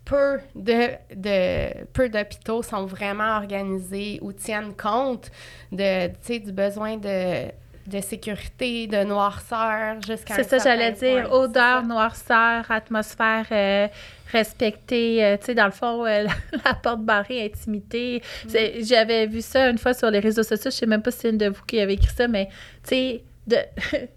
peu 0.05 0.39
de, 0.55 0.91
de 1.15 1.85
peu 1.93 2.09
d'hôpitaux 2.09 2.63
sont 2.63 2.87
vraiment 2.87 3.37
organisés 3.37 4.19
ou 4.23 4.33
tiennent 4.33 4.75
compte 4.75 5.31
de, 5.73 6.09
du 6.39 6.53
besoin 6.53 6.97
de, 6.97 7.47
de 7.87 8.01
sécurité, 8.01 8.87
de 8.87 9.05
noirceur 9.05 10.01
jusqu'à 10.07 10.35
C'est 10.35 10.45
ça, 10.49 10.59
j'allais 10.59 10.93
dire. 10.93 11.31
Odeur, 11.33 11.83
noirceur, 11.85 12.71
atmosphère 12.71 13.47
euh, 13.51 13.89
respectée. 14.33 15.25
euh, 15.25 15.37
tu 15.37 15.47
sais, 15.47 15.55
dans 15.55 15.67
le 15.67 15.73
fond, 15.73 16.05
euh, 16.05 16.27
la, 16.65 16.75
porte 16.75 17.03
barrée, 17.03 17.45
intimité. 17.45 18.23
Mm. 18.47 18.83
J'avais 18.83 19.27
vu 19.27 19.43
ça 19.43 19.69
une 19.71 19.79
fois 19.79 19.95
sur 19.95 20.11
les 20.11 20.19
réseaux 20.19 20.43
sociaux. 20.43 20.71
Je 20.71 20.77
sais 20.77 20.87
même 20.87 21.03
pas 21.03 21.11
si 21.11 21.19
c'est 21.21 21.31
une 21.31 21.39
de 21.39 21.49
vous 21.49 21.63
qui 21.67 21.79
avait 21.79 21.95
écrit 21.95 22.15
ça, 22.15 22.27
mais 22.29 22.49
tu 22.83 22.89
sais, 22.91 23.25
de. 23.47 23.59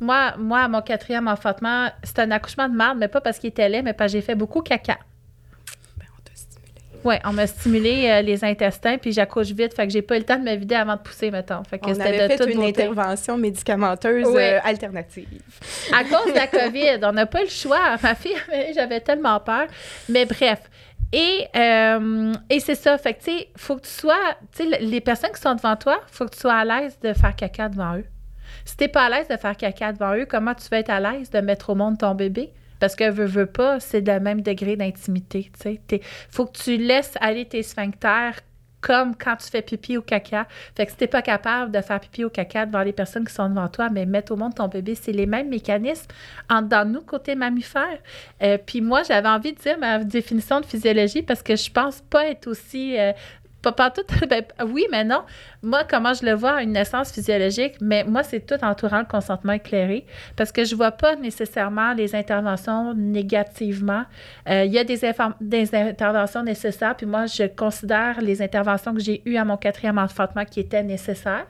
Moi, 0.00 0.36
moi, 0.38 0.68
mon 0.68 0.80
quatrième 0.80 1.26
enfantement, 1.26 1.88
c'était 2.04 2.22
un 2.22 2.30
accouchement 2.30 2.68
de 2.68 2.74
marde, 2.74 2.98
mais 2.98 3.08
pas 3.08 3.20
parce 3.20 3.40
qu'il 3.40 3.48
était 3.48 3.68
laid, 3.68 3.82
mais 3.82 3.92
parce 3.92 4.12
que 4.12 4.18
j'ai 4.18 4.22
fait 4.22 4.36
beaucoup 4.36 4.62
caca. 4.62 4.96
Ben, 5.96 6.06
on 6.16 6.22
t'a 6.22 6.30
stimulé. 6.36 6.70
Oui, 7.08 7.14
on 7.24 7.32
m'a 7.32 7.46
stimulé 7.46 8.06
euh, 8.10 8.20
les 8.20 8.44
intestins, 8.44 8.98
puis 8.98 9.12
j'accouche 9.12 9.46
vite, 9.52 9.72
fait 9.72 9.86
que 9.86 9.92
j'ai 9.94 10.02
pas 10.02 10.16
eu 10.16 10.18
le 10.18 10.24
temps 10.26 10.38
de 10.38 10.44
me 10.44 10.54
vider 10.56 10.74
avant 10.74 10.94
de 10.96 11.00
pousser, 11.00 11.30
mettons. 11.30 11.64
Fait 11.64 11.78
que 11.78 11.86
On 11.86 12.00
avait 12.00 12.28
de 12.28 12.32
fait 12.32 12.36
toute 12.36 12.50
une 12.50 12.60
beauté. 12.60 12.82
intervention 12.82 13.38
médicamenteuse 13.38 14.26
euh, 14.28 14.58
alternative. 14.62 15.26
À 15.90 16.04
cause 16.04 16.30
de 16.30 16.34
la 16.34 16.46
COVID, 16.46 17.00
on 17.04 17.12
n'a 17.12 17.24
pas 17.24 17.40
le 17.40 17.48
choix. 17.48 17.96
Ma 18.02 18.14
fille, 18.14 18.36
j'avais 18.74 19.00
tellement 19.00 19.40
peur. 19.40 19.68
Mais 20.10 20.26
bref. 20.26 20.60
Et, 21.10 21.46
euh, 21.56 22.34
et 22.50 22.60
c'est 22.60 22.74
ça. 22.74 22.98
Fait 22.98 23.14
que, 23.14 23.20
tu 23.24 23.30
sais, 23.30 23.48
faut 23.56 23.76
que 23.76 23.86
tu 23.86 23.90
sois. 23.90 24.36
Tu 24.54 24.68
sais, 24.68 24.78
les 24.80 25.00
personnes 25.00 25.32
qui 25.32 25.40
sont 25.40 25.54
devant 25.54 25.76
toi, 25.76 26.00
faut 26.12 26.26
que 26.26 26.34
tu 26.34 26.40
sois 26.40 26.52
à 26.56 26.64
l'aise 26.66 26.98
de 27.02 27.14
faire 27.14 27.34
caca 27.34 27.70
devant 27.70 27.96
eux. 27.96 28.04
Si 28.66 28.76
t'es 28.76 28.88
pas 28.88 29.04
à 29.06 29.08
l'aise 29.08 29.28
de 29.28 29.36
faire 29.38 29.56
caca 29.56 29.94
devant 29.94 30.14
eux, 30.14 30.26
comment 30.28 30.52
tu 30.52 30.68
vas 30.68 30.80
être 30.80 30.90
à 30.90 31.00
l'aise 31.00 31.30
de 31.30 31.40
mettre 31.40 31.70
au 31.70 31.74
monde 31.74 31.96
ton 31.96 32.14
bébé? 32.14 32.52
Parce 32.80 32.94
que 32.96 33.10
veux, 33.10 33.26
veux 33.26 33.46
pas, 33.46 33.80
c'est 33.80 34.06
le 34.06 34.20
même 34.20 34.42
degré 34.42 34.76
d'intimité. 34.76 35.50
T'es- 35.86 36.00
faut 36.30 36.46
que 36.46 36.58
tu 36.58 36.76
laisses 36.76 37.14
aller 37.20 37.44
tes 37.44 37.62
sphincters 37.62 38.34
comme 38.80 39.16
quand 39.16 39.34
tu 39.36 39.48
fais 39.50 39.60
pipi 39.62 39.96
ou 39.98 40.02
caca. 40.02 40.46
Fait 40.76 40.86
que 40.86 40.92
si 40.92 40.96
t'es 40.96 41.08
pas 41.08 41.20
capable 41.22 41.72
de 41.72 41.80
faire 41.80 41.98
pipi 41.98 42.24
ou 42.24 42.30
caca 42.30 42.64
devant 42.64 42.82
les 42.82 42.92
personnes 42.92 43.26
qui 43.26 43.34
sont 43.34 43.48
devant 43.48 43.66
toi, 43.68 43.88
mais 43.90 44.06
mettre 44.06 44.30
au 44.32 44.36
monde 44.36 44.54
ton 44.54 44.68
bébé, 44.68 44.94
c'est 44.94 45.10
les 45.10 45.26
mêmes 45.26 45.48
mécanismes 45.48 46.06
en 46.48 46.62
dans 46.62 46.88
nous 46.88 47.00
côté 47.00 47.34
mammifère. 47.34 47.98
Euh, 48.42 48.56
puis 48.64 48.80
moi, 48.80 49.02
j'avais 49.02 49.28
envie 49.28 49.52
de 49.52 49.58
dire 49.58 49.78
ma 49.78 49.98
définition 50.04 50.60
de 50.60 50.66
physiologie 50.66 51.22
parce 51.22 51.42
que 51.42 51.56
je 51.56 51.70
pense 51.72 52.02
pas 52.02 52.28
être 52.28 52.46
aussi 52.46 52.96
euh, 52.98 53.12
pas, 53.62 53.72
ben, 54.28 54.44
oui, 54.66 54.86
mais 54.90 55.04
non. 55.04 55.22
Moi, 55.62 55.82
comment 55.88 56.14
je 56.14 56.24
le 56.24 56.32
vois, 56.34 56.62
une 56.62 56.72
naissance 56.72 57.10
physiologique, 57.10 57.74
mais 57.80 58.04
moi, 58.04 58.22
c'est 58.22 58.46
tout 58.46 58.62
entourant 58.62 59.00
le 59.00 59.04
consentement 59.04 59.54
éclairé 59.54 60.06
parce 60.36 60.52
que 60.52 60.64
je 60.64 60.76
vois 60.76 60.92
pas 60.92 61.16
nécessairement 61.16 61.94
les 61.94 62.14
interventions 62.14 62.94
négativement. 62.94 64.04
Euh, 64.48 64.64
il 64.64 64.72
y 64.72 64.78
a 64.78 64.84
des, 64.84 65.04
interventions 65.04 66.44
nécessaires, 66.44 66.96
puis 66.96 67.06
moi, 67.06 67.26
je 67.26 67.44
considère 67.44 68.20
les 68.20 68.40
interventions 68.40 68.94
que 68.94 69.00
j'ai 69.00 69.22
eues 69.24 69.36
à 69.36 69.44
mon 69.44 69.56
quatrième 69.56 69.98
enfantement 69.98 70.44
qui 70.44 70.60
étaient 70.60 70.84
nécessaires. 70.84 71.46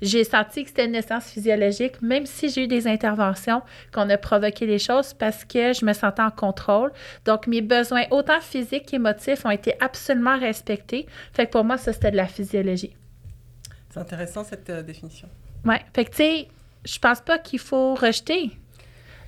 J'ai 0.00 0.24
senti 0.24 0.62
que 0.62 0.70
c'était 0.70 0.86
une 0.86 0.92
naissance 0.92 1.26
physiologique, 1.26 2.00
même 2.00 2.24
si 2.24 2.48
j'ai 2.48 2.64
eu 2.64 2.68
des 2.68 2.88
interventions 2.88 3.60
qu'on 3.92 4.08
a 4.08 4.16
provoqué 4.16 4.64
les 4.64 4.78
choses 4.78 5.12
parce 5.12 5.44
que 5.44 5.74
je 5.74 5.84
me 5.84 5.92
sentais 5.92 6.22
en 6.22 6.30
contrôle. 6.30 6.92
Donc, 7.26 7.46
mes 7.46 7.60
besoins, 7.60 8.04
autant 8.10 8.40
physiques 8.40 8.86
qu'émotifs, 8.86 9.44
ont 9.44 9.50
été 9.50 9.74
absolument 9.80 10.38
respectés. 10.38 11.06
Moi, 11.64 11.78
ça, 11.78 11.92
c'était 11.92 12.10
de 12.10 12.16
la 12.16 12.26
physiologie. 12.26 12.94
C'est 13.90 14.00
intéressant, 14.00 14.44
cette 14.44 14.70
euh, 14.70 14.82
définition. 14.82 15.28
Oui. 15.64 15.74
Fait 15.94 16.04
que, 16.04 16.10
tu 16.10 16.16
sais, 16.16 16.48
je 16.84 16.98
pense 16.98 17.20
pas 17.20 17.38
qu'il 17.38 17.58
faut 17.58 17.94
rejeter. 17.94 18.50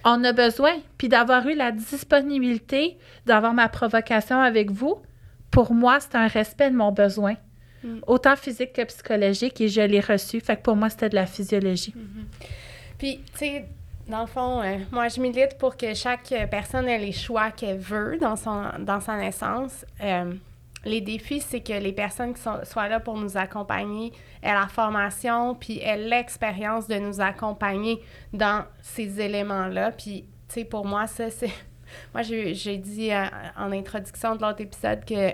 On 0.04 0.22
a 0.24 0.32
besoin. 0.32 0.72
Puis 0.98 1.08
d'avoir 1.08 1.46
eu 1.46 1.54
la 1.54 1.72
disponibilité 1.72 2.96
d'avoir 3.26 3.54
ma 3.54 3.68
provocation 3.68 4.40
avec 4.40 4.70
vous, 4.70 5.00
pour 5.50 5.72
moi, 5.72 6.00
c'est 6.00 6.14
un 6.14 6.28
respect 6.28 6.70
de 6.70 6.76
mon 6.76 6.92
besoin. 6.92 7.34
Mm. 7.84 7.98
Autant 8.06 8.36
physique 8.36 8.72
que 8.72 8.82
psychologique, 8.84 9.60
et 9.60 9.68
je 9.68 9.80
l'ai 9.80 10.00
reçu. 10.00 10.40
Fait 10.40 10.56
que 10.56 10.62
pour 10.62 10.76
moi, 10.76 10.90
c'était 10.90 11.08
de 11.08 11.16
la 11.16 11.26
physiologie. 11.26 11.94
Mm-hmm. 11.96 12.46
Puis, 12.98 13.20
tu 13.32 13.38
sais, 13.38 13.64
dans 14.08 14.22
le 14.22 14.26
fond, 14.26 14.62
euh, 14.62 14.78
moi, 14.90 15.08
je 15.08 15.20
milite 15.20 15.58
pour 15.58 15.76
que 15.76 15.94
chaque 15.94 16.32
personne 16.50 16.88
ait 16.88 16.98
les 16.98 17.12
choix 17.12 17.50
qu'elle 17.50 17.78
veut 17.78 18.18
dans, 18.20 18.36
son, 18.36 18.62
dans 18.80 19.00
sa 19.00 19.16
naissance. 19.16 19.84
Euh, 20.00 20.32
les 20.84 21.00
défis, 21.00 21.40
c'est 21.40 21.60
que 21.60 21.72
les 21.72 21.92
personnes 21.92 22.34
qui 22.34 22.40
sont, 22.40 22.58
soient 22.64 22.88
là 22.88 23.00
pour 23.00 23.16
nous 23.16 23.36
accompagner 23.36 24.12
aient 24.42 24.52
la 24.52 24.66
formation, 24.66 25.54
puis 25.54 25.78
aient 25.78 25.96
l'expérience 25.96 26.88
de 26.88 26.96
nous 26.96 27.20
accompagner 27.20 28.00
dans 28.32 28.64
ces 28.80 29.20
éléments-là. 29.20 29.92
Puis, 29.92 30.24
tu 30.48 30.54
sais, 30.54 30.64
pour 30.64 30.86
moi, 30.86 31.06
ça, 31.06 31.30
c'est... 31.30 31.52
Moi, 32.14 32.22
j'ai 32.22 32.78
dit 32.78 33.12
euh, 33.12 33.26
en 33.54 33.70
introduction 33.70 34.34
de 34.34 34.40
l'autre 34.40 34.62
épisode 34.62 35.04
que 35.04 35.32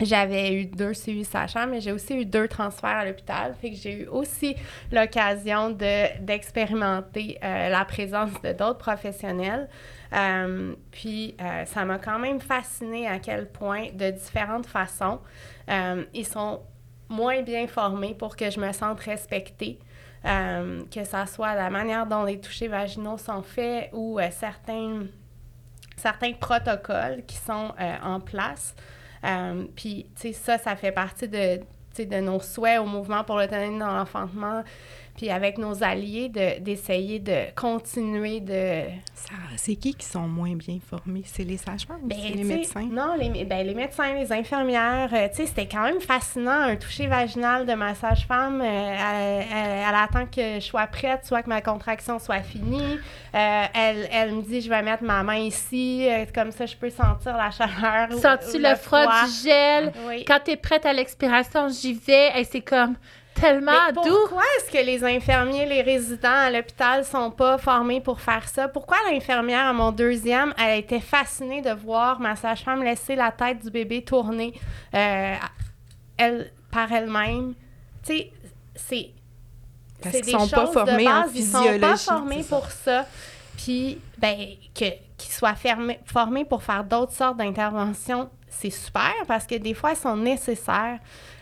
j'avais 0.00 0.54
eu 0.54 0.66
deux 0.66 0.94
suivis 0.94 1.24
sachants, 1.24 1.66
mais 1.66 1.80
j'ai 1.80 1.92
aussi 1.92 2.14
eu 2.14 2.24
deux 2.24 2.48
transferts 2.48 2.90
à 2.90 3.04
l'hôpital. 3.04 3.54
Fait 3.60 3.70
que 3.70 3.76
j'ai 3.76 4.02
eu 4.02 4.06
aussi 4.06 4.56
l'occasion 4.90 5.70
d'expérimenter 5.70 7.38
euh, 7.42 7.68
la 7.68 7.84
présence 7.84 8.30
de 8.42 8.52
d'autres 8.52 8.78
professionnels. 8.78 9.68
Euh, 10.12 10.74
puis, 10.90 11.36
euh, 11.40 11.64
ça 11.66 11.84
m'a 11.84 11.98
quand 11.98 12.18
même 12.18 12.40
fasciné 12.40 13.06
à 13.06 13.18
quel 13.18 13.46
point, 13.46 13.88
de 13.92 14.10
différentes 14.10 14.66
façons, 14.66 15.20
ils 16.14 16.26
sont 16.26 16.62
moins 17.08 17.42
bien 17.42 17.68
formés 17.68 18.14
pour 18.14 18.34
que 18.34 18.50
je 18.50 18.58
me 18.58 18.72
sente 18.72 19.00
respectée. 19.00 19.78
que 20.24 21.04
ce 21.04 21.26
soit 21.32 21.54
la 21.54 21.70
manière 21.70 22.06
dont 22.06 22.24
les 22.24 22.40
touchés 22.40 22.66
vaginaux 22.66 23.18
sont 23.18 23.42
faits 23.42 23.90
ou 23.92 24.18
certains, 24.32 25.04
certains 25.96 26.32
protocoles 26.32 27.22
qui 27.24 27.36
sont 27.36 27.72
en 28.02 28.18
place. 28.18 28.74
Euh, 29.24 29.64
puis, 29.74 30.06
tu 30.14 30.28
sais, 30.28 30.32
ça, 30.32 30.58
ça 30.58 30.76
fait 30.76 30.92
partie 30.92 31.28
de, 31.28 31.60
de 31.98 32.20
nos 32.20 32.40
souhaits 32.40 32.80
au 32.80 32.86
mouvement 32.86 33.24
pour 33.24 33.36
l'autonomie 33.36 33.78
dans 33.78 33.94
l'enfantement 33.94 34.62
puis 35.20 35.28
avec 35.28 35.58
nos 35.58 35.84
alliés, 35.84 36.30
d'essayer 36.30 37.18
de, 37.18 37.52
continuer 37.54 38.40
de... 38.40 38.84
C'est 39.56 39.76
qui 39.76 39.92
qui 39.92 40.06
sont 40.06 40.26
moins 40.26 40.54
bien 40.54 40.78
formés? 40.80 41.24
C'est 41.26 41.44
les 41.44 41.58
sages-femmes 41.58 42.00
ben, 42.04 42.16
les 42.34 42.42
médecins? 42.42 42.88
Non, 42.90 43.16
les, 43.18 43.44
ben, 43.44 43.66
les 43.66 43.74
médecins, 43.74 44.14
les 44.14 44.32
infirmières. 44.32 45.10
Euh, 45.12 45.28
tu 45.28 45.36
sais, 45.36 45.46
c'était 45.46 45.68
quand 45.68 45.82
même 45.82 46.00
fascinant, 46.00 46.62
un 46.62 46.76
toucher 46.76 47.06
vaginal 47.06 47.66
de 47.66 47.74
ma 47.74 47.94
sage-femme. 47.94 48.62
Euh, 48.62 49.42
elle, 49.52 49.94
attend 49.94 50.24
que 50.24 50.54
je 50.54 50.64
sois 50.64 50.86
prête, 50.86 51.26
soit 51.26 51.42
que 51.42 51.50
ma 51.50 51.60
contraction 51.60 52.18
soit 52.18 52.40
finie. 52.40 52.98
Euh, 53.34 53.64
elle, 53.74 54.08
elle, 54.10 54.34
me 54.36 54.40
dit, 54.40 54.62
je 54.62 54.70
vais 54.70 54.80
mettre 54.80 55.04
ma 55.04 55.22
main 55.22 55.36
ici, 55.36 56.08
comme 56.34 56.50
ça 56.50 56.64
je 56.64 56.76
peux 56.76 56.88
sentir 56.88 57.36
la 57.36 57.50
chaleur. 57.50 58.10
Sens-tu 58.18 58.58
le, 58.58 58.74
froid, 58.74 59.04
du 59.26 59.30
gel? 59.44 59.92
Quand 60.26 60.38
tu 60.42 60.52
es 60.52 60.56
prête 60.56 60.86
à 60.86 60.94
l'expiration, 60.94 61.68
j'y 61.68 61.92
vais. 61.92 62.40
Et 62.40 62.44
c'est 62.44 62.62
comme 62.62 62.96
tellement 63.40 63.92
doux. 63.94 64.00
Pourquoi 64.02 64.42
est-ce 64.58 64.70
que 64.70 64.84
les 64.84 65.04
infirmiers, 65.04 65.66
les 65.66 65.82
résidents 65.82 66.28
à 66.28 66.50
l'hôpital 66.50 67.04
sont 67.04 67.30
pas 67.30 67.58
formés 67.58 68.00
pour 68.00 68.20
faire 68.20 68.48
ça? 68.48 68.68
Pourquoi 68.68 68.96
l'infirmière 69.10 69.66
à 69.66 69.72
mon 69.72 69.92
deuxième, 69.92 70.54
elle 70.58 70.64
a 70.64 70.76
été 70.76 71.00
fascinée 71.00 71.62
de 71.62 71.70
voir 71.70 72.20
ma 72.20 72.36
sage-femme 72.36 72.82
laisser 72.82 73.16
la 73.16 73.32
tête 73.32 73.62
du 73.64 73.70
bébé 73.70 74.02
tourner 74.02 74.54
euh, 74.94 75.34
elle, 76.16 76.52
par 76.70 76.92
elle-même? 76.92 77.54
Tu 78.04 78.12
sais, 78.14 78.32
c'est. 78.74 79.10
C'est 80.02 80.22
des 80.22 80.30
sont 80.30 80.48
pas 80.48 80.66
formés 80.66 81.08
en 81.08 81.28
physiologie. 81.28 81.74
Ils 81.74 81.80
sont 81.80 81.80
pas 81.80 81.96
formés 81.96 82.42
pour 82.42 82.70
ça. 82.70 83.06
Puis, 83.58 83.98
ben, 84.16 84.36
qu'ils 84.72 85.32
soient 85.32 85.54
formés 86.06 86.44
pour 86.46 86.62
faire 86.62 86.82
d'autres 86.84 87.12
sortes 87.12 87.36
d'interventions, 87.36 88.30
c'est 88.50 88.70
super 88.70 89.14
parce 89.26 89.46
que 89.46 89.54
des 89.54 89.74
fois, 89.74 89.92
elles 89.92 89.96
sont 89.96 90.16
nécessaires. 90.16 90.98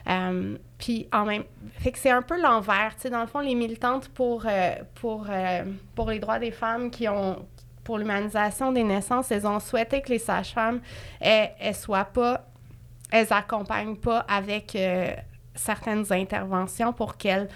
Euh, 0.08 0.56
puis 0.78 1.08
en 1.12 1.24
même 1.24 1.44
fait 1.80 1.92
que 1.92 1.98
c'est 1.98 2.10
un 2.10 2.22
peu 2.22 2.40
l'envers, 2.40 2.94
dans 3.10 3.20
le 3.20 3.26
fond 3.26 3.40
les 3.40 3.54
militantes 3.54 4.08
pour 4.10 4.44
euh, 4.46 4.74
pour 4.94 5.26
euh, 5.28 5.64
pour 5.94 6.10
les 6.10 6.18
droits 6.18 6.38
des 6.38 6.50
femmes 6.50 6.90
qui 6.90 7.08
ont 7.08 7.44
pour 7.84 7.98
l'humanisation 7.98 8.72
des 8.72 8.84
naissances, 8.84 9.30
elles 9.30 9.46
ont 9.46 9.60
souhaité 9.60 10.00
que 10.00 10.10
les 10.10 10.18
sages-femmes 10.18 10.80
elles, 11.20 11.50
elles 11.58 11.74
soient 11.74 12.04
pas 12.04 12.46
elles 13.10 13.32
accompagnent 13.32 13.96
pas 13.96 14.20
avec 14.28 14.76
certaines 15.54 16.10
interventions 16.12 16.92
pour 16.92 17.16
qu'elles 17.16 17.48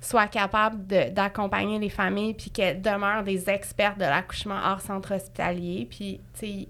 soient 0.00 0.26
capables 0.26 0.86
d'accompagner 1.12 1.78
les 1.78 1.90
familles 1.90 2.34
puis 2.34 2.50
qu'elles 2.50 2.80
demeurent 2.82 3.24
des 3.24 3.48
experts 3.48 3.96
de 3.96 4.04
l'accouchement 4.04 4.58
hors 4.64 4.80
centre 4.80 5.14
hospitalier 5.14 5.86
puis 5.88 6.20
tu 6.34 6.46
sais 6.46 6.68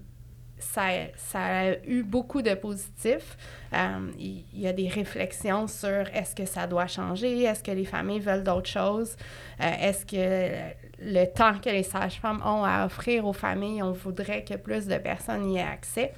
ça, 0.65 0.87
ça, 1.15 1.39
a 1.39 1.71
eu 1.85 2.03
beaucoup 2.03 2.41
de 2.41 2.53
positifs. 2.53 3.37
Euh, 3.73 4.11
il, 4.19 4.43
y 4.53 4.67
a 4.67 4.73
des 4.73 4.87
réflexions 4.87 5.67
sur 5.67 5.89
est-ce 6.13 6.35
que 6.35 6.45
ça 6.45 6.67
doit 6.67 6.87
changer, 6.87 7.43
est-ce 7.43 7.63
que 7.63 7.71
les 7.71 7.85
familles 7.85 8.19
veulent 8.19 8.43
d'autres 8.43 8.69
choses, 8.69 9.15
euh, 9.61 9.71
est-ce 9.81 10.05
que 10.05 10.73
le 10.99 11.25
temps 11.25 11.59
que 11.59 11.69
les 11.69 11.83
sages-femmes 11.83 12.41
ont 12.45 12.63
à 12.63 12.85
offrir 12.85 13.25
aux 13.25 13.33
familles, 13.33 13.83
on 13.83 13.91
voudrait 13.91 14.43
que 14.43 14.55
plus 14.55 14.87
de 14.87 14.97
personnes 14.97 15.49
y 15.51 15.57
aient 15.57 15.61
accès, 15.61 16.13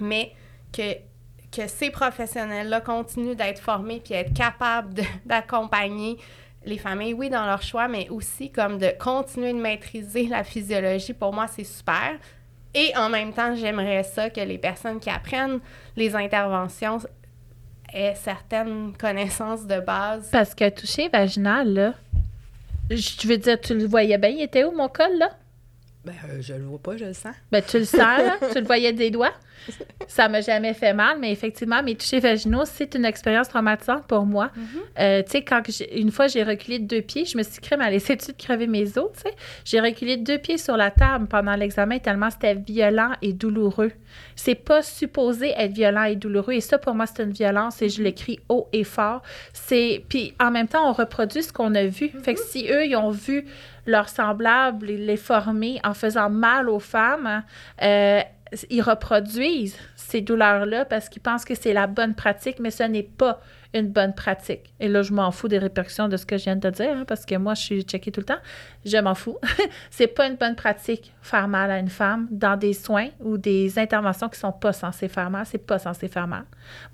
mais 0.00 0.32
que, 0.72 0.94
que 1.50 1.66
ces 1.66 1.90
professionnels-là 1.90 2.80
continuent 2.80 3.36
d'être 3.36 3.60
formés 3.60 4.00
puis 4.04 4.14
être 4.14 4.34
capables 4.34 5.02
d'accompagner 5.24 6.18
les 6.64 6.78
familles, 6.78 7.14
oui, 7.14 7.30
dans 7.30 7.46
leur 7.46 7.62
choix, 7.62 7.88
mais 7.88 8.08
aussi 8.10 8.50
comme 8.50 8.78
de 8.78 8.92
continuer 8.98 9.52
de 9.52 9.60
maîtriser 9.60 10.26
la 10.26 10.44
physiologie. 10.44 11.14
Pour 11.14 11.32
moi, 11.32 11.46
c'est 11.46 11.64
super. 11.64 12.18
Et 12.74 12.92
en 12.96 13.08
même 13.08 13.32
temps, 13.32 13.54
j'aimerais 13.54 14.02
ça 14.02 14.30
que 14.30 14.40
les 14.40 14.58
personnes 14.58 15.00
qui 15.00 15.10
apprennent 15.10 15.60
les 15.96 16.14
interventions 16.14 16.98
aient 17.92 18.14
certaines 18.14 18.92
connaissances 18.96 19.66
de 19.66 19.80
base. 19.80 20.28
Parce 20.30 20.54
que 20.54 20.68
toucher 20.68 21.08
vaginal, 21.08 21.72
là, 21.72 21.94
je 22.90 23.26
veux 23.26 23.38
dire, 23.38 23.60
tu 23.60 23.74
le 23.74 23.86
voyais 23.86 24.18
bien, 24.18 24.30
il 24.30 24.42
était 24.42 24.64
où 24.64 24.72
mon 24.72 24.88
col, 24.88 25.16
là? 25.18 25.30
Ben, 26.08 26.14
euh, 26.30 26.40
je 26.40 26.54
le 26.54 26.64
vois 26.64 26.78
pas, 26.78 26.96
je 26.96 27.04
le 27.04 27.12
sens. 27.12 27.34
Ben, 27.52 27.62
tu 27.62 27.78
le 27.78 27.84
sens, 27.84 28.00
là? 28.00 28.38
tu 28.52 28.60
le 28.60 28.64
voyais 28.64 28.94
des 28.94 29.10
doigts? 29.10 29.34
ça 30.06 30.28
m'a 30.28 30.40
jamais 30.40 30.72
fait 30.72 30.94
mal, 30.94 31.18
mais 31.20 31.32
effectivement, 31.32 31.82
mes 31.82 31.94
touchés 31.94 32.20
vaginaux, 32.20 32.64
c'est 32.64 32.94
une 32.94 33.04
expérience 33.04 33.48
traumatisante 33.48 34.06
pour 34.06 34.24
moi. 34.24 34.50
Mhm. 34.56 34.66
Euh, 35.00 35.22
tu 35.22 35.32
sais, 35.32 35.42
quand 35.42 35.60
une 35.92 36.10
fois 36.10 36.28
j'ai 36.28 36.42
reculé 36.42 36.78
de 36.78 36.86
deux 36.86 37.02
pieds, 37.02 37.24
je 37.24 37.36
me 37.36 37.42
suis 37.42 37.60
créé 37.60 37.78
à 37.78 37.90
laisser-tu 37.90 38.32
de 38.32 38.36
crever 38.36 38.66
mes 38.66 38.96
os, 38.96 39.10
tu 39.14 39.22
sais? 39.22 39.34
J'ai 39.64 39.80
reculé 39.80 40.16
de 40.16 40.24
deux 40.24 40.38
pieds 40.38 40.56
sur 40.56 40.76
la 40.76 40.90
table 40.90 41.26
pendant 41.26 41.54
l'examen 41.54 41.98
tellement 41.98 42.30
c'était 42.30 42.54
violent 42.54 43.12
et 43.20 43.32
douloureux. 43.32 43.92
C'est 44.36 44.54
pas 44.54 44.82
supposé 44.82 45.52
être 45.56 45.72
violent 45.72 46.04
et 46.04 46.16
douloureux. 46.16 46.54
Et 46.54 46.60
ça, 46.60 46.78
pour 46.78 46.94
moi, 46.94 47.06
c'est 47.06 47.22
une 47.22 47.32
violence 47.32 47.82
et 47.82 47.88
je 47.88 48.02
l'écris 48.02 48.40
haut 48.48 48.68
et 48.72 48.84
fort. 48.84 49.22
C'est... 49.52 50.04
Puis 50.08 50.34
en 50.40 50.50
même 50.50 50.68
temps, 50.68 50.88
on 50.88 50.92
reproduit 50.92 51.42
ce 51.42 51.52
qu'on 51.52 51.74
a 51.74 51.84
vu. 51.84 52.10
Fait 52.22 52.34
que 52.34 52.40
si 52.40 52.68
eux, 52.70 52.86
ils 52.86 52.96
ont 52.96 53.10
vu 53.10 53.44
leurs 53.88 54.08
semblables 54.08 54.86
les 54.86 55.16
former 55.16 55.80
en 55.82 55.94
faisant 55.94 56.30
mal 56.30 56.68
aux 56.68 56.78
femmes, 56.78 57.42
euh, 57.82 58.20
ils 58.70 58.82
reproduisent 58.82 59.76
ces 59.96 60.20
douleurs-là 60.20 60.84
parce 60.84 61.08
qu'ils 61.08 61.22
pensent 61.22 61.44
que 61.44 61.54
c'est 61.54 61.72
la 61.72 61.86
bonne 61.86 62.14
pratique, 62.14 62.60
mais 62.60 62.70
ce 62.70 62.82
n'est 62.84 63.02
pas 63.02 63.40
une 63.74 63.88
bonne 63.88 64.14
pratique. 64.14 64.72
Et 64.80 64.88
là, 64.88 65.02
je 65.02 65.12
m'en 65.12 65.30
fous 65.30 65.48
des 65.48 65.58
répercussions 65.58 66.08
de 66.08 66.16
ce 66.16 66.24
que 66.24 66.38
je 66.38 66.44
viens 66.44 66.56
de 66.56 66.70
te 66.70 66.74
dire, 66.74 66.96
hein, 66.96 67.04
parce 67.06 67.26
que 67.26 67.34
moi, 67.34 67.54
je 67.54 67.62
suis 67.62 67.82
checkée 67.82 68.10
tout 68.10 68.20
le 68.20 68.26
temps. 68.26 68.38
Je 68.84 68.96
m'en 68.96 69.14
fous. 69.14 69.36
c'est 69.90 70.06
pas 70.06 70.26
une 70.26 70.36
bonne 70.36 70.56
pratique 70.56 71.12
faire 71.20 71.48
mal 71.48 71.70
à 71.70 71.78
une 71.78 71.90
femme 71.90 72.26
dans 72.30 72.56
des 72.56 72.72
soins 72.72 73.08
ou 73.20 73.36
des 73.36 73.78
interventions 73.78 74.30
qui 74.30 74.38
sont 74.38 74.52
pas 74.52 74.72
censées 74.72 75.08
faire 75.08 75.28
mal. 75.28 75.44
C'est 75.44 75.58
pas 75.58 75.78
censé 75.78 76.08
faire 76.08 76.26
mal. 76.26 76.44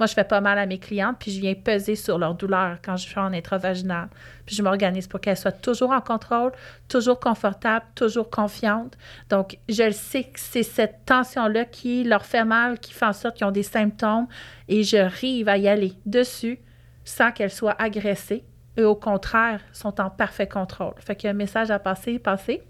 Moi, 0.00 0.06
je 0.06 0.14
fais 0.14 0.24
pas 0.24 0.40
mal 0.40 0.58
à 0.58 0.66
mes 0.66 0.78
clientes, 0.78 1.16
puis 1.20 1.30
je 1.30 1.40
viens 1.40 1.54
peser 1.54 1.94
sur 1.94 2.18
leur 2.18 2.34
douleur 2.34 2.78
quand 2.84 2.96
je 2.96 3.06
fais 3.06 3.20
en 3.20 3.32
intravaginal. 3.32 4.08
Puis 4.44 4.56
je 4.56 4.62
m'organise 4.62 5.06
pour 5.06 5.20
qu'elles 5.20 5.36
soient 5.36 5.52
toujours 5.52 5.92
en 5.92 6.00
contrôle, 6.00 6.52
toujours 6.88 7.20
confortable, 7.20 7.86
toujours 7.94 8.28
confiante. 8.28 8.98
Donc, 9.30 9.58
je 9.68 9.84
le 9.84 9.92
sais 9.92 10.24
que 10.24 10.40
c'est 10.40 10.64
cette 10.64 11.04
tension-là 11.06 11.64
qui 11.64 12.02
leur 12.02 12.24
fait 12.26 12.44
mal, 12.44 12.78
qui 12.80 12.92
fait 12.92 13.06
en 13.06 13.12
sorte 13.12 13.36
qu'ils 13.36 13.46
ont 13.46 13.52
des 13.52 13.62
symptômes, 13.62 14.26
et 14.68 14.82
je 14.82 14.96
rive 14.96 15.48
à 15.48 15.56
y 15.58 15.68
aller 15.68 15.92
dessus 16.06 16.58
sans 17.04 17.32
qu'elles 17.32 17.50
soient 17.50 17.76
agressées. 17.80 18.44
Et 18.76 18.82
au 18.82 18.96
contraire, 18.96 19.60
sont 19.72 20.00
en 20.00 20.10
parfait 20.10 20.48
contrôle. 20.48 20.94
Fait 20.98 21.14
qu'il 21.14 21.28
y 21.28 21.30
a 21.30 21.30
un 21.30 21.36
message 21.36 21.70
à 21.70 21.78
passer, 21.78 22.18
passer. 22.18 22.60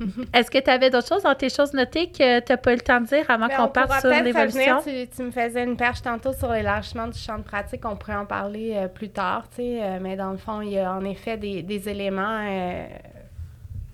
Est-ce 0.32 0.50
que 0.50 0.56
tu 0.56 0.70
avais 0.70 0.88
d'autres 0.88 1.08
choses 1.08 1.24
dans 1.24 1.34
tes 1.34 1.50
choses 1.50 1.74
notées 1.74 2.10
que 2.10 2.40
tu 2.40 2.52
n'as 2.52 2.56
pas 2.56 2.72
eu 2.72 2.76
le 2.76 2.80
temps 2.80 3.02
de 3.02 3.06
dire 3.06 3.30
avant 3.30 3.48
Mais 3.48 3.54
qu'on 3.56 3.64
on 3.64 3.68
parte 3.68 4.00
sur 4.00 4.08
l'évolution? 4.08 4.80
Tu, 4.82 5.06
tu 5.14 5.22
me 5.22 5.30
faisais 5.30 5.62
une 5.64 5.76
perche 5.76 6.00
tantôt 6.00 6.32
sur 6.32 6.50
l'élargissement 6.50 7.06
du 7.06 7.18
champ 7.18 7.36
de 7.36 7.42
pratique. 7.42 7.84
On 7.84 7.96
pourrait 7.96 8.16
en 8.16 8.24
parler 8.24 8.72
euh, 8.74 8.88
plus 8.88 9.10
tard, 9.10 9.46
tu 9.50 9.56
sais. 9.56 9.82
euh, 9.82 9.98
mais 10.00 10.16
dans 10.16 10.30
le 10.30 10.38
fond, 10.38 10.62
il 10.62 10.70
y 10.70 10.78
a 10.78 10.90
en 10.90 11.04
effet 11.04 11.36
des, 11.36 11.62
des 11.62 11.86
éléments... 11.86 12.46
euh, 12.48 12.86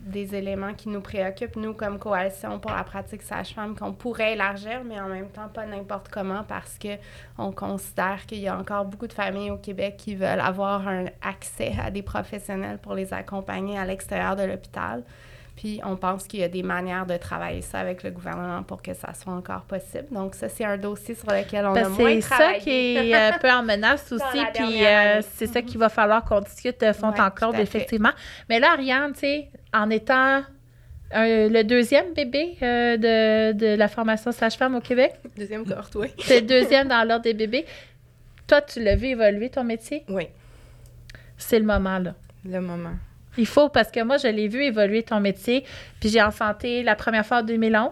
des 0.08 0.34
éléments 0.34 0.74
qui 0.74 0.88
nous 0.88 1.00
préoccupent, 1.00 1.56
nous, 1.56 1.74
comme 1.74 1.98
coalition 1.98 2.58
pour 2.58 2.72
la 2.72 2.84
pratique 2.84 3.22
sage-femme, 3.22 3.76
qu'on 3.76 3.92
pourrait 3.92 4.32
élargir, 4.32 4.82
mais 4.84 5.00
en 5.00 5.08
même 5.08 5.28
temps 5.28 5.48
pas 5.48 5.66
n'importe 5.66 6.08
comment 6.08 6.44
parce 6.44 6.78
que 6.78 6.96
on 7.36 7.52
considère 7.52 8.26
qu'il 8.26 8.38
y 8.38 8.48
a 8.48 8.58
encore 8.58 8.84
beaucoup 8.84 9.06
de 9.06 9.12
familles 9.12 9.50
au 9.50 9.58
Québec 9.58 9.96
qui 9.98 10.14
veulent 10.14 10.40
avoir 10.40 10.86
un 10.88 11.06
accès 11.22 11.72
à 11.82 11.90
des 11.90 12.02
professionnels 12.02 12.78
pour 12.78 12.94
les 12.94 13.12
accompagner 13.12 13.78
à 13.78 13.84
l'extérieur 13.84 14.36
de 14.36 14.42
l'hôpital. 14.42 15.04
Puis 15.60 15.80
on 15.84 15.96
pense 15.96 16.28
qu'il 16.28 16.38
y 16.38 16.44
a 16.44 16.48
des 16.48 16.62
manières 16.62 17.04
de 17.04 17.16
travailler 17.16 17.62
ça 17.62 17.80
avec 17.80 18.04
le 18.04 18.10
gouvernement 18.12 18.62
pour 18.62 18.80
que 18.80 18.94
ça 18.94 19.12
soit 19.12 19.32
encore 19.32 19.62
possible. 19.62 20.06
Donc 20.12 20.36
ça, 20.36 20.48
c'est 20.48 20.64
un 20.64 20.76
dossier 20.78 21.16
sur 21.16 21.26
lequel 21.26 21.66
on 21.66 21.74
a 21.74 21.88
moins 21.88 22.04
Ben, 22.04 22.22
c'est 22.22 22.28
ça 22.28 22.36
travaillé. 22.36 22.60
qui 22.60 22.96
est 22.96 23.12
un 23.14 23.38
peu 23.40 23.50
en 23.50 23.64
menace 23.64 24.12
aussi, 24.12 24.38
puis 24.54 24.86
euh, 24.86 25.20
c'est 25.34 25.48
ça 25.48 25.60
qu'il 25.60 25.78
va 25.78 25.88
falloir 25.88 26.24
qu'on 26.24 26.40
discute 26.40 26.80
de 26.80 26.92
fond 26.92 27.10
Ouais, 27.10 27.20
en 27.20 27.52
fait. 27.52 27.62
effectivement. 27.62 28.12
Mais 28.48 28.60
là, 28.60 28.74
Ariane, 28.74 29.12
tu 29.14 29.18
sais, 29.18 29.48
en 29.74 29.90
étant 29.90 30.42
euh, 31.16 31.48
le 31.48 31.62
deuxième 31.64 32.12
bébé 32.14 32.56
euh, 32.62 32.96
de, 32.96 33.52
de 33.58 33.74
la 33.74 33.88
formation 33.88 34.30
sage-femme 34.30 34.76
au 34.76 34.80
Québec, 34.80 35.14
Deuxième 35.36 35.66
cohorte, 35.66 35.96
oui. 35.96 36.08
c'est 36.20 36.42
le 36.42 36.46
deuxième 36.46 36.86
dans 36.86 37.02
l'ordre 37.02 37.24
des 37.24 37.34
bébés, 37.34 37.66
toi, 38.46 38.60
tu 38.60 38.80
l'as 38.80 38.94
vu 38.94 39.08
évoluer 39.08 39.50
ton 39.50 39.64
métier? 39.64 40.04
Oui, 40.08 40.28
C'est 41.36 41.58
le 41.58 41.64
moment, 41.64 41.98
là. 41.98 42.14
le 42.44 42.60
moment. 42.60 42.94
Il 43.36 43.46
faut, 43.46 43.68
parce 43.68 43.90
que 43.90 44.02
moi, 44.02 44.16
je 44.16 44.28
l'ai 44.28 44.48
vu 44.48 44.62
évoluer 44.62 45.02
ton 45.02 45.20
métier, 45.20 45.64
puis 46.00 46.08
j'ai 46.08 46.22
enfanté 46.22 46.82
la 46.82 46.96
première 46.96 47.26
fois 47.26 47.38
en 47.38 47.42
2011 47.42 47.90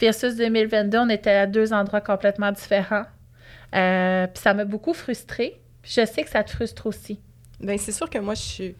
versus 0.00 0.36
2022, 0.36 0.98
on 0.98 1.08
était 1.08 1.30
à 1.30 1.46
deux 1.46 1.72
endroits 1.72 2.00
complètement 2.00 2.50
différents. 2.50 3.04
Euh, 3.74 4.26
puis 4.26 4.42
ça 4.42 4.54
m'a 4.54 4.64
beaucoup 4.64 4.94
frustrée. 4.94 5.60
Puis 5.82 5.92
je 5.96 6.06
sais 6.06 6.22
que 6.24 6.30
ça 6.30 6.42
te 6.42 6.50
frustre 6.50 6.86
aussi. 6.86 7.20
Bien, 7.60 7.76
c'est 7.76 7.92
sûr 7.92 8.08
que 8.08 8.18
moi, 8.18 8.34
je 8.34 8.42
suis, 8.42 8.74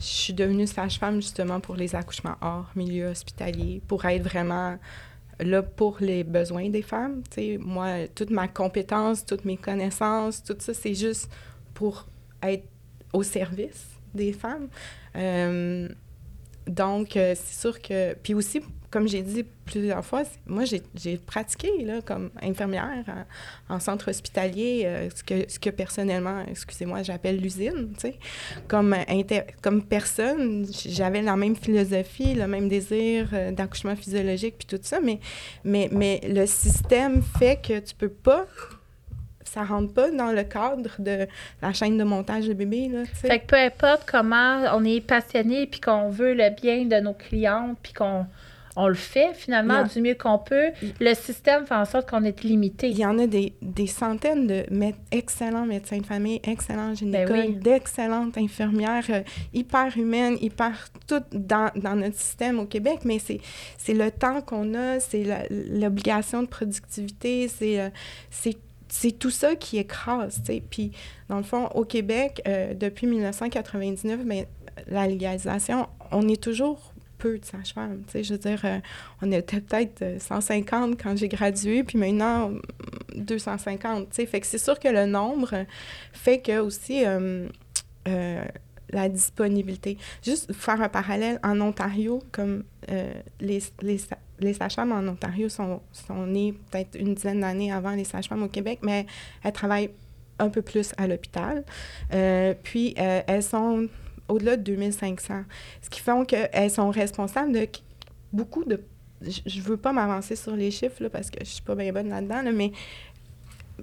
je 0.00 0.06
suis 0.06 0.32
devenue 0.32 0.66
sage-femme 0.66 1.16
justement 1.16 1.60
pour 1.60 1.76
les 1.76 1.94
accouchements 1.94 2.36
hors 2.40 2.70
milieu 2.74 3.08
hospitalier, 3.08 3.82
pour 3.86 4.04
être 4.04 4.22
vraiment 4.22 4.78
là 5.40 5.62
pour 5.62 5.98
les 6.00 6.22
besoins 6.22 6.70
des 6.70 6.82
femmes. 6.82 7.22
Tu 7.30 7.34
sais, 7.34 7.58
moi, 7.60 8.06
toute 8.14 8.30
ma 8.30 8.48
compétence, 8.48 9.26
toutes 9.26 9.44
mes 9.44 9.56
connaissances, 9.56 10.42
tout 10.42 10.56
ça, 10.58 10.72
c'est 10.72 10.94
juste 10.94 11.30
pour 11.74 12.06
être 12.42 12.64
au 13.12 13.22
service 13.22 13.93
des 14.14 14.32
femmes. 14.32 14.68
Euh, 15.16 15.88
donc, 16.66 17.16
euh, 17.16 17.34
c'est 17.36 17.60
sûr 17.60 17.82
que... 17.82 18.14
Puis 18.14 18.32
aussi, 18.32 18.62
comme 18.90 19.06
j'ai 19.08 19.22
dit 19.22 19.44
plusieurs 19.66 20.04
fois, 20.04 20.22
moi, 20.46 20.62
j'ai 20.94 21.16
pratiqué 21.18 21.84
là, 21.84 22.00
comme 22.00 22.30
infirmière 22.40 23.04
en, 23.68 23.74
en 23.74 23.80
centre 23.80 24.08
hospitalier, 24.08 24.82
euh, 24.84 25.08
ce, 25.14 25.22
que, 25.24 25.50
ce 25.50 25.58
que 25.58 25.68
personnellement, 25.70 26.44
excusez-moi, 26.48 27.02
j'appelle 27.02 27.38
l'usine. 27.38 27.92
Comme, 28.68 28.94
inter- 29.08 29.52
comme 29.60 29.82
personne, 29.82 30.66
j'avais 30.86 31.22
la 31.22 31.36
même 31.36 31.56
philosophie, 31.56 32.34
le 32.34 32.46
même 32.46 32.68
désir 32.68 33.28
d'accouchement 33.52 33.96
physiologique, 33.96 34.54
puis 34.58 34.66
tout 34.66 34.82
ça, 34.82 35.00
mais, 35.00 35.18
mais, 35.64 35.88
mais 35.92 36.20
le 36.26 36.46
système 36.46 37.20
fait 37.20 37.60
que 37.60 37.80
tu 37.80 37.94
peux 37.94 38.08
pas 38.08 38.46
ça 39.54 39.62
rentre 39.64 39.92
pas 39.94 40.10
dans 40.10 40.32
le 40.32 40.42
cadre 40.42 40.90
de 40.98 41.26
la 41.62 41.72
chaîne 41.72 41.96
de 41.96 42.04
montage 42.04 42.46
de 42.48 42.52
bébé, 42.54 42.88
là. 42.88 43.04
Fait 43.14 43.38
que 43.38 43.46
peu 43.46 43.56
importe 43.56 44.02
comment 44.10 44.62
on 44.74 44.84
est 44.84 45.00
passionné 45.00 45.66
puis 45.66 45.80
qu'on 45.80 46.08
veut 46.10 46.34
le 46.34 46.50
bien 46.60 46.84
de 46.84 46.96
nos 47.00 47.14
clientes 47.14 47.78
puis 47.82 47.92
qu'on 47.92 48.26
on 48.76 48.88
le 48.88 48.94
fait 48.94 49.32
finalement 49.34 49.84
du 49.84 50.00
mieux 50.00 50.16
qu'on 50.16 50.36
peut, 50.36 50.70
le 50.98 51.14
système 51.14 51.64
fait 51.64 51.76
en 51.76 51.84
sorte 51.84 52.10
qu'on 52.10 52.24
est 52.24 52.42
limité. 52.42 52.88
Il 52.88 52.98
y 52.98 53.06
en 53.06 53.16
a 53.20 53.28
des, 53.28 53.52
des 53.62 53.86
centaines 53.86 54.48
de 54.48 54.64
mé- 54.68 54.96
excellents 55.12 55.64
médecins 55.64 55.98
de 55.98 56.06
famille, 56.06 56.40
excellents 56.42 56.92
gynécologues, 56.92 57.38
Ben 57.40 57.50
oui. 57.50 57.54
d'excellentes 57.54 58.36
infirmières, 58.36 59.04
euh, 59.10 59.20
hyper 59.52 59.96
humaines, 59.96 60.36
hyper 60.40 60.88
toutes 61.06 61.30
dans, 61.32 61.70
dans 61.76 61.94
notre 61.94 62.16
système 62.18 62.58
au 62.58 62.64
Québec, 62.66 63.02
mais 63.04 63.20
c'est 63.20 63.94
le 63.94 64.10
temps 64.10 64.40
qu'on 64.40 64.74
a, 64.74 64.98
c'est 64.98 65.22
l'obligation 65.70 66.42
de 66.42 66.48
productivité, 66.48 67.46
c'est 67.46 67.78
euh, 67.78 67.90
c'est 68.96 69.10
tout 69.10 69.30
ça 69.30 69.56
qui 69.56 69.78
écrase, 69.78 70.36
tu 70.36 70.52
sais. 70.52 70.62
Puis, 70.70 70.92
dans 71.28 71.38
le 71.38 71.42
fond, 71.42 71.66
au 71.74 71.84
Québec, 71.84 72.40
euh, 72.46 72.74
depuis 72.74 73.08
1999, 73.08 74.20
mais 74.24 74.46
la 74.86 75.08
légalisation, 75.08 75.88
on 76.12 76.28
est 76.28 76.40
toujours 76.40 76.92
peu 77.18 77.38
de 77.38 77.44
sages-femmes. 77.44 78.04
Je 78.14 78.32
veux 78.32 78.38
dire, 78.38 78.60
euh, 78.64 78.78
on 79.20 79.32
était 79.32 79.60
peut-être 79.60 80.02
euh, 80.02 80.18
150 80.20 80.96
quand 81.02 81.16
j'ai 81.16 81.26
gradué, 81.26 81.82
puis 81.82 81.98
maintenant, 81.98 82.52
250, 83.16 84.10
tu 84.10 84.14
sais. 84.14 84.26
Fait 84.26 84.40
que 84.40 84.46
c'est 84.46 84.58
sûr 84.58 84.78
que 84.78 84.88
le 84.88 85.06
nombre 85.06 85.66
fait 86.12 86.40
que 86.40 86.60
aussi 86.60 87.04
euh, 87.04 87.48
euh, 88.06 88.44
la 88.94 89.08
disponibilité. 89.08 89.98
Juste 90.22 90.52
faire 90.52 90.80
un 90.80 90.88
parallèle, 90.88 91.40
en 91.42 91.60
Ontario, 91.60 92.22
comme 92.32 92.64
euh, 92.90 93.12
les, 93.40 93.62
les, 93.82 94.00
les 94.38 94.54
sages-femmes 94.54 94.92
en 94.92 95.06
Ontario 95.08 95.48
sont, 95.48 95.80
sont 95.92 96.26
nées 96.26 96.54
peut-être 96.70 96.98
une 96.98 97.14
dizaine 97.14 97.40
d'années 97.40 97.72
avant 97.72 97.90
les 97.90 98.04
sages-femmes 98.04 98.42
au 98.42 98.48
Québec, 98.48 98.80
mais 98.82 99.06
elles 99.42 99.52
travaillent 99.52 99.90
un 100.38 100.48
peu 100.48 100.62
plus 100.62 100.92
à 100.96 101.06
l'hôpital. 101.06 101.64
Euh, 102.12 102.54
puis, 102.62 102.94
euh, 102.98 103.22
elles 103.26 103.42
sont 103.42 103.88
au-delà 104.28 104.56
de 104.56 104.62
2500, 104.62 105.42
ce 105.82 105.90
qui 105.90 106.00
fait 106.00 106.26
qu'elles 106.26 106.70
sont 106.70 106.90
responsables 106.90 107.52
de 107.52 107.68
beaucoup 108.32 108.64
de... 108.64 108.80
Je 109.20 109.58
ne 109.58 109.64
veux 109.64 109.76
pas 109.76 109.92
m'avancer 109.92 110.36
sur 110.36 110.54
les 110.56 110.70
chiffres, 110.70 111.02
là, 111.02 111.10
parce 111.10 111.30
que 111.30 111.38
je 111.40 111.50
suis 111.50 111.62
pas 111.62 111.74
bien 111.74 111.92
bonne 111.92 112.08
là-dedans, 112.08 112.42
là, 112.42 112.52
mais 112.52 112.72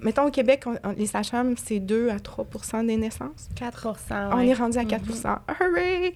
mettons 0.00 0.26
au 0.26 0.30
Québec, 0.30 0.64
on- 0.66 0.78
on- 0.84 0.92
les 0.92 1.06
sages-femmes, 1.06 1.54
c'est 1.56 1.78
2 1.80 2.08
à 2.10 2.18
3% 2.18 2.82
des 2.84 2.96
naissances. 2.96 3.48
4% 3.56 4.30
On 4.32 4.36
ouais. 4.38 4.48
est 4.48 4.54
rendu 4.54 4.78
à 4.78 4.84
4% 4.84 5.38
Hurray! 5.60 6.14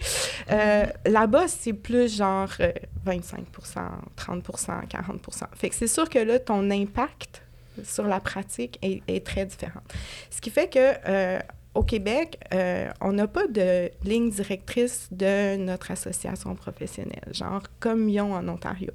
Euh, 0.50 0.86
Là-bas, 1.06 1.48
c'est 1.48 1.72
plus 1.72 2.16
genre 2.16 2.48
euh, 2.60 2.72
25% 3.04 3.80
30% 4.16 4.86
40% 4.88 5.44
Fait 5.54 5.68
que 5.68 5.74
c'est 5.74 5.86
sûr 5.88 6.08
que 6.08 6.18
là, 6.18 6.38
ton 6.38 6.70
impact 6.70 7.42
sur 7.84 8.04
la 8.06 8.20
pratique 8.20 8.78
est, 8.82 9.02
est 9.08 9.24
très 9.24 9.44
différent. 9.44 9.82
Ce 10.30 10.40
qui 10.40 10.48
fait 10.50 10.68
que 10.68 10.94
euh, 11.08 11.38
au 11.74 11.82
Québec, 11.82 12.40
euh, 12.54 12.88
on 13.02 13.12
n'a 13.12 13.26
pas 13.26 13.46
de 13.48 13.90
ligne 14.02 14.30
directrice 14.30 15.08
de 15.10 15.56
notre 15.56 15.90
association 15.90 16.54
professionnelle, 16.54 17.28
genre 17.32 17.62
comme 17.80 18.08
ils 18.08 18.18
ont 18.22 18.32
en 18.34 18.48
Ontario. 18.48 18.92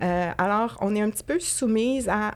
Euh, 0.00 0.30
alors, 0.38 0.78
on 0.80 0.96
est 0.96 1.02
un 1.02 1.10
petit 1.10 1.22
peu 1.22 1.38
soumise 1.38 2.08
à 2.08 2.34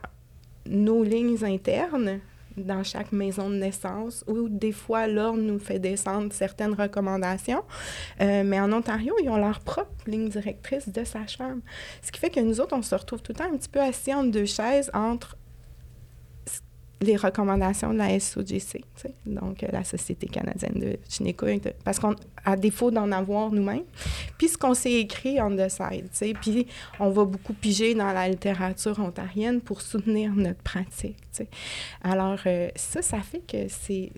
nos 0.68 1.02
lignes 1.02 1.44
internes 1.44 2.20
dans 2.56 2.82
chaque 2.82 3.12
maison 3.12 3.50
de 3.50 3.56
naissance, 3.56 4.24
où 4.26 4.48
des 4.48 4.72
fois, 4.72 5.06
l'ordre 5.06 5.40
nous 5.40 5.58
fait 5.58 5.78
descendre 5.78 6.32
certaines 6.32 6.74
recommandations. 6.74 7.62
Euh, 8.20 8.42
mais 8.44 8.60
en 8.60 8.72
Ontario, 8.72 9.14
ils 9.22 9.28
ont 9.28 9.36
leur 9.36 9.60
propre 9.60 9.90
ligne 10.06 10.28
directrice 10.28 10.88
de 10.88 11.04
sage-femme. 11.04 11.60
Ce 12.02 12.10
qui 12.10 12.18
fait 12.18 12.30
que 12.30 12.40
nous 12.40 12.60
autres, 12.60 12.76
on 12.76 12.82
se 12.82 12.94
retrouve 12.94 13.22
tout 13.22 13.32
le 13.32 13.38
temps 13.38 13.52
un 13.52 13.56
petit 13.56 13.68
peu 13.68 13.80
assis 13.80 14.12
entre 14.12 14.30
deux 14.30 14.46
chaises 14.46 14.90
entre 14.92 15.36
les 17.00 17.16
recommandations 17.16 17.92
de 17.92 17.98
la 17.98 18.18
SOGC, 18.18 18.82
donc 19.24 19.62
euh, 19.62 19.68
la 19.72 19.84
Société 19.84 20.26
canadienne 20.26 20.80
de 20.80 20.98
gynéco, 21.08 21.46
parce 21.84 21.98
qu'on 21.98 22.14
à 22.44 22.56
défaut 22.56 22.90
d'en 22.90 23.12
avoir 23.12 23.52
nous-mêmes, 23.52 23.84
puis 24.36 24.48
ce 24.48 24.58
qu'on 24.58 24.74
s'est 24.74 24.94
écrit 24.94 25.40
on 25.40 25.54
the 25.54 25.68
side, 25.68 26.36
puis 26.40 26.66
on 26.98 27.10
va 27.10 27.24
beaucoup 27.24 27.52
piger 27.52 27.94
dans 27.94 28.12
la 28.12 28.28
littérature 28.28 28.98
ontarienne 28.98 29.60
pour 29.60 29.80
soutenir 29.80 30.32
notre 30.34 30.60
pratique, 30.62 31.16
tu 31.32 31.44
sais. 31.44 31.48
Alors 32.02 32.40
euh, 32.46 32.68
ça, 32.74 33.02
ça 33.02 33.20
fait 33.20 33.40
que 33.46 33.68
si 33.68 34.10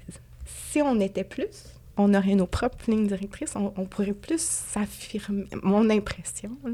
on 0.82 1.00
était 1.00 1.24
plus, 1.24 1.74
on 1.96 2.14
aurait 2.14 2.34
nos 2.34 2.46
propres 2.46 2.90
lignes 2.90 3.06
directrices, 3.06 3.56
on, 3.56 3.74
on 3.76 3.84
pourrait 3.84 4.14
plus 4.14 4.40
s'affirmer, 4.40 5.44
mon 5.62 5.90
impression, 5.90 6.56
là. 6.64 6.70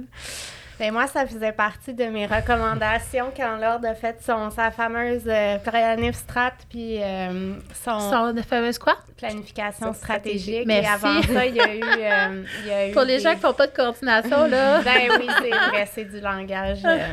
Ben 0.78 0.92
moi, 0.92 1.06
ça 1.06 1.26
faisait 1.26 1.52
partie 1.52 1.94
de 1.94 2.04
mes 2.04 2.26
recommandations 2.26 3.32
quand 3.34 3.56
Lord 3.56 3.80
a 3.86 3.94
fait 3.94 4.18
son, 4.22 4.50
sa 4.50 4.70
fameuse 4.70 5.22
euh, 5.26 5.56
planif 5.58 6.16
strat 6.16 6.52
puis 6.68 7.02
euh, 7.02 7.54
son, 7.82 7.98
Son 7.98 8.42
fameuse 8.42 8.78
quoi? 8.78 8.96
planification 9.16 9.86
Son 9.86 9.92
stratégique. 9.94 10.66
Merci. 10.66 10.84
Et 10.84 10.86
avant 11.08 11.22
ça, 11.22 11.46
il 11.46 11.54
y 11.56 11.60
a 11.60 11.74
eu... 11.74 11.80
euh, 11.82 12.44
il 12.60 12.66
y 12.66 12.70
a 12.72 12.88
eu 12.90 12.92
Pour 12.92 13.02
les 13.02 13.16
des- 13.16 13.22
gens 13.22 13.34
qui 13.34 13.40
font 13.40 13.54
pas 13.54 13.66
de 13.66 13.72
coordination, 13.74 14.46
là. 14.48 14.82
Ben 14.82 15.12
oui, 15.18 15.26
c'est 15.40 15.48
vrai, 15.50 15.88
c'est 15.90 16.04
du 16.04 16.20
langage. 16.20 16.80
euh. 16.84 17.06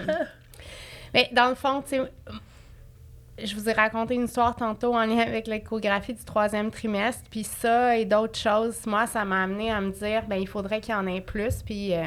Mais 1.14 1.30
dans 1.32 1.48
le 1.48 1.56
fond, 1.56 1.82
tu 1.88 1.96
sais, 1.96 2.02
je 3.46 3.56
vous 3.56 3.70
ai 3.70 3.74
raconté 3.74 4.16
une 4.16 4.26
histoire 4.26 4.56
tantôt 4.56 4.94
en 4.96 5.06
lien 5.06 5.20
avec 5.20 5.48
l'échographie 5.48 6.14
du 6.14 6.24
troisième 6.24 6.72
trimestre, 6.72 7.24
puis 7.30 7.44
ça 7.44 7.98
et 7.98 8.06
d'autres 8.06 8.38
choses, 8.40 8.86
moi, 8.86 9.08
ça 9.08 9.26
m'a 9.26 9.44
amené 9.44 9.72
à 9.72 9.82
me 9.82 9.92
dire, 9.92 10.24
ben 10.28 10.36
il 10.38 10.48
faudrait 10.48 10.82
qu'il 10.82 10.94
y 10.94 10.98
en 10.98 11.08
ait 11.08 11.22
plus, 11.22 11.62
puis 11.64 11.94
euh, 11.94 12.06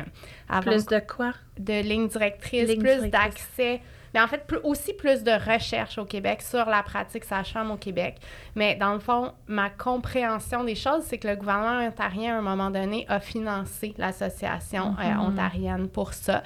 Plus 0.63 0.87
de 0.87 1.01
quoi? 1.01 1.33
de 1.59 1.81
lignes 1.81 2.09
directrices, 2.09 2.75
plus 2.77 3.09
d'accès. 3.11 3.81
Mais 4.17 4.23
en 4.23 4.29
fait, 4.29 4.47
plus- 4.47 4.61
aussi 4.63 4.95
plus 4.95 5.23
de 5.23 5.31
recherche 5.31 5.99
au 5.99 6.07
Québec 6.07 6.41
sur 6.41 6.65
la 6.65 6.83
pratique 6.83 7.23
sage-femme 7.25 7.71
au 7.71 7.77
Québec. 7.77 8.17
Mais 8.55 8.75
dans 8.75 8.95
le 8.95 8.99
fond, 8.99 9.33
ma 9.47 9.69
compréhension 9.69 10.65
des 10.65 10.75
choses, 10.75 11.03
c'est 11.03 11.19
que 11.19 11.29
le 11.29 11.37
gouvernement 11.37 11.87
ontarien, 11.87 12.35
à 12.37 12.39
un 12.39 12.41
moment 12.41 12.71
donné, 12.71 13.05
a 13.11 13.21
financé 13.21 13.93
l'association 13.99 14.97
euh, 14.99 15.05
Mhm. 15.13 15.21
ontarienne 15.21 15.89
pour 15.89 16.15
ça. 16.15 16.43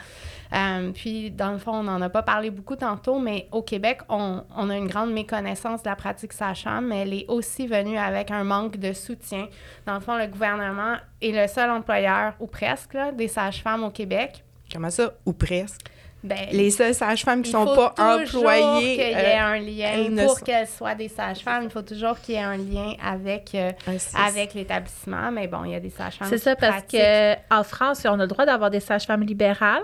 Euh, 0.53 0.91
puis, 0.91 1.31
dans 1.31 1.53
le 1.53 1.59
fond, 1.59 1.75
on 1.77 1.83
n'en 1.85 2.03
a 2.03 2.09
pas 2.09 2.23
parlé 2.23 2.51
beaucoup 2.51 2.75
tantôt, 2.75 3.21
mais 3.21 3.47
au 3.53 3.63
Québec, 3.63 4.01
on, 4.09 4.43
on 4.57 4.69
a 4.69 4.77
une 4.77 4.89
grande 4.89 5.13
méconnaissance 5.13 5.85
de 5.85 5.89
la 5.91 5.95
pratique 5.95 6.33
sage-femme, 6.33 6.89
mais 6.89 7.03
elle 7.03 7.15
est 7.15 7.27
aussi 7.29 7.69
venue 7.69 7.99
avec 7.99 8.33
un 8.33 8.43
manque 8.43 8.79
de 8.79 8.93
soutien. 8.93 9.47
Dans 9.87 9.95
le 9.95 10.01
fond, 10.01 10.17
le 10.19 10.27
gouvernement 10.27 10.97
est 11.23 11.31
le 11.31 11.47
seul 11.47 11.71
employeur, 11.71 12.33
ou 12.41 12.49
presque, 12.49 12.95
là, 12.95 13.13
des 13.13 13.29
sages-femmes 13.29 13.85
au 13.85 13.91
Québec. 13.91 14.43
Comment 14.73 14.91
ça? 14.91 15.13
Ou 15.25 15.33
presque? 15.33 15.87
Ben, 16.23 16.49
Les 16.53 16.71
seules 16.71 16.95
sages-femmes 16.95 17.43
qui 17.43 17.49
il 17.49 17.53
sont 17.53 17.67
faut 17.67 17.75
pas 17.75 17.95
toujours 18.27 18.43
employées. 18.43 18.97
qu'il 18.97 19.11
y 19.11 19.15
euh, 19.15 19.19
ait 19.19 19.39
un 19.39 19.59
lien 19.59 20.09
ne 20.11 20.27
pour 20.27 20.41
qu'elles 20.41 20.69
soient 20.69 20.95
des 20.95 21.09
sages-femmes. 21.09 21.65
Il 21.65 21.71
faut 21.71 21.83
toujours 21.83 22.21
qu'il 22.21 22.35
y 22.35 22.39
ait 22.39 22.43
un 22.43 22.59
lien 22.59 22.95
avec, 23.03 23.55
euh, 23.55 23.73
six. 23.99 24.15
avec 24.17 24.53
l'établissement. 24.55 25.31
Mais 25.33 25.47
bon, 25.47 25.65
il 25.65 25.73
y 25.73 25.75
a 25.75 25.81
des 25.81 25.91
sages-femmes. 25.91 26.29
C'est 26.29 26.39
ça, 26.39 26.57
parce 26.57 26.83
pratiquent. 26.83 27.01
que 27.01 27.35
en 27.55 27.63
France, 27.65 28.03
on 28.05 28.15
a 28.15 28.17
le 28.23 28.27
droit 28.27 28.45
d'avoir 28.45 28.71
des 28.71 28.81
sages-femmes 28.81 29.23
libérales. 29.23 29.83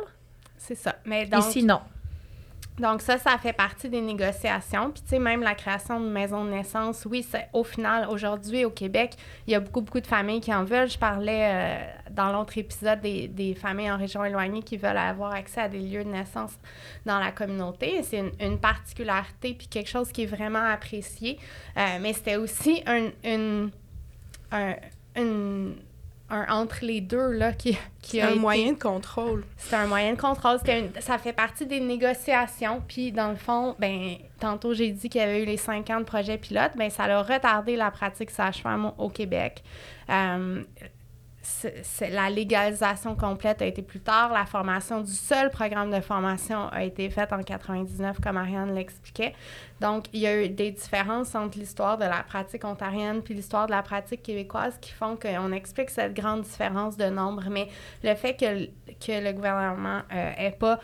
C'est 0.58 0.74
ça. 0.74 0.96
Mais 1.04 1.24
donc, 1.26 1.44
Ici, 1.46 1.62
non. 1.62 1.80
Donc 2.78 3.00
ça, 3.00 3.16
ça 3.16 3.38
fait 3.38 3.54
partie 3.54 3.88
des 3.88 4.02
négociations. 4.02 4.90
Puis, 4.90 5.02
tu 5.02 5.08
sais, 5.08 5.18
même 5.18 5.42
la 5.42 5.54
création 5.54 5.98
de 5.98 6.06
maisons 6.08 6.44
de 6.44 6.50
naissance, 6.50 7.06
oui, 7.10 7.26
c'est 7.28 7.48
au 7.54 7.64
final, 7.64 8.06
aujourd'hui, 8.10 8.64
au 8.66 8.70
Québec, 8.70 9.14
il 9.46 9.52
y 9.52 9.56
a 9.56 9.60
beaucoup, 9.60 9.80
beaucoup 9.80 10.00
de 10.00 10.06
familles 10.06 10.40
qui 10.40 10.52
en 10.52 10.64
veulent. 10.64 10.90
Je 10.90 10.98
parlais 10.98 11.48
euh, 11.50 11.86
dans 12.10 12.32
l'autre 12.32 12.58
épisode 12.58 13.00
des, 13.00 13.28
des 13.28 13.54
familles 13.54 13.90
en 13.90 13.96
région 13.96 14.24
éloignée 14.24 14.62
qui 14.62 14.76
veulent 14.76 14.96
avoir 14.98 15.32
accès 15.32 15.62
à 15.62 15.68
des 15.68 15.78
lieux 15.80 16.04
de 16.04 16.10
naissance 16.10 16.52
dans 17.06 17.18
la 17.18 17.32
communauté. 17.32 18.02
C'est 18.02 18.22
une, 18.40 18.58
particularité, 18.58 19.54
puis 19.54 19.68
quelque 19.68 19.88
chose 19.88 20.12
qui 20.12 20.24
est 20.24 20.26
vraiment 20.26 20.64
apprécié. 20.64 21.38
Euh, 21.76 21.98
mais 22.00 22.12
c'était 22.12 22.36
aussi 22.36 22.82
un, 22.86 23.08
une, 23.24 23.70
un, 24.52 24.74
une- 25.16 25.76
un 26.30 26.44
entre 26.48 26.84
les 26.84 27.00
deux, 27.00 27.30
là, 27.32 27.52
qui, 27.52 27.72
qui 28.02 28.16
C'est 28.16 28.20
a 28.20 28.26
un 28.26 28.30
été- 28.30 28.38
moyen 28.40 28.72
de 28.72 28.78
contrôle. 28.78 29.44
c'est 29.56 29.76
un 29.76 29.86
moyen 29.86 30.14
de 30.14 30.20
contrôle. 30.20 30.58
Une- 30.68 30.90
ça 31.00 31.18
fait 31.18 31.32
partie 31.32 31.66
des 31.66 31.80
négociations. 31.80 32.82
Puis, 32.88 33.12
dans 33.12 33.30
le 33.30 33.36
fond, 33.36 33.76
ben, 33.78 34.16
tantôt, 34.40 34.74
j'ai 34.74 34.90
dit 34.90 35.08
qu'il 35.08 35.20
y 35.20 35.24
avait 35.24 35.42
eu 35.42 35.46
les 35.46 35.56
50 35.56 36.04
projets 36.04 36.38
pilotes. 36.38 36.72
Ben, 36.76 36.90
ça 36.90 37.04
a 37.04 37.22
retardé 37.22 37.76
la 37.76 37.90
pratique 37.90 38.30
sage-femme 38.30 38.86
au, 38.98 39.04
au 39.04 39.08
Québec. 39.08 39.62
Euh, 40.10 40.62
c'est- 41.82 42.10
la 42.10 42.28
légalisation 42.28 43.14
complète 43.14 43.62
a 43.62 43.66
été 43.66 43.80
plus 43.82 44.00
tard. 44.00 44.32
La 44.32 44.46
formation 44.46 45.00
du 45.00 45.12
seul 45.12 45.50
programme 45.50 45.90
de 45.90 46.00
formation 46.00 46.68
a 46.68 46.82
été 46.84 47.08
faite 47.10 47.32
en 47.32 47.42
99, 47.42 48.18
comme 48.20 48.36
Ariane 48.36 48.74
l'expliquait. 48.74 49.32
Donc, 49.80 50.06
il 50.12 50.20
y 50.20 50.26
a 50.26 50.42
eu 50.42 50.48
des 50.48 50.70
différences 50.72 51.34
entre 51.34 51.58
l'histoire 51.58 51.98
de 51.98 52.04
la 52.04 52.22
pratique 52.22 52.64
ontarienne 52.64 53.22
puis 53.22 53.34
l'histoire 53.34 53.66
de 53.66 53.72
la 53.72 53.82
pratique 53.82 54.22
québécoise 54.22 54.76
qui 54.80 54.92
font 54.92 55.16
qu'on 55.16 55.52
explique 55.52 55.90
cette 55.90 56.14
grande 56.14 56.42
différence 56.42 56.96
de 56.96 57.06
nombre. 57.06 57.44
Mais 57.50 57.68
le 58.02 58.14
fait 58.14 58.34
que, 58.34 58.66
que 58.94 59.24
le 59.24 59.32
gouvernement 59.32 60.00
n'ait 60.12 60.56
pas 60.58 60.80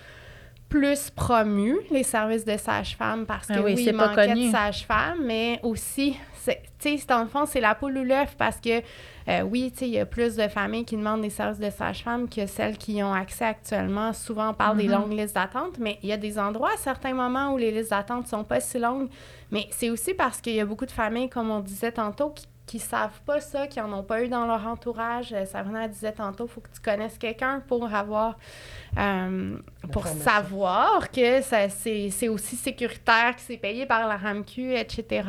plus 0.68 1.10
promu 1.10 1.76
les 1.90 2.02
services 2.02 2.44
de 2.46 2.56
sage-femme 2.56 3.26
parce 3.26 3.46
que 3.48 3.52
Ah 3.54 3.62
oui, 3.62 3.74
oui, 3.76 3.84
il 3.88 3.94
pas 3.96 4.14
connu. 4.14 4.46
de 4.46 4.50
sage-femme, 4.52 5.18
mais 5.22 5.60
aussi, 5.62 6.16
c'est- 6.34 6.62
tu 6.78 6.96
sais, 6.98 7.06
dans 7.06 7.20
le 7.22 7.28
fond, 7.28 7.44
c'est 7.44 7.60
la 7.60 7.74
poule 7.74 7.98
ou 7.98 8.04
l'œuf 8.04 8.34
parce 8.38 8.56
que, 8.58 8.80
euh, 9.28 9.42
oui, 9.42 9.70
tu 9.72 9.78
sais, 9.80 9.86
il 9.88 9.92
y 9.94 9.98
a 9.98 10.06
plus 10.06 10.36
de 10.36 10.48
familles 10.48 10.84
qui 10.84 10.96
demandent 10.96 11.22
des 11.22 11.30
services 11.30 11.58
de 11.60 11.70
sage-femme 11.70 12.28
que 12.28 12.46
celles 12.46 12.76
qui 12.78 12.94
y 12.94 13.02
ont 13.02 13.12
accès 13.12 13.44
actuellement. 13.44 14.12
Souvent, 14.12 14.50
on 14.50 14.54
parle 14.54 14.76
des 14.78 14.88
Mhm. 14.88 14.92
longues 14.92 15.12
listes 15.12 15.34
d'attente, 15.34 15.78
mais 15.78 15.98
il 16.02 16.08
y 16.08 16.12
a 16.12 16.16
des 16.16 16.38
endroits 16.38 16.72
à 16.74 16.76
certains 16.76 17.14
moments 17.14 17.52
où 17.54 17.58
les 17.58 17.70
listes 17.70 17.90
d'attente 17.90 18.26
sont 18.26 18.44
pas 18.44 18.60
si 18.60 18.78
longues. 18.78 19.08
Mais 19.50 19.66
c'est 19.70 19.90
aussi 19.90 20.14
parce 20.14 20.40
qu'il 20.40 20.54
y 20.54 20.60
a 20.60 20.66
beaucoup 20.66 20.86
de 20.86 20.90
familles, 20.90 21.28
comme 21.28 21.50
on 21.50 21.60
disait 21.60 21.92
tantôt, 21.92 22.30
qui 22.30 22.46
qui 22.64 22.78
savent 22.78 23.20
pas 23.26 23.40
ça, 23.40 23.66
qui 23.66 23.80
en 23.80 23.92
ont 23.92 24.04
pas 24.04 24.22
eu 24.22 24.28
dans 24.28 24.46
leur 24.46 24.66
entourage. 24.68 25.32
Euh, 25.32 25.44
Sabrina 25.44 25.88
disait 25.88 26.12
tantôt, 26.12 26.46
faut 26.46 26.60
que 26.60 26.70
tu 26.72 26.80
connaisses 26.80 27.18
quelqu'un 27.18 27.60
pour 27.66 27.92
avoir, 27.92 28.38
euh, 28.98 29.58
pour 29.90 30.06
savoir 30.06 31.10
que 31.10 31.42
ça, 31.42 31.68
c'est, 31.68 32.08
c'est 32.10 32.28
aussi 32.28 32.56
sécuritaire, 32.56 33.34
que 33.34 33.42
c'est 33.42 33.56
payé 33.56 33.84
par 33.84 34.06
la 34.06 34.16
RAMQ, 34.16 34.74
etc. 34.76 35.22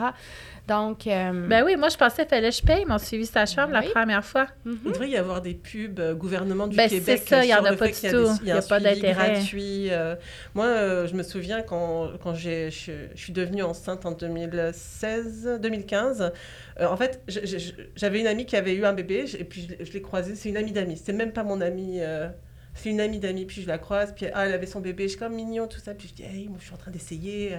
Donc, 0.66 1.08
euh, 1.08 1.48
Ben 1.50 1.66
oui, 1.66 1.76
moi, 1.76 1.90
je 1.90 1.98
pensais 1.98 2.22
qu'il 2.24 2.30
fallait 2.30 2.50
que 2.50 2.56
je 2.56 2.62
paye 2.62 2.86
mon 2.86 2.98
suivi 2.98 3.26
sage-femme 3.26 3.72
la 3.74 3.82
première 3.82 4.24
fois. 4.24 4.48
mhm. 4.64 4.78
Il 4.86 4.92
devrait 4.94 5.10
y 5.10 5.18
avoir 5.18 5.42
des 5.42 5.56
pubs 5.56 6.00
euh, 6.00 6.14
gouvernement 6.16 6.68
du 6.68 6.78
Ben, 6.78 6.88
Québec 6.90 7.22
c'est 7.26 7.30
ça, 7.30 7.44
il 7.44 7.50
y 7.50 7.54
en 7.54 7.66
a 7.66 7.74
pas 7.74 7.88
du 7.88 7.92
qu'il 7.94 8.04
y 8.06 8.08
a 8.08 8.12
tout. 8.12 8.24
des- 8.24 8.40
Il 8.44 8.48
y 8.48 8.52
a 8.52 8.62
pas 8.62 8.80
d'intérêt. 8.80 9.14
gratuit. 9.34 9.88
euh. 9.92 10.16
moi, 10.54 10.68
euh, 10.68 11.06
je 11.08 11.16
me 11.16 11.24
souviens 11.24 11.62
quand, 11.64 12.12
quand 12.24 12.34
j'ai, 12.34 12.72
je, 12.72 12.94
je 13.14 13.22
suis 13.22 13.34
devenue 13.34 13.62
enceinte 13.64 14.06
en 14.06 14.12
2016, 14.12 15.60
2015. 15.62 16.32
euh, 16.80 16.86
en 16.88 16.96
fait, 16.98 17.22
je- 17.28 17.42
je- 17.44 17.58
je- 17.58 17.72
j'avais 17.96 18.22
une 18.22 18.28
amie 18.28 18.46
qui 18.46 18.56
avait 18.56 18.74
eu 18.74 18.86
un 18.86 18.94
bébé 18.94 19.28
je- 19.28 19.38
et 19.38 19.44
puis 19.44 19.64
je, 19.64 19.76
l'ai- 19.76 19.86
je 19.86 19.92
l'ai 19.92 20.02
croisée. 20.02 20.36
C'est 20.36 20.48
une 20.50 20.58
amie 20.58 20.72
d'amis. 20.72 20.98
C'était 20.98 21.14
même 21.14 21.34
pas 21.34 21.44
mon 21.44 21.60
amie. 21.62 21.98
euh, 22.00 22.30
c'est 22.74 22.90
une 22.90 23.02
amie 23.02 23.20
d'amis. 23.20 23.46
Puis 23.46 23.62
je 23.62 23.68
la 23.68 23.78
croise. 23.78 24.14
Puis 24.16 24.28
ah, 24.34 24.46
elle 24.48 24.54
avait 24.54 24.66
son 24.66 24.80
bébé. 24.80 25.04
Je 25.04 25.10
suis 25.10 25.20
comme 25.20 25.36
mignon, 25.36 25.68
tout 25.68 25.80
ça. 25.80 25.94
Puis 25.94 26.08
je 26.08 26.14
dis, 26.14 26.24
hey, 26.24 26.48
moi, 26.48 26.58
je 26.60 26.66
suis 26.66 26.74
en 26.74 26.78
train 26.78 26.92
d'essayer. 26.92 27.58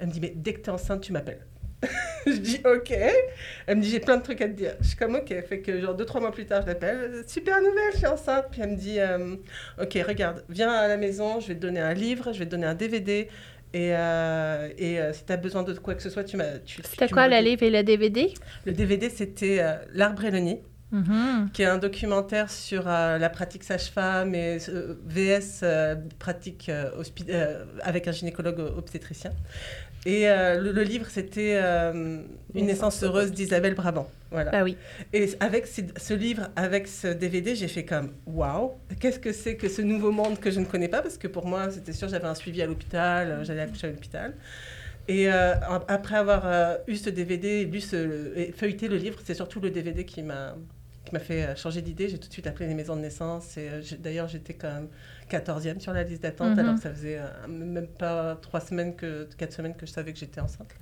Elle 0.00 0.06
me 0.08 0.12
dit, 0.12 0.20
mais 0.20 0.32
dès 0.34 0.54
que 0.54 0.60
tu 0.62 0.70
es 0.70 0.72
enceinte, 0.72 1.02
tu 1.02 1.12
m'appelles. 1.12 1.44
je 2.26 2.32
dis, 2.32 2.60
ok. 2.64 2.94
Elle 3.66 3.76
me 3.76 3.82
dit, 3.82 3.90
j'ai 3.90 4.00
plein 4.00 4.16
de 4.16 4.22
trucs 4.22 4.40
à 4.40 4.46
te 4.46 4.52
dire. 4.52 4.74
Je 4.80 4.88
suis 4.88 4.96
comme, 4.96 5.16
ok. 5.16 5.28
Fait 5.48 5.60
que, 5.60 5.80
genre, 5.80 5.94
deux, 5.94 6.04
trois 6.04 6.20
mois 6.20 6.30
plus 6.32 6.46
tard, 6.46 6.62
je 6.62 6.66
l'appelle. 6.68 7.24
Super 7.26 7.58
nouvelle, 7.58 7.92
je 7.92 7.98
suis 7.98 8.06
enceinte. 8.06 8.46
Puis 8.50 8.60
elle 8.62 8.70
me 8.70 8.76
dit, 8.76 9.00
euh, 9.00 9.36
ok, 9.80 9.98
regarde, 10.06 10.44
viens 10.48 10.70
à 10.72 10.88
la 10.88 10.96
maison, 10.96 11.40
je 11.40 11.48
vais 11.48 11.54
te 11.54 11.60
donner 11.60 11.80
un 11.80 11.94
livre, 11.94 12.32
je 12.32 12.38
vais 12.38 12.46
te 12.46 12.50
donner 12.50 12.66
un 12.66 12.74
DVD. 12.74 13.28
Et, 13.74 13.96
euh, 13.96 14.68
et 14.76 15.00
euh, 15.00 15.12
si 15.12 15.24
tu 15.24 15.32
as 15.32 15.36
besoin 15.38 15.62
de 15.62 15.72
quoi 15.74 15.94
que 15.94 16.02
ce 16.02 16.10
soit, 16.10 16.24
tu 16.24 16.36
m'as. 16.36 16.58
C'était 16.66 17.08
quoi 17.08 17.26
le 17.26 17.38
livre 17.38 17.62
et 17.62 17.70
le 17.70 17.82
DVD? 17.82 18.32
Le 18.66 18.72
DVD, 18.72 19.08
c'était 19.08 19.64
L'arbre 19.94 20.24
et 20.26 20.30
le 20.30 20.38
nid, 20.38 20.58
Mhm. 20.92 21.48
qui 21.54 21.62
est 21.62 21.66
un 21.66 21.78
documentaire 21.78 22.50
sur 22.50 22.86
euh, 22.86 23.16
la 23.16 23.30
pratique 23.30 23.64
sage-femme 23.64 24.34
et 24.34 24.58
euh, 24.68 24.94
VS 25.06 25.60
euh, 25.62 25.94
pratique 26.18 26.70
avec 27.80 28.08
un 28.08 28.12
gynécologue 28.12 28.60
obstétricien. 28.76 29.32
Et 30.04 30.28
euh, 30.28 30.60
le, 30.60 30.72
le 30.72 30.82
livre, 30.82 31.06
c'était 31.08 31.58
euh, 31.62 32.22
Une 32.54 32.66
naissance 32.66 33.02
heureuse 33.02 33.30
d'Isabelle 33.30 33.74
Brabant. 33.74 34.10
Voilà. 34.30 34.50
Ben 34.50 34.62
oui. 34.64 34.76
Et 35.12 35.30
avec 35.40 35.66
ce, 35.66 35.82
ce 35.96 36.14
livre, 36.14 36.48
avec 36.56 36.88
ce 36.88 37.06
DVD, 37.06 37.54
j'ai 37.54 37.68
fait 37.68 37.84
comme 37.84 38.12
waouh, 38.26 38.72
qu'est-ce 38.98 39.18
que 39.20 39.32
c'est 39.32 39.56
que 39.56 39.68
ce 39.68 39.82
nouveau 39.82 40.10
monde 40.10 40.40
que 40.40 40.50
je 40.50 40.58
ne 40.58 40.64
connais 40.64 40.88
pas? 40.88 41.02
Parce 41.02 41.18
que 41.18 41.28
pour 41.28 41.46
moi, 41.46 41.70
c'était 41.70 41.92
sûr, 41.92 42.08
j'avais 42.08 42.26
un 42.26 42.34
suivi 42.34 42.62
à 42.62 42.66
l'hôpital, 42.66 43.30
euh, 43.30 43.44
j'allais 43.44 43.62
accoucher 43.62 43.88
à 43.88 43.90
l'hôpital. 43.90 44.34
Et 45.08 45.30
euh, 45.32 45.54
après 45.88 46.16
avoir 46.16 46.78
eu 46.86 46.94
ce 46.94 47.10
DVD, 47.10 47.64
lu 47.64 47.80
ce, 47.80 48.36
et 48.36 48.52
feuilleté 48.52 48.86
le 48.86 48.96
livre, 48.96 49.18
c'est 49.24 49.34
surtout 49.34 49.58
le 49.60 49.70
DVD 49.70 50.04
qui 50.04 50.22
m'a 50.22 50.54
qui 51.04 51.12
m'a 51.12 51.18
fait 51.20 51.42
euh, 51.44 51.56
changer 51.56 51.82
d'idée. 51.82 52.08
J'ai 52.08 52.18
tout 52.18 52.28
de 52.28 52.32
suite 52.32 52.46
appelé 52.46 52.68
les 52.68 52.74
maisons 52.74 52.94
de 52.96 53.00
naissance. 53.00 53.56
Et 53.56 53.68
euh, 53.68 53.80
d'ailleurs, 53.98 54.28
j'étais 54.28 54.54
quand 54.54 54.72
même 54.72 54.88
14e 55.30 55.80
sur 55.80 55.92
la 55.92 56.02
liste 56.04 56.22
d'attente, 56.22 56.52
Mhm. 56.52 56.58
alors 56.58 56.74
que 56.76 56.80
ça 56.82 56.90
faisait 56.92 57.18
euh, 57.18 57.48
même 57.48 57.86
pas 57.88 58.36
trois 58.40 58.60
semaines, 58.60 58.94
que 58.94 59.28
quatre 59.36 59.52
semaines 59.52 59.74
que 59.74 59.86
je 59.86 59.90
savais 59.92 60.12
que 60.12 60.18
j'étais 60.18 60.40
enceinte. 60.40 60.74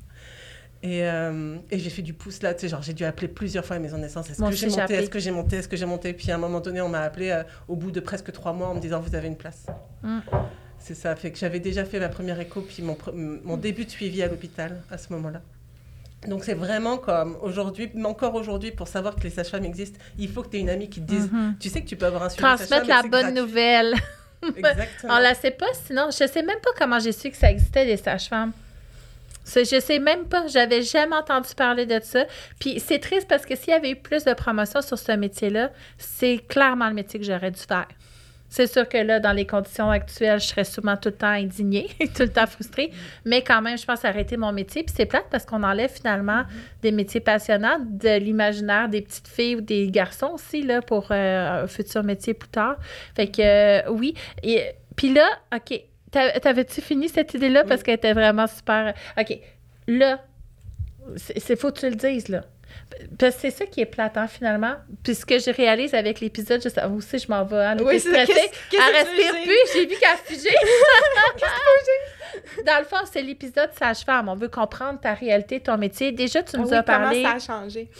Et, 0.82 1.04
euh, 1.04 1.56
et 1.70 1.78
j'ai 1.78 1.90
fait 1.90 2.00
du 2.00 2.14
pouce 2.14 2.40
là, 2.42 2.54
tu 2.54 2.60
sais, 2.60 2.68
genre 2.68 2.80
j'ai 2.80 2.94
dû 2.94 3.04
appeler 3.04 3.28
plusieurs 3.28 3.66
fois 3.66 3.76
la 3.76 3.82
maison 3.82 3.96
de 3.98 4.02
naissance. 4.02 4.30
Est-ce 4.30 4.40
que 4.42 4.50
j'ai 4.56 4.68
monté? 4.68 4.94
Est-ce 4.94 5.10
que 5.10 5.18
j'ai 5.18 5.30
monté? 5.30 5.56
Est-ce 5.56 5.68
que 5.68 5.76
j'ai 5.76 5.84
monté? 5.84 6.12
Puis 6.14 6.30
à 6.30 6.36
un 6.36 6.38
moment 6.38 6.60
donné, 6.60 6.80
on 6.80 6.88
m'a 6.88 7.00
appelé 7.02 7.30
euh, 7.30 7.42
au 7.68 7.76
bout 7.76 7.90
de 7.90 8.00
presque 8.00 8.32
trois 8.32 8.54
mois 8.54 8.68
en 8.68 8.74
me 8.74 8.80
disant 8.80 8.98
vous 9.00 9.14
avez 9.14 9.28
une 9.28 9.36
place. 9.36 9.66
Mm. 10.02 10.20
C'est 10.78 10.94
ça, 10.94 11.14
fait 11.16 11.30
que 11.32 11.38
j'avais 11.38 11.60
déjà 11.60 11.84
fait 11.84 12.00
ma 12.00 12.08
première 12.08 12.40
écho, 12.40 12.62
puis 12.62 12.82
mon, 12.82 12.96
mon 13.12 13.58
début 13.58 13.84
de 13.84 13.90
suivi 13.90 14.22
à 14.22 14.28
l'hôpital 14.28 14.80
à 14.90 14.96
ce 14.96 15.12
moment-là. 15.12 15.42
Donc 16.28 16.44
c'est 16.44 16.54
vraiment 16.54 16.98
comme 16.98 17.36
aujourd'hui, 17.40 17.90
mais 17.94 18.04
encore 18.06 18.34
aujourd'hui, 18.34 18.72
pour 18.72 18.88
savoir 18.88 19.16
que 19.16 19.22
les 19.22 19.30
sages-femmes 19.30 19.64
existent, 19.64 19.98
il 20.18 20.28
faut 20.28 20.42
que 20.42 20.48
tu 20.48 20.58
aies 20.58 20.60
une 20.60 20.68
amie 20.70 20.90
qui 20.90 21.00
te 21.00 21.06
dise, 21.06 21.30
Mhm. 21.32 21.54
tu 21.58 21.68
sais 21.70 21.80
que 21.80 21.88
tu 21.88 21.96
peux 21.96 22.06
avoir 22.06 22.24
un 22.24 22.28
suivi 22.28 22.42
Transmettre 22.42 22.86
la 22.86 23.02
bonne 23.02 23.10
gratuit. 23.10 23.32
nouvelle. 23.40 23.94
Exactement. 24.56 25.14
On 25.14 25.18
la 25.18 25.34
sait 25.34 25.50
pas, 25.50 25.66
sinon, 25.86 26.08
je 26.10 26.26
sais 26.26 26.42
même 26.42 26.60
pas 26.62 26.70
comment 26.78 26.98
j'ai 26.98 27.12
su 27.12 27.30
que 27.30 27.36
ça 27.36 27.50
existait 27.50 27.86
des 27.86 27.96
sages-femmes. 27.96 28.52
Je 29.46 29.80
sais 29.80 29.98
même 29.98 30.26
pas, 30.26 30.46
j'avais 30.46 30.82
jamais 30.82 31.16
entendu 31.16 31.48
parler 31.56 31.84
de 31.86 31.98
ça. 32.02 32.24
Puis 32.60 32.78
c'est 32.78 32.98
triste 33.00 33.26
parce 33.26 33.44
que 33.46 33.56
s'il 33.56 33.70
y 33.70 33.72
avait 33.72 33.90
eu 33.90 33.96
plus 33.96 34.22
de 34.24 34.32
promotion 34.34 34.80
sur 34.82 34.98
ce 34.98 35.12
métier-là, 35.12 35.70
c'est 35.98 36.38
clairement 36.48 36.86
le 36.88 36.94
métier 36.94 37.18
que 37.18 37.26
j'aurais 37.26 37.50
dû 37.50 37.60
faire. 37.60 37.88
C'est 38.52 38.66
sûr 38.66 38.88
que 38.88 38.98
là, 38.98 39.20
dans 39.20 39.32
les 39.32 39.46
conditions 39.46 39.90
actuelles, 39.90 40.40
je 40.40 40.46
serais 40.48 40.64
sûrement 40.64 40.96
tout 40.96 41.08
le 41.10 41.14
temps 41.14 41.28
indignée, 41.28 41.88
tout 42.16 42.22
le 42.22 42.28
temps 42.28 42.46
frustrée. 42.48 42.90
Mais 43.24 43.42
quand 43.42 43.62
même, 43.62 43.78
je 43.78 43.84
pense 43.86 44.04
arrêter 44.04 44.36
mon 44.36 44.50
métier. 44.52 44.82
Puis 44.82 44.92
c'est 44.96 45.06
plate 45.06 45.26
parce 45.30 45.46
qu'on 45.46 45.62
enlève 45.62 45.90
finalement 45.90 46.42
des 46.82 46.90
métiers 46.90 47.20
passionnants 47.20 47.78
de 47.80 48.18
l'imaginaire 48.18 48.88
des 48.88 49.02
petites 49.02 49.28
filles 49.28 49.56
ou 49.56 49.60
des 49.60 49.88
garçons 49.88 50.32
aussi, 50.34 50.62
là, 50.62 50.82
pour 50.82 51.06
euh, 51.12 51.62
un 51.62 51.66
futur 51.68 52.02
métier 52.02 52.34
plus 52.34 52.48
tard. 52.50 52.76
Fait 53.14 53.28
que 53.28 53.40
euh, 53.40 53.90
oui. 53.90 54.14
Et, 54.42 54.64
puis 54.96 55.14
là, 55.14 55.26
OK. 55.54 55.80
T'a- 56.10 56.40
T'avais-tu 56.40 56.80
fini 56.80 57.08
cette 57.08 57.32
idée-là? 57.34 57.62
Parce 57.62 57.84
qu'elle 57.84 57.94
était 57.94 58.12
vraiment 58.14 58.48
super. 58.48 58.94
OK. 59.16 59.38
Là, 59.86 60.18
c'est 61.16 61.38
c'est- 61.38 61.56
faut 61.56 61.70
que 61.70 61.78
tu 61.78 61.88
le 61.88 61.94
dises, 61.96 62.28
là. 62.28 62.42
C'est 63.18 63.50
ça 63.50 63.66
qui 63.66 63.80
est 63.80 63.86
plate, 63.86 64.16
hein, 64.16 64.26
finalement. 64.26 64.74
Puis 65.02 65.14
ce 65.14 65.24
que 65.24 65.38
je 65.38 65.50
réalise 65.50 65.94
avec 65.94 66.20
l'épisode, 66.20 66.60
je 66.62 66.68
sais, 66.68 66.86
moi 66.88 66.98
aussi, 66.98 67.18
je 67.18 67.28
m'en 67.28 67.44
vais. 67.44 67.64
hein, 67.64 67.76
Oui, 67.80 68.00
c'est 68.00 68.12
ça. 68.12 68.24
stressée. 68.24 68.32
Qu'est-ce- 68.34 68.70
qu'est-ce 68.70 68.82
Elle 68.82 69.06
que 69.06 69.10
tu 69.10 69.16
veux 69.16 69.22
respire 69.22 69.42
plus. 69.44 69.72
J'ai 69.74 69.86
vu 69.86 69.94
qu'elle 70.00 70.36
figeait. 70.36 70.56
Dans 72.66 72.78
le 72.78 72.84
fond, 72.84 72.96
c'est 73.10 73.22
l'épisode 73.22 73.70
sage-femme. 73.78 74.28
On 74.28 74.34
veut 74.34 74.48
comprendre 74.48 75.00
ta 75.00 75.14
réalité, 75.14 75.60
ton 75.60 75.76
métier. 75.76 76.12
Déjà, 76.12 76.42
tu 76.42 76.52
Ah 76.54 76.58
nous 76.58 76.68
oui, 76.68 76.74
as 76.76 76.82
parlé. 76.82 77.22
Comment 77.22 77.38
ça 77.38 77.52
a 77.52 77.60
changé? 77.60 77.90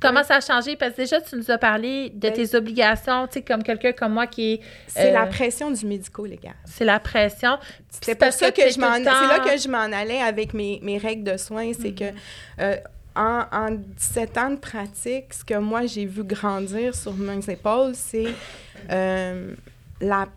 Comment 0.00 0.24
ça 0.24 0.36
a 0.36 0.40
changé? 0.40 0.76
Parce 0.76 0.92
que 0.92 0.96
déjà, 1.02 1.20
tu 1.20 1.36
nous 1.36 1.50
as 1.50 1.58
parlé 1.58 2.10
de 2.10 2.28
Ben- 2.28 2.32
tes 2.32 2.54
obligations, 2.56 3.26
tu 3.26 3.34
sais, 3.34 3.42
comme 3.42 3.62
quelqu'un 3.62 3.92
comme 3.92 4.12
moi 4.12 4.26
qui 4.26 4.54
est. 4.54 4.60
C'est 4.86 5.10
Euh, 5.10 5.12
la 5.12 5.26
pression 5.26 5.70
du 5.70 5.86
médico-légal. 5.86 6.54
C'est 6.64 6.84
la 6.84 6.98
pression. 7.00 7.58
C'est 8.02 8.14
pour 8.14 8.32
ça 8.32 8.50
que 8.50 8.62
je 8.70 8.78
m'en, 8.80 8.94
c'est 8.94 9.04
là 9.04 9.38
que 9.40 9.56
je 9.58 9.68
m'en 9.68 9.92
allais 9.96 10.20
avec 10.20 10.54
mes, 10.54 10.80
mes 10.82 10.98
règles 10.98 11.24
de 11.30 11.36
soins. 11.36 11.72
C'est 11.78 11.92
que 11.94 12.04
euh, 12.60 12.76
en, 13.16 13.44
en 13.52 13.70
17 13.70 14.38
ans 14.38 14.50
de 14.50 14.56
pratique, 14.56 15.32
ce 15.32 15.44
que 15.44 15.58
moi 15.58 15.86
j'ai 15.86 16.06
vu 16.06 16.24
grandir 16.24 16.94
sur 16.94 17.14
mes 17.14 17.48
épaules, 17.48 17.94
c'est 17.94 18.34
euh, 18.90 19.54
la 20.00 20.28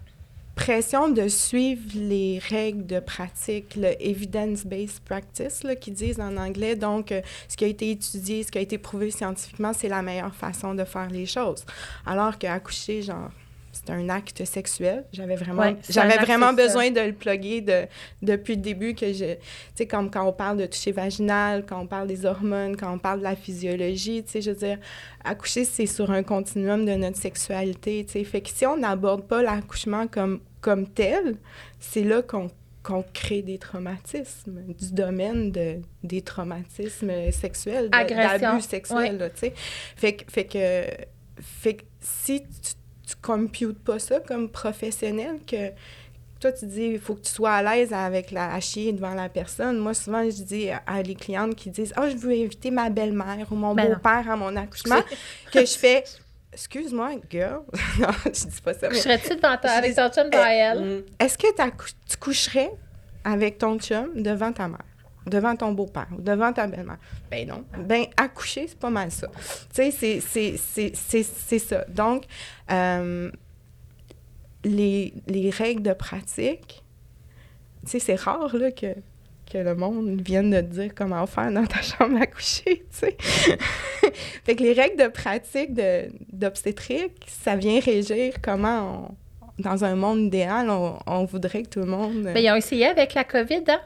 pression 0.56 1.10
de 1.10 1.28
suivre 1.28 1.84
les 1.96 2.40
règles 2.40 2.86
de 2.86 3.00
pratique, 3.00 3.76
le 3.76 3.94
evidence-based 4.02 5.02
practice, 5.06 5.64
là, 5.64 5.76
qu'ils 5.76 5.94
disent 5.94 6.20
en 6.20 6.36
anglais. 6.36 6.76
Donc, 6.76 7.12
euh, 7.12 7.22
ce 7.48 7.56
qui 7.56 7.64
a 7.64 7.68
été 7.68 7.92
étudié, 7.92 8.44
ce 8.44 8.52
qui 8.52 8.58
a 8.58 8.62
été 8.62 8.78
prouvé 8.78 9.12
scientifiquement, 9.12 9.72
c'est 9.74 9.88
la 9.88 10.02
meilleure 10.02 10.36
façon 10.36 10.74
de 10.74 10.84
faire 10.84 11.10
les 11.10 11.26
choses. 11.26 11.64
Alors 12.06 12.38
qu'accoucher, 12.38 13.04
genre, 13.04 13.30
c'est 13.86 13.92
un 13.92 14.10
acte 14.10 14.44
sexuel. 14.46 15.06
J'avais 15.12 15.36
vraiment, 15.36 15.62
Ouais, 15.62 15.78
j'avais 15.90 16.18
vraiment 16.18 16.54
besoin 16.54 16.92
de 16.92 17.00
le 17.00 17.14
plugger 17.14 17.62
de, 17.62 17.86
depuis 18.22 18.56
le 18.56 18.62
début 18.62 18.94
que 18.94 19.14
je... 19.14 19.34
Tu 19.36 19.40
sais, 19.76 19.88
comme 19.88 20.10
quand 20.10 20.28
on 20.28 20.34
parle 20.34 20.58
de 20.58 20.66
toucher 20.66 20.92
vaginal, 20.92 21.66
quand 21.66 21.80
on 21.82 21.88
parle 21.88 22.08
des 22.08 22.26
hormones, 22.26 22.76
quand 22.76 22.94
on 22.94 23.00
parle 23.00 23.20
de 23.20 23.24
la 23.24 23.36
physiologie, 23.36 24.24
tu 24.24 24.32
sais, 24.32 24.42
je 24.42 24.52
veux 24.52 24.58
dire, 24.58 24.78
accoucher, 25.24 25.66
c'est 25.66 25.86
sur 25.86 26.12
un 26.12 26.24
continuum 26.24 26.86
de 26.86 26.94
notre 26.94 27.18
sexualité, 27.18 28.04
tu 28.06 28.14
sais. 28.14 28.24
Fait 28.24 28.42
que 28.42 28.50
si 28.50 28.66
on 28.66 28.78
n'aborde 28.78 29.28
pas 29.28 29.42
l'accouchement 29.42 30.08
comme, 30.08 30.40
comme 30.62 30.88
tel, 30.88 31.36
c'est 31.80 32.04
là 32.04 32.22
qu'on 32.22 32.50
qu'on 32.84 33.04
crée 33.14 33.42
des 33.42 33.58
traumatismes 33.58 34.62
du 34.80 34.94
domaine 34.94 35.52
de, 35.52 35.82
des 36.04 36.22
traumatismes 36.22 37.12
sexuels, 37.34 37.90
d'abus 37.90 38.62
sexuels, 38.62 39.18
là, 39.18 39.30
tu 39.30 39.40
sais. 39.40 39.54
Fait 39.98 40.26
fait 40.30 40.46
que, 40.46 40.86
fait 41.42 41.74
que 41.74 41.84
si 42.00 42.44
tu, 42.44 42.74
tu 43.08 43.16
computes 43.22 43.80
pas 43.80 43.99
ça 43.99 44.20
comme 44.20 44.49
professionnel, 44.49 45.39
que 45.47 45.72
toi, 46.39 46.51
tu 46.51 46.66
dis, 46.68 46.89
il 46.93 46.99
faut 46.99 47.16
que 47.16 47.22
tu 47.22 47.32
sois 47.32 47.51
à 47.51 47.64
l'aise 47.64 47.93
avec 47.93 48.32
la 48.32 48.53
à 48.53 48.60
chier 48.60 48.93
devant 48.93 49.14
la 49.14 49.30
personne. 49.30 49.80
Moi, 49.80 49.93
souvent, 49.93 50.24
je 50.24 50.43
dis 50.43 50.70
à 50.70 51.01
les 51.01 51.16
clientes 51.16 51.55
qui 51.55 51.70
disent, 51.70 51.93
«Ah, 51.95 52.10
je 52.10 52.16
veux 52.16 52.32
inviter 52.32 52.70
ma 52.70 52.89
belle-mère 52.89 53.47
ou 53.49 53.55
mon 53.55 53.74
Ben 53.74 53.93
beau-père 53.93 54.30
à 54.30 54.36
mon 54.36 54.55
accouchement.» 54.55 55.01
que 55.51 55.62
je 55.62 55.78
fais, 55.78 56.03
«Excuse-moi, 56.53 57.14
girl.» 57.30 57.62
Non, 57.99 58.10
je 58.26 58.30
dis 58.32 58.62
pas 58.64 58.74
ça, 58.74 58.89
mais 58.89 58.99
serais-tu 58.99 59.36
devant 59.36 59.58
ta, 59.58 59.72
avec 59.72 59.95
ton 59.95 60.10
chum 60.10 60.30
devant 60.30 60.45
elle? 60.45 60.80
Mm. 60.80 61.03
est-ce 61.20 61.38
que 61.38 61.47
tu 62.08 62.18
coucherais 62.18 62.72
avec 63.24 63.58
ton 63.58 63.80
chum 63.80 64.22
devant 64.22 64.51
ta 64.51 64.68
mère, 64.68 64.86
devant 65.28 65.56
ton 65.56 65.72
beau-père 65.72 66.08
ou 66.18 66.22
devant 66.22 66.54
ta 66.54 66.68
belle-mère? 66.68 66.98
Ben 67.30 67.48
non. 67.48 67.64
Ben, 67.78 68.06
accoucher, 68.18 68.68
c'est 68.68 68.80
pas 68.80 68.90
mal 68.90 69.12
ça. 69.12 69.28
Tu 69.74 69.92
sais, 69.92 70.22
c'est- 70.22 71.60
ça. 71.60 71.86
Donc, 71.90 72.24
euh, 72.72 73.32
les, 74.64 75.14
les 75.28 75.50
règles 75.50 75.84
de 75.84 75.94
pratique, 75.94 76.84
tu 77.84 77.92
sais, 77.92 78.00
c'est 78.00 78.16
rare, 78.16 78.56
là, 78.56 78.72
que 78.72 78.88
que 79.52 79.58
le 79.58 79.76
monde 79.76 80.22
vienne 80.22 80.52
de 80.52 80.60
te 80.60 80.74
dire 80.82 80.92
comment 80.94 81.26
faire 81.26 81.52
dans 81.52 81.66
ta 81.66 81.82
chambre 81.82 82.22
à 82.22 82.28
coucher, 82.28 82.86
tu 82.92 82.98
sais. 82.98 83.18
fait 84.44 84.56
que 84.56 84.64
les 84.64 84.74
règles 84.74 85.02
de 85.02 85.08
pratique 85.08 85.72
d'obstétrique, 86.34 87.26
ça 87.28 87.56
vient 87.56 87.80
régir 87.80 88.36
comment 88.42 89.10
on, 89.10 89.62
dans 89.62 89.84
un 89.84 89.96
monde 89.96 90.20
idéal, 90.20 90.70
on, 90.70 91.26
voudrait 91.26 91.64
que 91.64 91.70
tout 91.70 91.80
le 91.80 91.88
monde... 91.88 92.30
Mais 92.34 92.44
ils 92.44 92.52
ont 92.52 92.56
essayé 92.56 92.86
avec 92.86 93.14
la 93.16 93.24
COVID, 93.24 93.64
hein? 93.68 93.80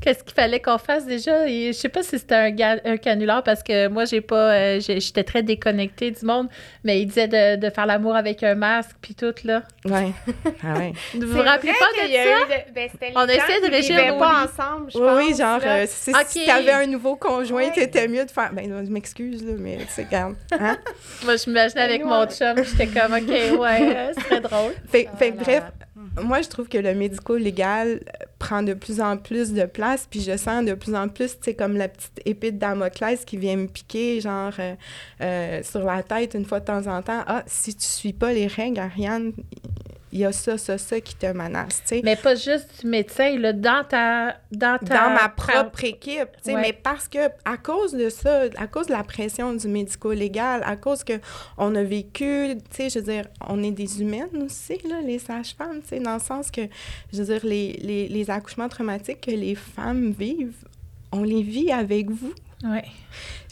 Qu'est-ce 0.00 0.22
qu'il 0.22 0.34
fallait 0.34 0.60
qu'on 0.60 0.78
fasse 0.78 1.06
déjà? 1.06 1.48
Et 1.48 1.68
je 1.68 1.78
sais 1.78 1.88
pas 1.88 2.02
si 2.02 2.18
c'était 2.18 2.34
un, 2.34 2.76
un 2.84 2.96
canular 2.98 3.42
parce 3.42 3.62
que 3.62 3.88
moi, 3.88 4.04
j'ai 4.04 4.20
pas. 4.20 4.52
euh, 4.54 4.80
J'étais 4.80 5.24
très 5.24 5.42
déconnectée 5.42 6.10
du 6.10 6.24
monde, 6.24 6.48
mais 6.84 7.00
il 7.00 7.06
disait 7.06 7.26
de, 7.28 7.56
de 7.56 7.70
faire 7.70 7.86
l'amour 7.86 8.14
avec 8.14 8.42
un 8.42 8.54
masque 8.54 8.90
puis 9.00 9.14
tout, 9.14 9.34
là. 9.44 9.62
Ouais. 9.84 10.12
Ah 10.62 10.78
ouais. 10.78 10.92
Vous 11.14 11.26
vous 11.26 11.42
rappelez 11.42 11.72
pas 11.72 12.06
de 12.06 12.12
ça? 12.12 12.62
Ben, 12.74 12.88
c'était 12.92 13.08
les 13.10 13.16
On 13.16 13.24
essaie 13.26 13.60
de 13.66 13.70
régir 13.70 14.18
pas 14.18 14.44
ensemble, 14.44 14.90
je 14.92 14.98
Oui, 14.98 15.04
pense. 15.06 15.24
oui, 15.24 15.34
genre, 15.36 15.60
euh, 15.64 15.84
si, 15.88 16.10
Ok. 16.10 16.16
si 16.28 16.44
t'avais 16.46 16.72
un 16.72 16.86
nouveau 16.86 17.16
conjoint, 17.16 17.64
Ouais. 17.64 17.72
t'étais 17.72 18.06
mieux 18.08 18.24
de 18.24 18.30
faire... 18.30 18.52
Ben, 18.52 18.68
non, 18.68 18.84
je 18.84 18.90
m'excuse, 18.90 19.44
là, 19.44 19.52
mais 19.58 19.78
sais, 19.88 20.04
regarde. 20.04 20.34
Hein? 20.52 20.76
Moi, 21.24 21.36
je 21.36 21.48
m'imaginais 21.50 21.82
avec 21.82 22.02
nous, 22.02 22.08
mon 22.08 22.22
on- 22.22 22.26
chum, 22.26 22.54
j'étais 22.64 22.86
comme, 22.88 23.12
OK, 23.14 23.28
ouais, 23.60 23.96
euh, 23.96 24.12
ce 24.16 24.20
serait 24.24 24.40
drôle. 24.40 24.72
Fait, 24.90 25.08
Ah 25.12 25.16
fait 25.16 25.32
que 25.32 25.36
bref. 25.42 25.62
Moi, 26.22 26.42
je 26.42 26.48
trouve 26.48 26.68
que 26.68 26.76
le 26.76 26.94
médico-légal 26.94 27.88
euh, 27.88 28.26
prend 28.38 28.62
de 28.62 28.74
plus 28.74 29.00
en 29.00 29.16
plus 29.16 29.54
de 29.54 29.64
place, 29.64 30.06
puis 30.10 30.20
je 30.20 30.36
sens 30.36 30.64
de 30.64 30.74
plus 30.74 30.94
en 30.94 31.08
plus, 31.08 31.38
tu 31.38 31.44
sais, 31.44 31.54
comme 31.54 31.76
la 31.76 31.88
petite 31.88 32.20
épée 32.26 32.52
de 32.52 32.58
Damoclès 32.58 33.24
qui 33.24 33.38
vient 33.38 33.56
me 33.56 33.66
piquer, 33.66 34.20
genre, 34.20 34.52
euh, 34.58 34.74
euh, 35.22 35.62
sur 35.62 35.84
la 35.84 36.02
tête 36.02 36.34
une 36.34 36.44
fois 36.44 36.60
de 36.60 36.66
temps 36.66 36.86
en 36.86 37.00
temps. 37.00 37.22
Ah, 37.26 37.44
si 37.46 37.74
tu 37.74 37.86
suis 37.86 38.12
pas 38.12 38.32
les 38.34 38.46
règles, 38.46 38.78
Ariane, 38.78 39.32
il 40.16 40.20
y 40.20 40.24
a 40.24 40.32
ça, 40.32 40.56
ça, 40.56 40.78
ça 40.78 40.98
qui 41.00 41.14
te 41.14 41.26
menace. 41.26 41.82
Mais 42.02 42.16
pas 42.16 42.34
juste 42.34 42.80
du 42.80 42.86
médecin, 42.86 43.38
là, 43.38 43.52
dans 43.52 43.84
ta. 43.86 44.36
Dans, 44.50 44.78
ta, 44.78 44.94
dans 45.08 45.10
ma 45.14 45.28
propre 45.28 45.84
équipe, 45.84 46.28
Ouais. 46.46 46.54
mais 46.54 46.72
parce 46.72 47.06
que 47.06 47.18
à 47.44 47.58
cause 47.58 47.92
de 47.92 48.08
ça, 48.08 48.44
à 48.56 48.66
cause 48.66 48.86
de 48.86 48.92
la 48.92 49.02
pression 49.04 49.52
du 49.52 49.68
médico-légal, 49.68 50.62
à 50.64 50.76
cause 50.76 51.04
que 51.04 51.20
on 51.58 51.74
a 51.74 51.82
vécu, 51.82 52.54
je 52.78 52.98
veux 52.98 53.04
dire, 53.04 53.24
on 53.46 53.62
est 53.62 53.72
des 53.72 54.00
humaines 54.00 54.42
aussi, 54.44 54.78
là, 54.88 55.02
les 55.04 55.18
sages-femmes, 55.18 55.80
dans 56.02 56.14
le 56.14 56.20
sens 56.20 56.50
que, 56.50 56.62
je 57.12 57.18
veux 57.22 57.24
dire, 57.34 57.44
les, 57.44 57.72
les, 57.74 58.08
les 58.08 58.30
accouchements 58.30 58.68
traumatiques 58.70 59.20
que 59.20 59.30
les 59.32 59.54
femmes 59.54 60.12
vivent, 60.18 60.64
on 61.12 61.22
les 61.24 61.42
vit 61.42 61.70
avec 61.72 62.08
vous. 62.10 62.32
Ouais. 62.64 62.84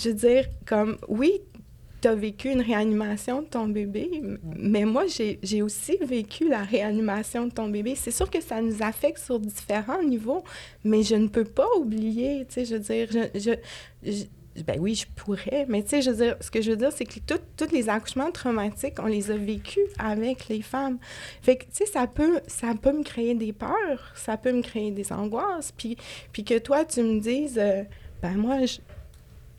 Je 0.03 0.09
veux 0.09 0.15
dire, 0.15 0.47
comme, 0.65 0.97
oui, 1.09 1.41
tu 2.05 2.09
as 2.09 2.14
vécu 2.14 2.50
une 2.50 2.61
réanimation 2.61 3.40
de 3.40 3.46
ton 3.46 3.66
bébé, 3.66 4.11
mais 4.59 4.84
moi, 4.84 5.05
j'ai 5.07 5.62
aussi 5.62 5.96
vécu 6.02 6.46
la 6.46 6.62
réanimation 6.62 7.46
de 7.46 7.50
ton 7.50 7.68
bébé. 7.68 7.94
C'est 7.94 8.11
sûr 8.11 8.28
que 8.28 8.42
ça 8.42 8.61
nous 8.61 8.82
affecte 8.82 9.16
sur 9.24 9.40
différents 9.40 10.02
niveaux, 10.02 10.44
mais 10.84 11.02
je 11.02 11.14
ne 11.14 11.28
peux 11.28 11.44
pas 11.46 11.66
oublier, 11.80 12.44
tu 12.46 12.55
sais, 12.57 12.64
je 12.66 12.74
veux 12.74 12.80
dire, 12.80 13.09
je, 13.34 13.55
je- 14.02 14.24
ben 14.64 14.78
oui, 14.78 14.94
je 14.94 15.07
pourrais, 15.16 15.64
mais 15.66 15.82
tu 15.82 15.88
sais, 15.88 16.02
je 16.02 16.11
veux 16.11 16.16
dire, 16.26 16.36
ce 16.42 16.50
que 16.50 16.61
je 16.61 16.72
veux 16.72 16.76
dire, 16.76 16.92
c'est 16.92 17.07
que 17.07 17.18
tous 17.57 17.72
les 17.72 17.88
accouchements 17.88 18.30
traumatiques, 18.30 18.96
on 18.98 19.07
les 19.07 19.30
a 19.30 19.36
vécus 19.38 19.82
avec 19.98 20.48
les 20.48 20.61
femmes. 20.61 20.98
Fait 21.40 21.57
que, 21.57 21.64
tu 21.64 21.70
sais, 21.72 21.86
ça 21.86 22.07
peut, 22.07 22.38
ça 22.46 22.74
peut 22.80 22.92
me 22.92 23.02
créer 23.02 23.34
des 23.34 23.55
peurs, 23.55 24.12
ça 24.14 24.36
peut 24.36 24.52
me 24.52 24.61
créer 24.61 24.90
des 24.90 25.11
angoisses, 25.11 25.72
puis, 25.74 25.96
puis 26.32 26.44
que 26.44 26.59
toi, 26.59 26.84
tu 26.84 27.02
me 27.02 27.18
dises, 27.18 27.57
euh, 27.59 27.82
ben 28.20 28.34
moi, 28.36 28.66
je, 28.66 28.76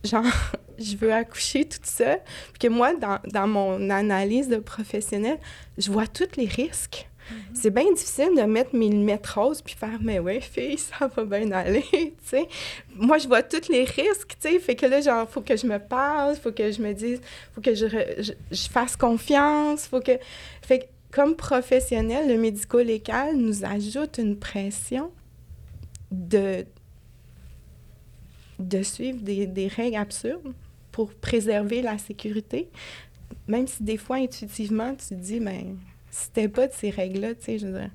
genre, 0.06 0.24
je 0.78 0.96
veux 0.98 1.14
accoucher 1.14 1.66
toute 1.66 1.86
seule. 1.86 2.22
Puis 2.54 2.68
que 2.68 2.74
moi, 2.74 2.96
dans, 2.96 3.20
dans 3.32 3.48
mon 3.48 3.90
analyse 3.90 4.48
de 4.48 4.58
professionnel, 4.58 5.40
je 5.78 5.92
vois 5.92 6.08
tous 6.08 6.38
les 6.38 6.48
risques. 6.48 7.08
C'est 7.56 7.72
bien 7.72 7.92
difficile 7.92 8.36
de 8.38 8.44
mettre 8.44 8.76
mes 8.76 8.88
lunettes 8.88 9.26
roses 9.26 9.62
puis 9.62 9.74
faire 9.74 9.98
«Mais 10.02 10.20
ouais, 10.20 10.42
fille, 10.42 10.78
ça 10.78 11.08
va 11.08 11.24
bien 11.26 11.52
aller, 11.52 11.84
tu 11.92 12.12
sais.» 12.24 12.48
Moi, 12.96 13.18
je 13.18 13.28
vois 13.28 13.42
tous 13.42 13.68
les 13.70 13.84
risques, 13.84 14.36
tu 14.40 14.50
sais. 14.50 14.60
Fait 14.60 14.76
que 14.76 14.86
là, 14.86 15.02
genre, 15.02 15.28
faut 15.28 15.42
que 15.42 15.58
je 15.58 15.66
me 15.66 15.80
parle, 15.80 16.36
faut 16.36 16.52
que 16.52 16.72
je 16.72 16.82
me 16.82 16.94
dise, 16.94 17.20
faut 17.54 17.62
que 17.62 17.74
je, 17.74 17.88
re- 17.88 18.22
je, 18.22 18.34
je 18.52 18.70
fasse 18.70 18.96
confiance, 18.96 19.88
faut 19.88 20.02
que... 20.02 20.12
Fait 20.62 20.80
que, 20.80 20.86
comme 21.12 21.36
professionnel, 21.36 22.28
le 22.28 22.38
médico-légal 22.38 23.36
nous 23.38 23.66
ajoute 23.66 24.20
une 24.20 24.38
pression 24.38 25.12
de, 26.12 26.66
de 28.60 28.84
suivre 28.84 29.20
des, 29.22 29.48
des 29.48 29.68
règles 29.68 29.98
absurdes 29.98 30.54
pour 30.92 31.14
préserver 31.14 31.82
la 31.82 31.98
sécurité, 31.98 32.70
même 33.48 33.68
si 33.68 33.84
des 33.84 33.98
fois, 33.98 34.18
intuitivement, 34.18 34.94
tu 34.96 35.08
te 35.10 35.14
dis, 35.14 35.40
ben, 35.40 35.78
c'était 36.10 36.48
pas 36.48 36.68
de 36.68 36.74
ces 36.74 36.90
règles-là, 36.90 37.36
tu 37.36 37.44
sais, 37.44 37.60
je 37.60 37.68
veux 37.68 37.80
dire. 37.80 37.92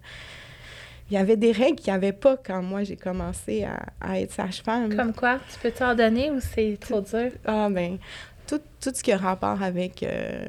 Il 1.11 1.15
y 1.15 1.17
avait 1.17 1.37
des 1.37 1.51
règles 1.51 1.77
qu'il 1.77 1.93
n'y 1.93 1.97
avait 1.97 2.13
pas 2.13 2.37
quand 2.37 2.63
moi 2.63 2.85
j'ai 2.85 2.97
commencé 2.97 3.65
à, 3.65 3.85
à 4.01 4.21
être 4.21 4.33
sage-femme. 4.33 4.95
Comme 4.95 5.13
quoi? 5.13 5.41
Tu 5.53 5.59
peux 5.59 5.73
t'en 5.73 5.95
donner 5.97 6.31
ou 6.31 6.39
c'est 6.39 6.79
trop 6.79 7.01
dur? 7.01 7.33
Ah, 7.45 7.69
ben, 7.69 7.99
tout, 8.47 8.61
tout 8.81 8.93
ce 8.95 9.03
qui 9.03 9.11
a 9.11 9.17
rapport 9.17 9.61
avec 9.61 10.05
euh, 10.05 10.47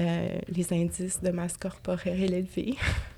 euh, 0.00 0.28
les 0.48 0.72
indices 0.72 1.20
de 1.20 1.30
masse 1.30 1.56
corporelle 1.56 2.32
élevés. 2.32 2.76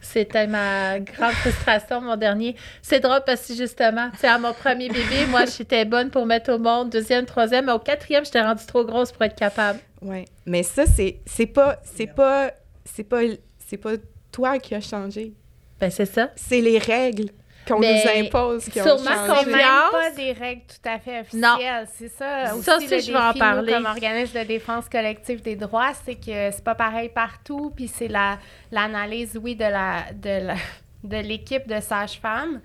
C'était 0.00 0.46
ma 0.46 1.00
grande 1.00 1.32
frustration, 1.32 2.00
mon 2.00 2.16
dernier. 2.16 2.56
C'est 2.82 3.00
drôle 3.00 3.20
parce 3.26 3.46
que 3.46 3.54
justement, 3.54 4.10
tu 4.12 4.18
sais, 4.18 4.28
à 4.28 4.38
mon 4.38 4.52
premier 4.52 4.88
bébé, 4.88 5.26
moi, 5.30 5.44
j'étais 5.46 5.84
bonne 5.84 6.10
pour 6.10 6.26
mettre 6.26 6.52
au 6.52 6.58
monde, 6.58 6.90
deuxième, 6.90 7.26
troisième, 7.26 7.66
mais 7.66 7.72
au 7.72 7.78
quatrième, 7.78 8.24
j'étais 8.24 8.42
rendue 8.42 8.66
trop 8.66 8.84
grosse 8.84 9.12
pour 9.12 9.22
être 9.22 9.36
capable. 9.36 9.78
Oui, 10.02 10.24
mais 10.44 10.62
ça, 10.62 10.86
c'est 10.86 11.20
c'est 11.26 11.46
pas, 11.46 11.80
c'est 11.84 12.06
pas, 12.06 12.50
c'est 12.84 13.04
pas, 13.04 13.20
c'est 13.66 13.76
pas 13.76 13.92
toi 14.32 14.58
qui 14.58 14.74
as 14.74 14.80
changé. 14.80 15.32
Ben, 15.80 15.90
c'est 15.90 16.06
ça. 16.06 16.30
C'est 16.36 16.60
les 16.60 16.78
règles 16.78 17.30
qu'on 17.66 17.78
Mais 17.78 18.02
nous 18.04 18.26
impose 18.26 18.64
qui 18.66 18.80
ont 18.80 18.84
changé. 18.84 19.50
Même 19.50 19.60
pas 19.90 20.10
des 20.16 20.32
règles 20.32 20.62
tout 20.68 20.88
à 20.88 20.98
fait 20.98 21.24
Non. 21.34 21.54
officielles. 21.54 21.88
C'est 21.96 22.08
ça. 22.08 22.46
Ça, 22.62 22.76
aussi, 22.76 22.88
ça, 22.88 22.96
le 22.96 23.02
je 23.02 23.10
vais 23.12 23.18
en 23.18 23.26
défi, 23.32 23.38
nous, 23.38 23.44
parler. 23.44 23.72
comme 23.72 23.86
organisme 23.86 24.38
de 24.40 24.44
défense 24.44 24.88
collective 24.88 25.42
des 25.42 25.56
droits, 25.56 25.92
c'est 26.04 26.14
que 26.14 26.50
c'est 26.52 26.64
pas 26.64 26.74
pareil 26.74 27.08
partout. 27.08 27.72
Puis 27.74 27.88
c'est 27.88 28.08
la 28.08 28.38
l'analyse, 28.72 29.38
oui, 29.42 29.54
de 29.56 29.64
la 29.64 30.04
de 30.14 30.46
la- 30.46 30.54
de 31.04 31.16
l'équipe 31.18 31.66
de 31.68 31.80
sages-femmes, 31.80 32.60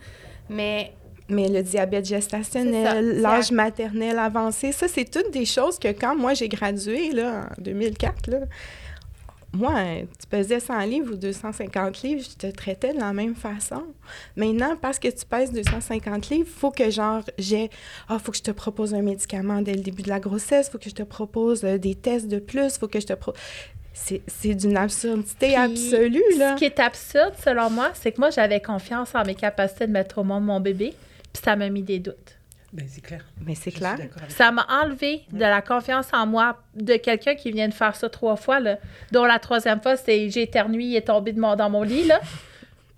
mais 0.50 0.92
Mais 1.30 1.48
le 1.48 1.62
diabète 1.64 2.06
gestationnel, 2.06 3.22
l'âge 3.22 3.52
maternel 3.52 4.20
avancé, 4.20 4.72
ça, 4.74 4.88
c'est 4.88 5.06
toutes 5.10 5.32
des 5.32 5.46
choses 5.46 5.80
que 5.80 5.88
quand 5.90 6.16
moi 6.16 6.34
j'ai 6.34 6.50
gradué, 6.50 7.12
là, 7.12 7.48
en 7.58 7.62
2004, 7.62 8.28
là, 8.30 8.38
moi, 9.54 9.74
tu 10.20 10.28
pesais 10.30 10.62
100 10.62 10.80
livres 10.86 11.14
ou 11.14 11.18
250 11.18 12.04
livres, 12.04 12.24
je 12.24 12.36
te 12.36 12.48
traitais 12.48 12.94
de 12.94 13.00
la 13.00 13.12
même 13.12 13.36
façon. 13.36 13.84
Maintenant, 14.38 14.78
parce 14.82 14.98
que 14.98 15.10
tu 15.10 15.26
pèses 15.26 15.52
250 15.52 16.30
livres, 16.30 16.48
faut 16.50 16.72
que, 16.72 16.90
genre, 16.90 17.22
j'ai... 17.38 17.70
Ah, 18.08 18.18
faut 18.18 18.32
que 18.32 18.38
je 18.38 18.44
te 18.44 18.52
propose 18.52 18.94
un 18.94 19.02
médicament 19.02 19.62
dès 19.62 19.74
le 19.74 19.82
début 19.82 20.04
de 20.04 20.10
la 20.10 20.22
grossesse, 20.22 20.70
faut 20.70 20.78
que 20.78 20.90
je 20.90 20.96
te 20.96 21.04
propose 21.04 21.66
euh, 21.66 21.78
des 21.78 21.96
tests 21.96 22.28
de 22.28 22.40
plus, 22.40 22.78
faut 22.78 22.88
que 22.88 23.00
je 23.00 23.08
te... 23.08 23.14
Pro... 23.14 23.34
C'est 23.94 24.22
c'est 24.26 24.56
d'une 24.56 24.78
absurdité 24.78 25.48
Puis, 25.48 25.56
absolue, 25.56 26.38
là. 26.38 26.54
Ce 26.54 26.60
qui 26.60 26.66
est 26.66 26.80
absurde, 26.80 27.34
selon 27.44 27.70
moi, 27.70 27.92
c'est 27.94 28.14
que 28.14 28.22
moi, 28.22 28.30
j'avais 28.30 28.62
confiance 28.62 29.14
en 29.16 29.26
mes 29.26 29.36
capacités 29.36 29.86
de 29.86 29.92
mettre 29.92 30.20
au 30.20 30.24
monde 30.24 30.46
mon 30.46 30.62
bébé, 30.62 30.94
puis 31.34 31.44
ça 31.44 31.58
m'a 31.58 31.70
mis 31.70 31.84
des 31.84 32.00
doutes. 32.00 32.38
Ben, 32.74 32.86
c'est 32.88 33.02
clair. 33.02 33.26
Mais 33.46 33.56
c'est 33.56 33.72
clair. 33.72 33.98
Ça 34.30 34.52
m'a 34.52 34.66
enlevé 34.70 35.24
de 35.32 35.40
la 35.40 35.62
confiance 35.62 36.08
en 36.14 36.26
moi 36.26 36.58
de 36.74 36.96
quelqu'un 36.96 37.36
qui 37.36 37.52
vient 37.52 37.68
de 37.68 37.74
faire 37.74 37.96
ça 37.96 38.10
trois 38.10 38.38
fois, 38.38 38.60
là, 38.60 38.78
dont 39.12 39.26
la 39.26 39.40
troisième 39.40 39.82
fois, 39.82 39.98
c'est 39.98 40.30
j'ai 40.30 40.44
éternué, 40.44 40.84
il 40.84 40.96
est 40.96 41.08
tombé 41.08 41.34
de 41.34 41.40
mon, 41.40 41.56
dans 41.56 41.70
mon 41.70 41.84
lit. 41.84 42.06
Là. 42.06 42.22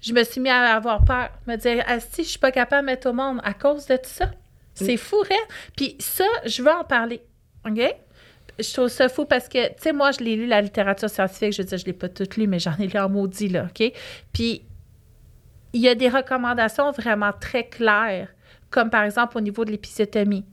Je 0.01 0.13
me 0.13 0.23
suis 0.23 0.41
mis 0.41 0.49
à 0.49 0.75
avoir 0.75 1.03
peur, 1.05 1.29
me 1.47 1.55
dire 1.55 1.83
si 2.11 2.23
je 2.23 2.29
suis 2.29 2.39
pas 2.39 2.51
capable 2.51 2.81
de 2.87 2.91
mettre 2.91 3.09
au 3.09 3.13
monde 3.13 3.39
à 3.43 3.53
cause 3.53 3.87
de 3.87 3.95
tout 3.95 4.01
ça. 4.05 4.31
C'est 4.75 4.97
fou, 4.97 5.17
raide. 5.21 5.37
Puis 5.75 5.95
ça, 5.99 6.25
je 6.45 6.61
veux 6.61 6.71
en 6.71 6.83
parler. 6.83 7.21
OK? 7.65 7.79
Je 8.59 8.73
trouve 8.73 8.87
ça 8.87 9.09
fou 9.09 9.25
parce 9.25 9.47
que, 9.47 9.67
tu 9.69 9.73
sais, 9.79 9.93
moi, 9.93 10.11
je 10.11 10.19
l'ai 10.19 10.35
lu, 10.35 10.45
la 10.45 10.61
littérature 10.61 11.09
scientifique. 11.09 11.53
Je 11.53 11.61
veux 11.61 11.67
dire, 11.67 11.77
je 11.77 11.85
l'ai 11.85 11.93
pas 11.93 12.09
toute 12.09 12.37
lue, 12.37 12.47
mais 12.47 12.59
j'en 12.59 12.75
ai 12.77 12.87
lu 12.87 12.99
en 12.99 13.09
maudit, 13.09 13.49
là. 13.49 13.67
OK? 13.69 13.91
Puis 14.31 14.63
il 15.73 15.81
y 15.81 15.89
a 15.89 15.95
des 15.95 16.09
recommandations 16.09 16.91
vraiment 16.91 17.31
très 17.39 17.67
claires, 17.67 18.27
comme 18.73 18.89
par 18.89 19.03
exemple 19.03 19.37
au 19.37 19.41
niveau 19.41 19.63
de 19.63 19.71
l'épisiotomie. 19.71 20.43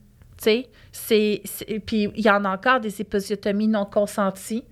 Tu 0.41 0.65
sais, 0.93 1.43
puis 1.85 2.09
il 2.15 2.25
y 2.25 2.31
en 2.31 2.45
a 2.45 2.51
encore 2.51 2.81
des 2.81 3.01
épisiotomies 3.01 3.69
non 3.69 3.85
consenties. 3.85 4.65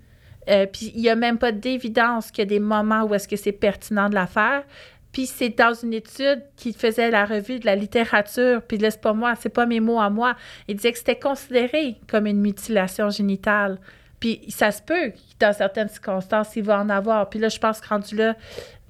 Euh, 0.49 0.66
puis 0.66 0.92
il 0.94 1.03
n'y 1.03 1.11
a 1.11 1.14
même 1.14 1.38
pas 1.38 1.53
d'évidence 1.53 2.30
qu'il 2.30 2.42
y 2.42 2.46
a 2.46 2.49
des 2.49 2.61
moments 2.61 3.03
où 3.03 3.14
est-ce 3.14 3.28
que 3.28 3.36
c'est 3.36 3.53
pertinent 3.53 4.09
de 4.09 4.14
la 4.14 4.26
faire. 4.26 4.64
Puis 5.12 5.26
c'est 5.26 5.51
dans 5.51 5.74
une 5.74 5.94
étude 5.94 6.42
qui 6.57 6.72
faisait 6.72 7.11
la 7.11 7.24
revue 7.24 7.59
de 7.59 7.66
la 7.66 7.74
littérature, 7.74 8.62
puis 8.62 8.78
c'est 8.80 9.01
pas 9.01 9.14
moi, 9.14 9.34
c'est 9.40 9.49
pas 9.49 9.66
mes 9.66 9.80
mots 9.80 10.01
à 10.01 10.11
moi. 10.11 10.36
Il 10.68 10.76
disait 10.76 10.92
que 10.92 10.99
c'était 10.99 11.18
considéré 11.18 11.96
comme 12.07 12.26
une 12.26 12.40
mutilation 12.40 13.09
génitale. 13.11 13.78
Puis 14.20 14.42
ça 14.49 14.70
se 14.70 14.82
peut, 14.82 15.12
dans 15.40 15.53
certaines 15.53 15.88
circonstances, 15.88 16.57
il 16.57 16.64
va 16.64 16.80
en 16.80 16.88
avoir. 16.88 17.28
Puis 17.30 17.38
là, 17.38 17.49
je 17.49 17.59
pense 17.59 17.80
que 17.80 17.88
rendu 17.88 18.16
là, 18.16 18.36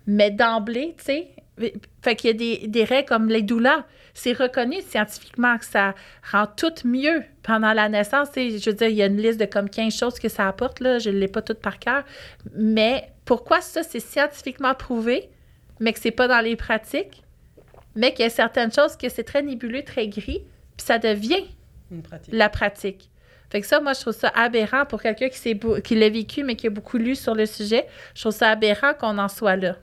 mais 0.07 0.31
d'emblée, 0.31 0.95
tu 0.99 1.05
sais, 1.05 1.29
fait 2.03 2.17
qu'il 2.17 2.31
y 2.31 2.33
a 2.33 2.37
des, 2.37 2.69
des 2.69 2.85
règles 2.85 3.09
comme 3.09 3.29
les 3.29 3.43
doulas. 3.43 3.85
C'est 4.15 4.33
reconnu 4.33 4.77
scientifiquement 4.83 5.59
que 5.59 5.65
ça 5.65 5.95
rend 6.33 6.47
tout 6.47 6.73
mieux 6.85 7.23
pendant 7.45 7.73
la 7.73 7.89
naissance. 7.89 8.29
Sais, 8.33 8.59
je 8.59 8.71
veux 8.71 8.77
dire, 8.77 8.89
il 8.89 8.97
y 8.97 9.03
a 9.03 9.07
une 9.07 9.19
liste 9.19 9.39
de 9.39 9.45
comme 9.45 9.71
15 9.71 9.97
choses 9.97 10.19
que 10.19 10.29
ça 10.29 10.49
apporte, 10.49 10.81
là. 10.81 10.99
Je 10.99 11.11
ne 11.11 11.19
l'ai 11.19 11.29
pas 11.29 11.41
toute 11.43 11.61
par 11.61 11.79
cœur. 11.79 12.03
Mais 12.55 13.11
pourquoi 13.25 13.61
ça, 13.61 13.83
c'est 13.85 14.01
scientifiquement 14.01 14.75
prouvé, 14.75 15.29
mais 15.79 15.93
que 15.93 16.01
c'est 16.01 16.11
pas 16.11 16.27
dans 16.27 16.41
les 16.41 16.57
pratiques, 16.57 17.23
mais 17.95 18.13
qu'il 18.13 18.25
y 18.25 18.27
a 18.27 18.31
certaines 18.31 18.73
choses 18.73 18.97
que 18.97 19.09
c'est 19.09 19.23
très 19.25 19.43
nébuleux, 19.43 19.83
très 19.85 20.09
gris, 20.09 20.43
puis 20.77 20.87
ça 20.87 20.99
devient 20.99 21.45
une 21.93 22.03
pratique. 22.03 22.35
la 22.35 22.49
pratique. 22.49 23.11
Fait 23.51 23.61
que 23.61 23.67
ça, 23.67 23.81
moi, 23.81 23.93
je 23.95 24.01
trouve 24.01 24.15
ça 24.15 24.29
aberrant 24.35 24.85
pour 24.85 25.01
quelqu'un 25.01 25.29
qui, 25.29 25.59
qui 25.85 25.95
l'a 25.95 26.09
vécu, 26.11 26.43
mais 26.45 26.55
qui 26.57 26.67
a 26.67 26.71
beaucoup 26.71 26.99
lu 26.99 27.15
sur 27.15 27.35
le 27.35 27.47
sujet. 27.47 27.87
Je 28.15 28.21
trouve 28.23 28.33
ça 28.35 28.51
aberrant 28.51 28.95
qu'on 28.95 29.17
en 29.19 29.29
soit 29.29 29.57
là. 29.57 29.77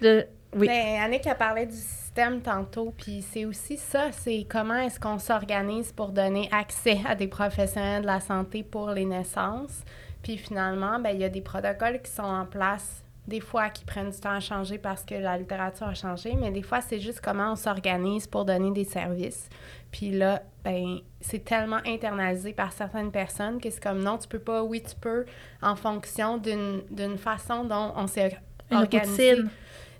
Le- 0.00 0.24
oui. 0.56 0.66
Ben, 0.66 1.00
Annick 1.02 1.26
a 1.26 1.34
parlé 1.34 1.66
du 1.66 1.76
système 1.76 2.40
tantôt, 2.40 2.92
puis 2.96 3.22
c'est 3.22 3.44
aussi 3.44 3.76
ça, 3.76 4.10
c'est 4.10 4.46
comment 4.48 4.78
est-ce 4.78 4.98
qu'on 4.98 5.18
s'organise 5.18 5.92
pour 5.92 6.10
donner 6.10 6.48
accès 6.50 6.98
à 7.06 7.14
des 7.14 7.28
professionnels 7.28 8.02
de 8.02 8.06
la 8.06 8.20
santé 8.20 8.62
pour 8.62 8.90
les 8.90 9.04
naissances. 9.04 9.84
Puis 10.22 10.36
finalement, 10.36 10.98
ben, 10.98 11.10
il 11.10 11.20
y 11.20 11.24
a 11.24 11.28
des 11.28 11.40
protocoles 11.40 12.02
qui 12.02 12.10
sont 12.10 12.22
en 12.22 12.46
place, 12.46 13.04
des 13.28 13.40
fois 13.40 13.70
qui 13.70 13.84
prennent 13.84 14.10
du 14.10 14.18
temps 14.18 14.32
à 14.32 14.40
changer 14.40 14.76
parce 14.76 15.04
que 15.04 15.14
la 15.14 15.38
littérature 15.38 15.86
a 15.86 15.94
changé, 15.94 16.34
mais 16.34 16.50
des 16.50 16.62
fois, 16.62 16.80
c'est 16.80 16.98
juste 16.98 17.20
comment 17.20 17.52
on 17.52 17.56
s'organise 17.56 18.26
pour 18.26 18.44
donner 18.44 18.72
des 18.72 18.84
services. 18.84 19.48
Puis 19.92 20.10
là, 20.10 20.42
ben, 20.64 20.98
c'est 21.20 21.44
tellement 21.44 21.80
internalisé 21.86 22.52
par 22.52 22.72
certaines 22.72 23.12
personnes 23.12 23.60
que 23.60 23.70
c'est 23.70 23.82
comme 23.82 24.02
non, 24.02 24.18
tu 24.18 24.26
peux 24.26 24.40
pas, 24.40 24.64
oui, 24.64 24.82
tu 24.82 24.96
peux, 24.96 25.24
en 25.62 25.76
fonction 25.76 26.38
d'une 26.38 27.18
façon 27.18 27.64
dont 27.64 27.92
on 27.94 28.08
s'est 28.08 28.36
organisé. 28.70 29.34
routine. 29.34 29.50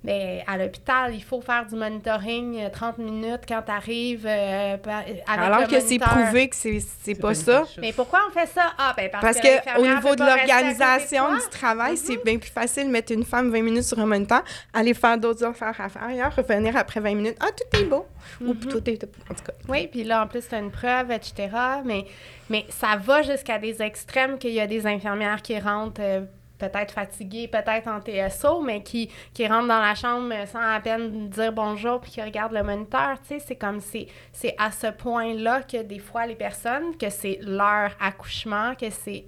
Mais 0.02 0.42
à 0.46 0.56
l'hôpital, 0.56 1.14
il 1.14 1.22
faut 1.22 1.40
faire 1.42 1.66
du 1.66 1.74
monitoring 1.76 2.58
euh, 2.58 2.70
30 2.70 2.98
minutes 2.98 3.42
quand 3.46 3.60
tu 3.62 3.70
arrives 3.70 4.26
avec 4.26 4.86
Alors 5.26 5.60
le 5.60 5.66
que 5.66 5.80
c'est 5.80 5.98
prouvé 5.98 6.48
que 6.48 6.56
c'est 6.56 6.80
c'est 7.02 7.14
pas 7.14 7.28
une 7.30 7.34
ça. 7.34 7.64
Mais 7.78 7.92
pourquoi 7.92 8.20
on 8.28 8.32
fait 8.32 8.46
ça? 8.46 8.72
Ah, 8.78 8.94
ben 8.96 9.10
parce, 9.10 9.22
Parce 9.24 9.40
que, 9.40 9.62
que 9.62 9.78
au 9.78 9.86
niveau 9.86 10.14
de 10.14 10.18
pas 10.18 10.36
l'organisation 10.36 11.34
du 11.34 11.48
travail, 11.50 11.96
c'est 11.96 12.16
Mhm. 12.16 12.22
bien 12.24 12.38
plus 12.38 12.50
facile 12.50 12.86
de 12.86 12.90
mettre 12.90 13.12
une 13.12 13.24
femme 13.24 13.50
20 13.50 13.62
minutes 13.62 13.82
sur 13.84 13.98
un 13.98 14.06
moniteur, 14.06 14.42
aller 14.72 14.94
faire 14.94 15.18
d'autres 15.18 15.44
affaires 15.44 15.78
à 15.78 15.88
faire 15.88 16.02
ailleurs, 16.04 16.34
revenir 16.34 16.76
après 16.76 17.00
20 17.00 17.14
minutes. 17.14 17.36
Ah, 17.40 17.48
tout 17.56 17.78
est 17.78 17.84
beau. 17.84 18.06
Ou 18.40 18.54
Mhm. 18.54 18.60
tout 18.68 18.90
est. 18.90 19.04
En 19.30 19.34
tout 19.34 19.44
cas. 19.44 19.52
Oui, 19.68 19.86
puis 19.86 20.04
là, 20.04 20.22
en 20.22 20.26
plus, 20.26 20.48
tu 20.48 20.54
as 20.54 20.58
une 20.58 20.70
preuve, 20.70 21.10
etc. 21.10 21.48
Mais, 21.84 22.04
mais 22.48 22.64
ça 22.70 22.96
va 22.96 23.22
jusqu'à 23.22 23.58
des 23.58 23.82
extrêmes 23.82 24.38
qu'il 24.38 24.52
y 24.52 24.60
a 24.60 24.66
des 24.66 24.86
infirmières 24.86 25.42
qui 25.42 25.58
rentrent 25.58 26.00
euh, 26.00 26.22
peut-être 26.60 26.92
fatiguées, 26.92 27.48
peut-être 27.48 27.88
en 27.88 28.00
TSO, 28.00 28.60
mais 28.60 28.82
qui, 28.84 29.10
qui 29.34 29.46
rentrent 29.48 29.66
dans 29.68 29.80
la 29.80 29.94
chambre 29.96 30.32
sans 30.46 30.60
à 30.60 30.78
peine 30.78 31.28
dire 31.28 31.52
bonjour 31.52 32.00
puis 32.00 32.12
qui 32.12 32.22
regardent 32.22 32.52
le 32.52 32.62
moniteur. 32.62 33.16
Tu 33.22 33.34
sais, 33.34 33.38
c'est 33.40 33.56
comme 33.56 33.80
c'est 33.80 34.06
c'est 34.32 34.54
à 34.58 34.70
ce 34.70 34.86
point-là 34.88 35.62
que 35.62 35.82
des 35.82 35.98
fois, 35.98 36.26
les 36.26 36.36
personnes, 36.36 36.96
que 36.96 37.10
c'est 37.10 37.38
leur 37.42 37.90
accouchement, 38.00 38.74
que 38.74 38.90
c'est 38.90 39.24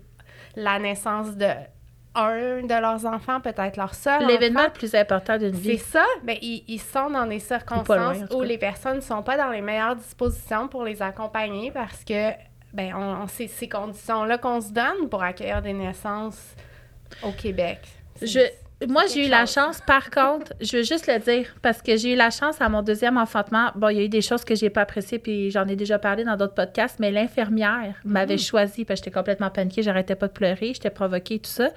la 0.54 0.78
naissance 0.78 1.36
de 1.36 1.48
un 2.14 2.60
de 2.66 2.78
leurs 2.80 3.06
enfants, 3.06 3.40
peut-être 3.40 3.78
leur 3.78 3.94
seul 3.94 4.26
L'événement 4.26 4.64
le 4.64 4.70
plus 4.70 4.94
important 4.94 5.38
d'une 5.38 5.54
C'est 5.54 5.60
vie. 5.70 5.78
ça, 5.78 6.04
ben, 6.22 6.36
ils, 6.42 6.62
ils 6.68 6.78
sont 6.78 7.08
dans 7.08 7.24
des 7.24 7.38
circonstances 7.38 8.18
loin, 8.18 8.26
où 8.36 8.42
les 8.42 8.58
personnes 8.58 8.96
ne 8.96 9.00
sont 9.00 9.22
pas 9.22 9.38
dans 9.38 9.48
les 9.48 9.62
meilleures 9.62 9.96
dispositions 9.96 10.68
pour 10.68 10.84
les 10.84 11.00
accompagner 11.00 11.70
parce 11.70 12.04
que 12.04 12.32
ben, 12.74 12.92
on, 12.94 13.22
on- 13.22 13.26
c'est 13.28 13.46
ces 13.46 13.66
conditions-là 13.66 14.36
qu'on 14.36 14.60
se 14.60 14.72
donne 14.72 15.08
pour 15.10 15.22
accueillir 15.22 15.62
des 15.62 15.72
naissances 15.72 16.54
au 17.22 17.32
Québec. 17.32 17.78
Je, 18.20 18.40
moi, 18.88 19.04
j'ai 19.12 19.26
eu 19.26 19.28
la 19.28 19.46
chance, 19.46 19.80
par 19.80 20.10
contre, 20.10 20.52
je 20.60 20.78
veux 20.78 20.82
juste 20.82 21.06
le 21.06 21.18
dire, 21.18 21.54
parce 21.62 21.82
que 21.82 21.96
j'ai 21.96 22.12
eu 22.12 22.16
la 22.16 22.30
chance 22.30 22.60
à 22.60 22.68
mon 22.68 22.82
deuxième 22.82 23.16
enfantement. 23.16 23.70
Bon, 23.74 23.88
il 23.88 23.96
y 23.96 24.00
a 24.00 24.04
eu 24.04 24.08
des 24.08 24.20
choses 24.22 24.44
que 24.44 24.54
j'ai 24.54 24.70
pas 24.70 24.82
appréciées, 24.82 25.18
puis 25.18 25.50
j'en 25.50 25.66
ai 25.68 25.76
déjà 25.76 25.98
parlé 25.98 26.24
dans 26.24 26.36
d'autres 26.36 26.54
podcasts, 26.54 26.98
mais 26.98 27.10
l'infirmière 27.10 27.94
m'avait 28.04 28.38
choisi 28.38 28.84
parce 28.84 29.00
que 29.00 29.06
j'étais 29.06 29.16
complètement 29.16 29.50
paniquée, 29.50 29.82
j'arrêtais 29.82 30.14
pas 30.14 30.28
de 30.28 30.32
pleurer, 30.32 30.72
j'étais 30.74 30.90
provoquée, 30.90 31.38
tout 31.38 31.50
ça. 31.50 31.70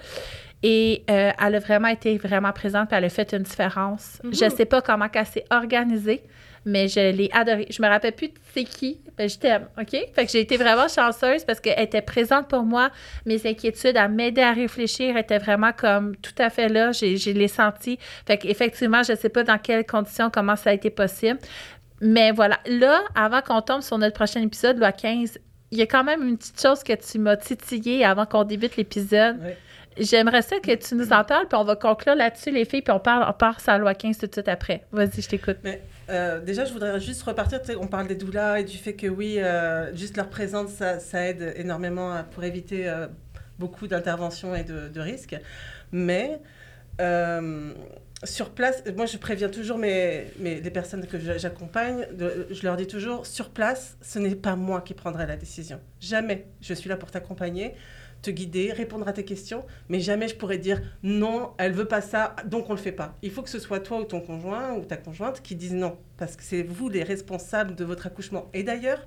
Et 0.62 1.04
euh, 1.10 1.30
elle 1.38 1.54
a 1.54 1.58
vraiment 1.58 1.88
été 1.88 2.16
vraiment 2.16 2.52
présente, 2.52 2.88
puis 2.88 2.98
elle 2.98 3.04
a 3.04 3.08
fait 3.08 3.32
une 3.32 3.42
différence. 3.42 4.18
Mhm. 4.24 4.34
Je 4.34 4.48
sais 4.48 4.64
pas 4.64 4.80
comment 4.80 5.06
elle 5.12 5.26
s'est 5.26 5.44
organisée, 5.50 6.22
mais 6.66 6.88
je 6.88 7.12
l'ai 7.12 7.30
adorée. 7.32 7.66
Je 7.70 7.80
me 7.80 7.88
rappelle 7.88 8.12
plus 8.12 8.28
de 8.28 8.34
c'est 8.52 8.64
qui, 8.64 9.00
mais 9.16 9.28
je 9.28 9.38
t'aime, 9.38 9.68
OK? 9.80 9.96
Fait 10.14 10.26
que 10.26 10.32
j'ai 10.32 10.40
été 10.40 10.56
vraiment 10.56 10.88
chanceuse 10.88 11.44
parce 11.44 11.60
qu'elle 11.60 11.80
était 11.80 12.02
présente 12.02 12.48
pour 12.48 12.64
moi. 12.64 12.90
Mes 13.24 13.46
inquiétudes, 13.46 13.96
à 13.96 14.08
m'aider 14.08 14.42
à 14.42 14.52
réfléchir, 14.52 15.16
étaient 15.16 15.38
vraiment 15.38 15.72
comme 15.72 16.16
tout 16.16 16.34
à 16.38 16.50
fait 16.50 16.68
là. 16.68 16.90
J'ai, 16.90 17.16
je 17.16 17.30
l'ai 17.30 17.48
senti. 17.48 17.98
Fait 18.26 18.36
qu'effectivement, 18.36 19.04
je 19.04 19.14
sais 19.14 19.28
pas 19.28 19.44
dans 19.44 19.58
quelles 19.58 19.86
conditions, 19.86 20.28
comment 20.28 20.56
ça 20.56 20.70
a 20.70 20.72
été 20.72 20.90
possible. 20.90 21.38
Mais 22.00 22.32
voilà, 22.32 22.58
là, 22.66 23.00
avant 23.14 23.40
qu'on 23.40 23.62
tombe 23.62 23.80
sur 23.80 23.96
notre 23.96 24.14
prochain 24.14 24.42
épisode, 24.42 24.78
loi 24.78 24.90
15, 24.90 25.38
il 25.70 25.78
y 25.78 25.82
a 25.82 25.86
quand 25.86 26.04
même 26.04 26.22
une 26.22 26.36
petite 26.36 26.60
chose 26.60 26.82
que 26.82 26.92
tu 26.94 27.18
m'as 27.18 27.36
titillé 27.36 28.04
avant 28.04 28.26
qu'on 28.26 28.44
débute 28.44 28.76
l'épisode. 28.76 29.36
J'aimerais 29.98 30.42
ça 30.42 30.58
que 30.58 30.74
tu 30.74 30.94
nous 30.96 31.12
en 31.12 31.24
parles, 31.24 31.46
puis 31.48 31.56
on 31.58 31.64
va 31.64 31.76
conclure 31.76 32.16
là-dessus, 32.16 32.50
les 32.50 32.64
filles, 32.64 32.82
puis 32.82 32.92
on, 32.92 32.98
parle, 32.98 33.24
on 33.26 33.32
part 33.32 33.60
sur 33.60 33.72
la 33.72 33.78
loi 33.78 33.94
15 33.94 34.18
tout 34.18 34.26
de 34.26 34.32
suite 34.32 34.48
après. 34.48 34.84
Vas-y, 34.92 35.22
je 35.22 35.28
t'écoute. 35.28 35.56
Mais 35.64 35.80
euh, 36.08 36.40
déjà, 36.40 36.64
je 36.64 36.72
voudrais 36.72 37.00
juste 37.00 37.22
repartir. 37.22 37.60
On 37.80 37.86
parle 37.86 38.06
des 38.06 38.14
doulas 38.14 38.60
et 38.60 38.64
du 38.64 38.76
fait 38.76 38.94
que 38.94 39.06
oui, 39.06 39.36
euh, 39.38 39.94
juste 39.94 40.16
leur 40.16 40.28
présence, 40.28 40.70
ça, 40.98 41.26
aide 41.26 41.54
énormément 41.56 42.22
pour 42.32 42.44
éviter 42.44 42.88
euh, 42.88 43.06
beaucoup 43.58 43.88
d'interventions 43.88 44.54
et 44.54 44.64
de, 44.64 45.00
risques. 45.00 45.36
Mais 45.92 46.40
sur 48.24 48.50
place, 48.50 48.82
moi 48.96 49.04
je 49.04 49.18
préviens 49.18 49.50
toujours 49.50 49.76
mes, 49.76 50.28
mes, 50.38 50.60
les 50.60 50.70
personnes 50.70 51.06
que 51.06 51.18
j'accompagne, 51.38 52.06
je 52.18 52.62
leur 52.62 52.76
dis 52.76 52.86
toujours, 52.86 53.26
sur 53.26 53.50
place, 53.50 53.98
ce 54.00 54.18
n'est 54.18 54.34
pas 54.34 54.56
moi 54.56 54.80
qui 54.80 54.94
prendrai 54.94 55.26
la 55.26 55.36
décision. 55.36 55.80
Jamais. 56.00 56.46
Je 56.62 56.72
suis 56.72 56.88
là 56.88 56.96
pour 56.96 57.10
t'accompagner, 57.10 57.74
te 58.22 58.30
guider, 58.30 58.72
répondre 58.72 59.06
à 59.06 59.12
tes 59.12 59.24
questions, 59.24 59.64
mais 59.88 60.00
jamais 60.00 60.28
je 60.28 60.34
pourrais 60.36 60.58
dire 60.58 60.82
non, 61.02 61.52
elle 61.58 61.72
veut 61.72 61.86
pas 61.86 62.00
ça, 62.00 62.34
donc 62.44 62.68
on 62.68 62.72
le 62.72 62.78
fait 62.78 62.92
pas. 62.92 63.16
Il 63.22 63.30
faut 63.30 63.42
que 63.42 63.50
ce 63.50 63.58
soit 63.58 63.80
toi 63.80 64.00
ou 64.00 64.04
ton 64.04 64.20
conjoint 64.20 64.74
ou 64.74 64.84
ta 64.84 64.96
conjointe 64.96 65.42
qui 65.42 65.54
disent 65.54 65.74
non, 65.74 65.96
parce 66.16 66.36
que 66.36 66.42
c'est 66.42 66.62
vous 66.62 66.88
les 66.88 67.02
responsables 67.02 67.74
de 67.74 67.84
votre 67.84 68.06
accouchement. 68.06 68.50
Et 68.52 68.62
d'ailleurs, 68.62 69.06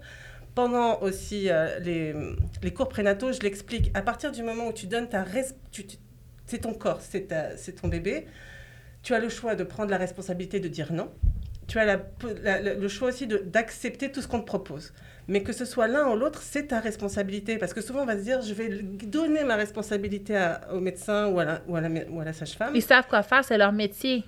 pendant 0.55 0.99
aussi 1.01 1.49
euh, 1.49 1.79
les, 1.79 2.13
les 2.63 2.73
cours 2.73 2.89
prénataux, 2.89 3.31
je 3.31 3.39
l'explique, 3.41 3.91
à 3.93 4.01
partir 4.01 4.31
du 4.31 4.43
moment 4.43 4.67
où 4.67 4.73
tu 4.73 4.87
donnes 4.87 5.09
ta... 5.09 5.25
c'est 6.45 6.59
ton 6.59 6.73
corps, 6.73 7.01
c'est 7.01 7.81
ton 7.81 7.87
bébé, 7.87 8.25
tu 9.03 9.13
as 9.13 9.19
le 9.19 9.29
choix 9.29 9.55
de 9.55 9.63
prendre 9.63 9.91
la 9.91 9.97
responsabilité 9.97 10.59
de 10.59 10.67
dire 10.67 10.91
non. 10.91 11.11
Tu 11.67 11.77
as 11.77 12.01
le 12.75 12.87
choix 12.87 13.09
aussi 13.09 13.27
d'accepter 13.27 14.11
tout 14.11 14.21
ce 14.21 14.27
qu'on 14.27 14.39
te 14.39 14.45
propose. 14.45 14.91
Mais 15.31 15.43
que 15.43 15.53
ce 15.53 15.63
soit 15.63 15.87
l'un 15.87 16.09
ou 16.09 16.15
l'autre, 16.15 16.41
c'est 16.41 16.67
ta 16.67 16.79
responsabilité. 16.79 17.57
Parce 17.59 17.73
que 17.75 17.81
souvent, 17.81 18.01
on 18.01 18.05
va 18.05 18.17
se 18.17 18.23
dire, 18.23 18.41
je 18.41 18.53
vais 18.53 18.69
donner 19.17 19.43
ma 19.43 19.55
responsabilité 19.55 20.35
à- 20.35 20.59
au 20.73 20.79
médecin 20.79 21.27
ou 21.27 21.39
à 21.39 21.45
la, 21.45 21.61
ou 21.67 21.75
à 21.75 21.81
la, 21.81 21.89
ou 22.09 22.19
à 22.19 22.25
la 22.25 22.33
sage-femme. 22.33 22.75
Ils 22.75 22.81
savent 22.81 23.07
quoi 23.07 23.21
faire, 23.21 23.43
c'est 23.45 23.57
leur 23.57 23.71
métier. 23.71 24.25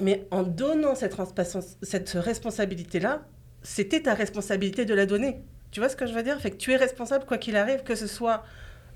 Mais 0.00 0.26
en 0.30 0.42
donnant 0.42 0.94
cette 0.94 1.14
responsabilité-là, 2.14 3.22
c'était 3.62 4.00
ta 4.02 4.14
responsabilité 4.14 4.84
de 4.84 4.94
la 4.94 5.06
donner. 5.06 5.42
Tu 5.70 5.80
vois 5.80 5.88
ce 5.90 5.96
que 5.96 6.06
je 6.06 6.14
veux 6.14 6.22
dire? 6.22 6.40
Fait 6.40 6.50
que 6.50 6.56
tu 6.56 6.72
es 6.72 6.76
responsable 6.76 7.24
quoi 7.26 7.38
qu'il 7.38 7.56
arrive, 7.56 7.82
que 7.82 7.94
ce 7.94 8.06
soit... 8.06 8.42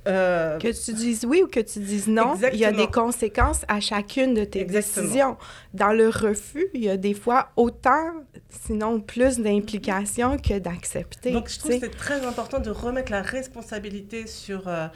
euh, 0.08 0.58
Que 0.58 0.68
tu 0.84 0.92
dises 0.94 1.24
oui 1.24 1.42
ou 1.44 1.46
que 1.48 1.60
tu 1.60 1.78
dises 1.78 2.08
non, 2.08 2.34
il 2.34 2.40
y 2.40 2.44
a 2.44 2.48
Exactement. 2.70 2.84
des 2.86 2.90
conséquences 2.92 3.60
à 3.68 3.80
chacune 3.80 4.34
de 4.34 4.44
tes 4.44 4.60
Exactement. 4.60 5.06
décisions. 5.06 5.36
Dans 5.74 5.92
le 5.92 6.08
refus, 6.08 6.66
il 6.74 6.82
y 6.84 6.88
a 6.90 6.96
des 6.96 7.14
fois 7.14 7.50
autant, 7.56 8.10
sinon 8.48 9.00
plus 9.00 9.38
d'implications 9.38 10.36
que 10.38 10.58
d'accepter. 10.58 11.30
Donc, 11.32 11.48
je 11.48 11.58
trouve 11.58 11.72
que 11.72 11.80
c'est 11.80 11.96
très 11.96 12.24
important 12.26 12.58
de 12.58 12.70
remettre 12.70 13.12
la 13.12 13.22
responsabilité 13.22 14.26
sur. 14.26 14.66
euh, 14.68 14.86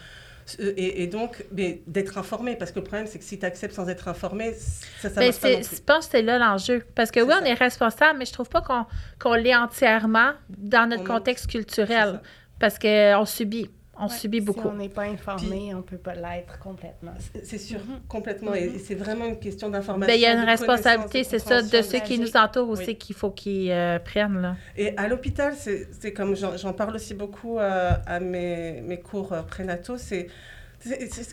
euh, 0.61 0.73
et, 0.77 1.03
et 1.03 1.07
donc, 1.09 1.45
mais 1.53 1.83
d'être 1.89 2.19
informé. 2.19 2.55
Parce 2.55 2.71
que 2.71 2.79
le 2.79 2.85
problème, 2.85 3.09
c'est 3.09 3.19
que 3.19 3.25
si 3.25 3.37
tu 3.39 3.45
acceptes 3.45 3.75
sans 3.75 3.89
être 3.89 4.07
informé, 4.07 4.53
ça, 5.01 5.11
ça 5.11 5.19
Mais 5.21 5.27
marche 5.27 5.41
pas 5.41 5.49
non 5.51 5.55
c'est- 5.61 5.69
plus. 5.69 5.77
je 5.79 5.83
pense 5.83 6.05
que 6.07 6.11
c'est 6.13 6.23
là 6.23 6.39
l'enjeu. 6.39 6.85
Parce 6.95 7.11
que 7.11 7.19
oui, 7.21 7.33
on 7.37 7.43
ça. 7.45 7.49
est 7.49 7.55
responsable, 7.55 8.19
mais 8.21 8.27
je 8.27 8.33
trouve 8.33 8.49
pas 8.49 8.61
qu'on 8.61 8.87
qu'on 9.21 9.35
l'est 9.35 9.57
entièrement 9.57 10.33
dans 10.49 10.89
notre 10.89 11.03
On- 11.03 11.15
contexte 11.19 11.49
culturel. 11.49 12.21
Parce 12.61 12.79
qu'on 12.79 13.25
subit. 13.27 13.71
On 13.99 14.09
Ouais, 14.09 14.13
subit 14.15 14.41
beaucoup. 14.41 14.61
Si 14.61 14.67
on 14.67 14.75
n'est 14.75 14.89
pas 14.91 15.05
informé, 15.05 15.75
on 15.75 15.81
peut 15.83 15.97
pas 15.97 16.15
l'être 16.15 16.59
complètement. 16.59 17.13
C'est- 17.43 17.57
sûr, 17.59 17.79
Mhm. 17.79 18.01
complètement. 18.09 18.55
Et- 18.55 18.65
Et 18.75 18.79
c'est 18.79 18.95
vraiment 18.95 19.25
une 19.25 19.39
question 19.39 19.71
d'information. 19.71 20.07
Ben, 20.13 20.19
il 20.19 20.23
y 20.23 20.27
a 20.27 20.33
une 20.35 20.45
responsabilité, 20.47 21.25
c'est 21.25 21.39
ça, 21.39 21.63
de 21.63 21.83
ceux 21.83 22.01
qui 22.01 22.19
de- 22.19 22.25
nous 22.25 22.37
entourent 22.37 22.69
aussi 22.69 22.89
Oui. 22.89 22.97
qu'il 22.99 23.17
faut 23.17 23.31
qu'ils 23.31 23.71
euh, 23.71 23.99
prennent. 23.99 24.41
Là. 24.43 24.57
Et 24.77 24.95
à 24.99 25.09
l'hôpital, 25.09 25.55
c'est 25.57 26.13
comme 26.13 26.37
j'en 26.37 26.57
j'en 26.57 26.73
parle 26.75 26.95
aussi 26.97 27.15
beaucoup 27.15 27.59
euh, 27.59 27.91
à 28.07 28.21
mes, 28.21 28.83
mes 28.83 29.01
cours 29.01 29.33
euh, 29.33 29.43
prénataux, 29.43 29.97
c'est 29.97 30.27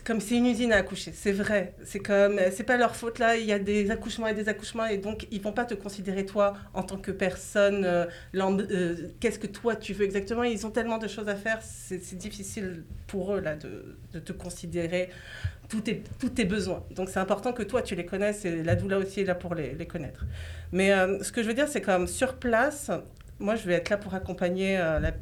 comme 0.04 0.20
c'est 0.20 0.36
une 0.36 0.46
usine 0.46 0.72
à 0.72 0.76
accoucher, 0.76 1.12
c'est 1.14 1.32
vrai. 1.32 1.74
C'est 1.84 2.00
comme 2.00 2.38
euh, 2.38 2.50
c'est 2.52 2.64
pas 2.64 2.76
leur 2.76 2.96
faute 2.96 3.18
là, 3.18 3.36
il 3.36 3.44
y 3.46 3.52
a 3.52 3.58
des 3.58 3.90
accouchements 3.90 4.26
et 4.26 4.34
des 4.34 4.48
accouchements 4.48 4.86
et 4.86 4.98
donc 4.98 5.26
ils 5.30 5.40
vont 5.40 5.52
pas 5.52 5.64
te 5.64 5.74
considérer 5.74 6.24
toi 6.26 6.54
en 6.72 6.82
tant 6.82 6.96
que 6.98 7.10
personne. 7.10 7.84
euh, 7.84 8.06
euh, 8.34 9.08
Qu'est-ce 9.20 9.38
que 9.38 9.46
toi 9.46 9.76
tu 9.76 9.92
veux 9.92 10.04
exactement? 10.04 10.42
Ils 10.44 10.66
ont 10.66 10.70
tellement 10.70 10.98
de 10.98 11.08
choses 11.08 11.28
à 11.28 11.36
faire, 11.36 11.60
c'est 11.62 12.16
difficile 12.16 12.84
pour 13.06 13.34
eux 13.34 13.40
là 13.40 13.56
de, 13.56 13.96
te 14.20 14.32
considérer 14.32 15.10
tous 15.68 15.80
tes, 15.82 16.02
tous 16.18 16.30
tes 16.30 16.44
besoins. 16.44 16.84
Donc 16.90 17.08
c'est 17.08 17.20
important 17.20 17.52
que 17.52 17.62
toi 17.62 17.82
tu 17.82 17.94
les 17.94 18.06
connaisses 18.06 18.44
et 18.44 18.62
la 18.62 18.76
doula 18.76 18.98
aussi 18.98 19.20
est 19.20 19.24
là 19.24 19.34
pour 19.34 19.54
les, 19.54 19.74
connaître. 19.86 20.24
Mais 20.72 20.90
ce 21.22 21.32
que 21.32 21.42
je 21.42 21.48
veux 21.48 21.54
dire, 21.54 21.68
c'est 21.68 21.80
comme 21.80 22.06
sur 22.06 22.34
place, 22.36 22.90
moi, 23.38 23.56
je 23.56 23.66
vais 23.66 23.74
être 23.74 23.90
là 23.90 23.96
pour 23.96 24.14
accompagner 24.14 24.76
la- 24.78 25.12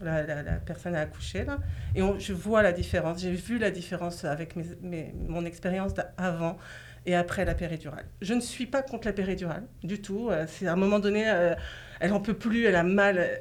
la- 0.00 0.42
personne 0.64 0.94
à 0.94 1.00
accoucher. 1.00 1.44
Là, 1.44 1.58
et 1.94 2.02
je 2.18 2.32
vois 2.32 2.62
la 2.62 2.72
différence. 2.72 3.20
J'ai 3.20 3.32
vu 3.32 3.58
la 3.58 3.70
différence 3.70 4.24
avec 4.24 4.54
mon 5.28 5.44
expérience 5.44 5.92
avant 6.16 6.58
et 7.06 7.14
après 7.14 7.44
la 7.44 7.54
péridurale. 7.54 8.04
Je 8.20 8.34
ne 8.34 8.40
suis 8.40 8.66
pas 8.66 8.82
contre 8.82 9.06
la 9.06 9.12
péridurale 9.12 9.64
du 9.82 10.00
tout. 10.02 10.28
Euh, 10.30 10.44
c'est 10.48 10.66
à 10.66 10.72
un 10.72 10.76
moment 10.76 10.98
donné, 10.98 11.28
euh, 11.28 11.54
elle 12.00 12.12
en 12.12 12.20
peut 12.20 12.34
plus, 12.34 12.64
elle 12.64 12.74
a 12.76 12.82
mal, 12.82 13.18
euh, 13.18 13.36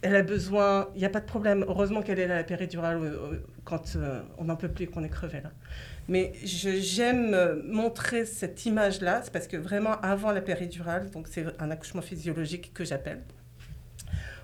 elle 0.00 0.16
a 0.16 0.22
besoin. 0.22 0.88
Il 0.94 0.98
n'y 0.98 1.04
a 1.04 1.10
pas 1.10 1.20
de 1.20 1.26
problème. 1.26 1.64
Heureusement 1.68 2.02
qu'elle 2.02 2.18
est 2.18 2.26
là, 2.26 2.36
la 2.36 2.44
péridurale, 2.44 3.00
quand 3.64 3.96
on 4.38 4.44
n'en 4.44 4.56
peut 4.56 4.68
plus 4.68 4.84
et 4.84 4.86
qu'on 4.88 5.04
est 5.04 5.08
crevé 5.10 5.40
là. 5.42 5.50
Mais 6.08 6.32
j'aime 6.42 7.62
montrer 7.64 8.24
cette 8.26 8.66
image-là, 8.66 9.20
c'est 9.22 9.32
parce 9.32 9.46
que 9.46 9.56
vraiment 9.56 10.00
avant 10.00 10.32
la 10.32 10.40
péridurale, 10.40 11.10
donc 11.10 11.28
c'est 11.30 11.44
un 11.60 11.70
accouchement 11.70 12.02
physiologique 12.02 12.72
que 12.74 12.84
j'appelle, 12.84 13.20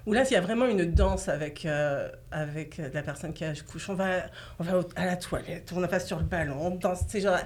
où 0.06 0.12
là 0.12 0.24
il 0.28 0.32
y 0.32 0.36
a 0.36 0.40
vraiment 0.40 0.66
une 0.66 0.84
danse 0.84 1.28
avec, 1.28 1.64
euh, 1.66 2.08
avec 2.30 2.78
la 2.78 3.02
personne 3.02 3.32
qui 3.32 3.44
accouche. 3.44 3.88
On 3.88 3.94
va, 3.94 4.26
on 4.58 4.64
va 4.64 4.80
à 4.96 5.06
la 5.06 5.16
toilette, 5.16 5.70
on 5.74 5.80
va 5.80 6.00
sur 6.00 6.18
le 6.18 6.24
ballon, 6.24 6.56
on 6.60 6.70
danse, 6.70 7.00
c'est 7.08 7.20
genre, 7.20 7.38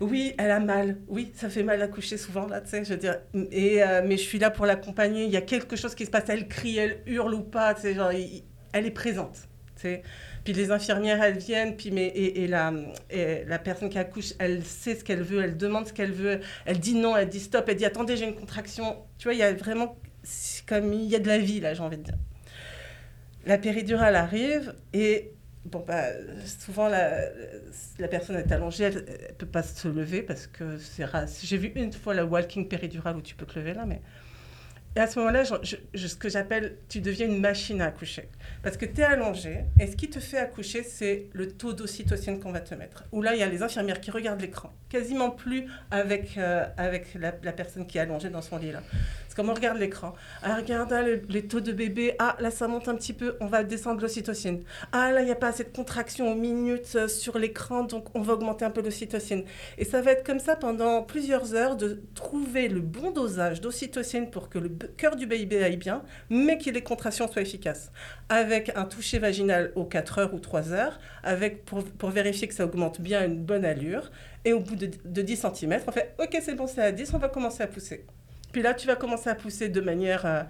oui, 0.00 0.34
elle 0.38 0.50
a 0.50 0.60
mal, 0.60 0.98
oui, 1.08 1.32
ça 1.34 1.48
fait 1.48 1.62
mal 1.62 1.78
d'accoucher 1.78 2.16
souvent 2.16 2.46
là, 2.46 2.60
tu 2.60 2.70
sais, 2.70 2.84
je 2.84 2.90
veux 2.90 2.98
dire, 2.98 3.18
et, 3.50 3.82
euh, 3.82 4.02
mais 4.06 4.16
je 4.16 4.22
suis 4.22 4.38
là 4.38 4.50
pour 4.50 4.66
l'accompagner, 4.66 5.24
il 5.24 5.30
y 5.30 5.36
a 5.36 5.42
quelque 5.42 5.76
chose 5.76 5.94
qui 5.94 6.06
se 6.06 6.10
passe, 6.10 6.28
elle 6.28 6.48
crie, 6.48 6.78
elle 6.78 7.02
hurle 7.06 7.34
ou 7.34 7.42
pas, 7.42 7.74
tu 7.74 7.94
genre, 7.94 8.10
elle 8.10 8.86
est 8.86 8.90
présente, 8.90 9.48
tu 9.76 9.82
sais. 9.82 10.02
Puis 10.46 10.52
les 10.52 10.70
infirmières, 10.70 11.20
elles 11.20 11.38
viennent, 11.38 11.76
puis 11.76 11.90
mais, 11.90 12.06
et, 12.06 12.44
et 12.44 12.46
la, 12.46 12.72
et 13.10 13.42
la 13.46 13.58
personne 13.58 13.88
qui 13.88 13.98
accouche, 13.98 14.32
elle 14.38 14.62
sait 14.62 14.94
ce 14.94 15.02
qu'elle 15.02 15.22
veut, 15.22 15.42
elle 15.42 15.56
demande 15.56 15.88
ce 15.88 15.92
qu'elle 15.92 16.12
veut, 16.12 16.38
elle 16.66 16.78
dit 16.78 16.94
non, 16.94 17.16
elle 17.16 17.28
dit 17.28 17.40
stop, 17.40 17.64
elle 17.68 17.74
dit 17.74 17.84
attendez, 17.84 18.16
j'ai 18.16 18.28
une 18.28 18.36
contraction. 18.36 18.96
Tu 19.18 19.24
vois, 19.24 19.34
il 19.34 19.40
y 19.40 19.42
a 19.42 19.52
vraiment, 19.52 19.96
comme 20.66 20.92
il 20.92 21.04
y 21.04 21.16
a 21.16 21.18
de 21.18 21.28
la 21.28 21.38
vie 21.38 21.60
là, 21.60 21.74
j'ai 21.74 21.82
envie 21.82 21.98
de 21.98 22.02
dire. 22.02 22.18
La 23.44 23.58
péridurale 23.58 24.16
arrive 24.16 24.74
et 24.92 25.32
bon 25.64 25.84
bah 25.86 26.04
souvent 26.44 26.88
la, 26.88 27.20
la 27.98 28.08
personne 28.08 28.36
est 28.36 28.50
allongée, 28.52 28.84
elle, 28.84 29.04
elle 29.28 29.34
peut 29.34 29.46
pas 29.46 29.62
se 29.62 29.88
lever 29.88 30.22
parce 30.22 30.46
que 30.46 30.78
c'est 30.78 31.04
rare. 31.04 31.26
J'ai 31.42 31.56
vu 31.56 31.72
une 31.74 31.92
fois 31.92 32.14
la 32.14 32.24
walking 32.24 32.68
péridurale 32.68 33.16
où 33.16 33.22
tu 33.22 33.34
peux 33.34 33.46
te 33.46 33.58
lever 33.58 33.74
là, 33.74 33.86
mais 33.86 34.00
et 34.96 35.00
à 35.00 35.06
ce 35.06 35.18
moment-là, 35.18 35.44
ce 35.44 36.16
que 36.16 36.30
j'appelle, 36.30 36.78
tu 36.88 37.02
deviens 37.02 37.26
une 37.26 37.38
machine 37.38 37.82
à 37.82 37.88
accoucher. 37.88 38.30
Parce 38.62 38.78
que 38.78 38.86
tu 38.86 39.02
es 39.02 39.04
allongé, 39.04 39.66
et 39.78 39.86
ce 39.88 39.94
qui 39.94 40.08
te 40.08 40.18
fait 40.20 40.38
accoucher, 40.38 40.82
c'est 40.82 41.26
le 41.34 41.48
taux 41.48 41.74
d'ocytocine 41.74 42.40
qu'on 42.40 42.50
va 42.50 42.60
te 42.60 42.74
mettre. 42.74 43.04
Où 43.12 43.20
là, 43.20 43.34
il 43.34 43.40
y 43.40 43.42
a 43.42 43.46
les 43.46 43.62
infirmières 43.62 44.00
qui 44.00 44.10
regardent 44.10 44.40
l'écran, 44.40 44.74
quasiment 44.88 45.30
plus 45.30 45.66
avec, 45.90 46.38
euh, 46.38 46.64
avec 46.78 47.08
la 47.12 47.52
personne 47.52 47.86
qui 47.86 47.98
est 47.98 48.00
allongée 48.00 48.30
dans 48.30 48.40
son 48.40 48.56
lit. 48.56 48.72
Là. 48.72 48.82
Parce 49.36 49.48
qu'on 49.48 49.54
regarde 49.54 49.78
l'écran. 49.78 50.14
Ah, 50.42 50.56
regarde 50.56 50.92
ah, 50.92 51.02
le- 51.02 51.22
les 51.28 51.46
taux 51.46 51.60
de 51.60 51.72
bébé. 51.72 52.14
Ah, 52.18 52.36
là, 52.40 52.50
ça 52.50 52.68
monte 52.68 52.88
un 52.88 52.94
petit 52.94 53.12
peu, 53.12 53.36
on 53.40 53.46
va 53.46 53.64
descendre 53.64 54.00
l'ocytocine. 54.00 54.62
Ah, 54.92 55.12
là, 55.12 55.20
il 55.20 55.26
n'y 55.26 55.30
a 55.30 55.34
pas 55.36 55.48
assez 55.48 55.64
de 55.64 55.68
contraction 55.68 56.32
aux 56.32 56.34
minutes 56.34 56.92
euh, 56.96 57.08
sur 57.08 57.38
l'écran, 57.38 57.82
donc 57.84 58.06
on 58.14 58.22
va 58.22 58.32
augmenter 58.34 58.64
un 58.64 58.70
peu 58.70 58.80
l'ocytocine. 58.80 59.44
Et 59.78 59.84
ça 59.84 60.00
va 60.00 60.12
être 60.12 60.24
comme 60.24 60.38
ça 60.38 60.56
pendant 60.56 61.02
plusieurs 61.02 61.54
heures 61.54 61.76
de 61.76 62.02
trouver 62.14 62.68
le 62.68 62.80
bon 62.80 63.10
dosage 63.10 63.60
d'ocytocine 63.60 64.30
pour 64.30 64.48
que 64.48 64.58
le 64.58 64.70
cœur 64.96 65.16
du 65.16 65.26
bébé 65.26 65.62
aille 65.62 65.76
bien, 65.76 66.02
mais 66.30 66.56
que 66.58 66.70
les 66.70 66.82
contractions 66.82 67.30
soient 67.30 67.42
efficaces. 67.42 67.92
Avec 68.28 68.72
un 68.74 68.84
toucher 68.84 69.18
vaginal 69.18 69.72
aux 69.74 69.84
4 69.84 70.18
heures 70.18 70.34
ou 70.34 70.38
3 70.40 70.72
heures, 70.72 70.98
avec, 71.22 71.64
pour, 71.64 71.84
pour 71.84 72.10
vérifier 72.10 72.48
que 72.48 72.54
ça 72.54 72.64
augmente 72.64 73.00
bien 73.00 73.24
une 73.26 73.44
bonne 73.44 73.64
allure. 73.64 74.10
Et 74.44 74.52
au 74.52 74.60
bout 74.60 74.76
de, 74.76 74.88
de 75.04 75.22
10 75.22 75.36
cm, 75.54 75.80
on 75.86 75.92
fait 75.92 76.14
OK, 76.18 76.36
c'est 76.42 76.54
bon, 76.54 76.66
c'est 76.66 76.80
à 76.82 76.92
10, 76.92 77.12
on 77.14 77.18
va 77.18 77.28
commencer 77.28 77.62
à 77.62 77.66
pousser. 77.66 78.06
Puis 78.56 78.62
là, 78.62 78.72
tu 78.72 78.86
vas 78.86 78.96
commencer 78.96 79.28
à 79.28 79.34
pousser 79.34 79.68
de 79.68 79.82
manière 79.82 80.24
euh, 80.24 80.42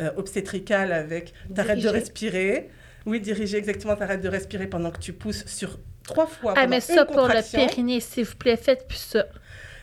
euh, 0.00 0.10
obstétricale 0.16 0.92
avec 0.92 1.32
t'arrêtes 1.54 1.78
de 1.78 1.88
respirer. 1.88 2.70
Oui, 3.06 3.20
diriger 3.20 3.56
exactement, 3.56 3.94
t'arrêtes 3.94 4.20
de 4.20 4.28
respirer 4.28 4.66
pendant 4.66 4.90
que 4.90 4.98
tu 4.98 5.12
pousses 5.12 5.46
sur 5.46 5.78
trois 6.02 6.26
fois. 6.26 6.54
Ah, 6.56 6.66
mais 6.66 6.80
ça, 6.80 7.04
pour 7.04 7.28
le 7.28 7.52
périnée, 7.52 8.00
s'il 8.00 8.24
vous 8.24 8.34
plaît, 8.34 8.56
faites 8.56 8.88
plus 8.88 8.96
ça. 8.98 9.26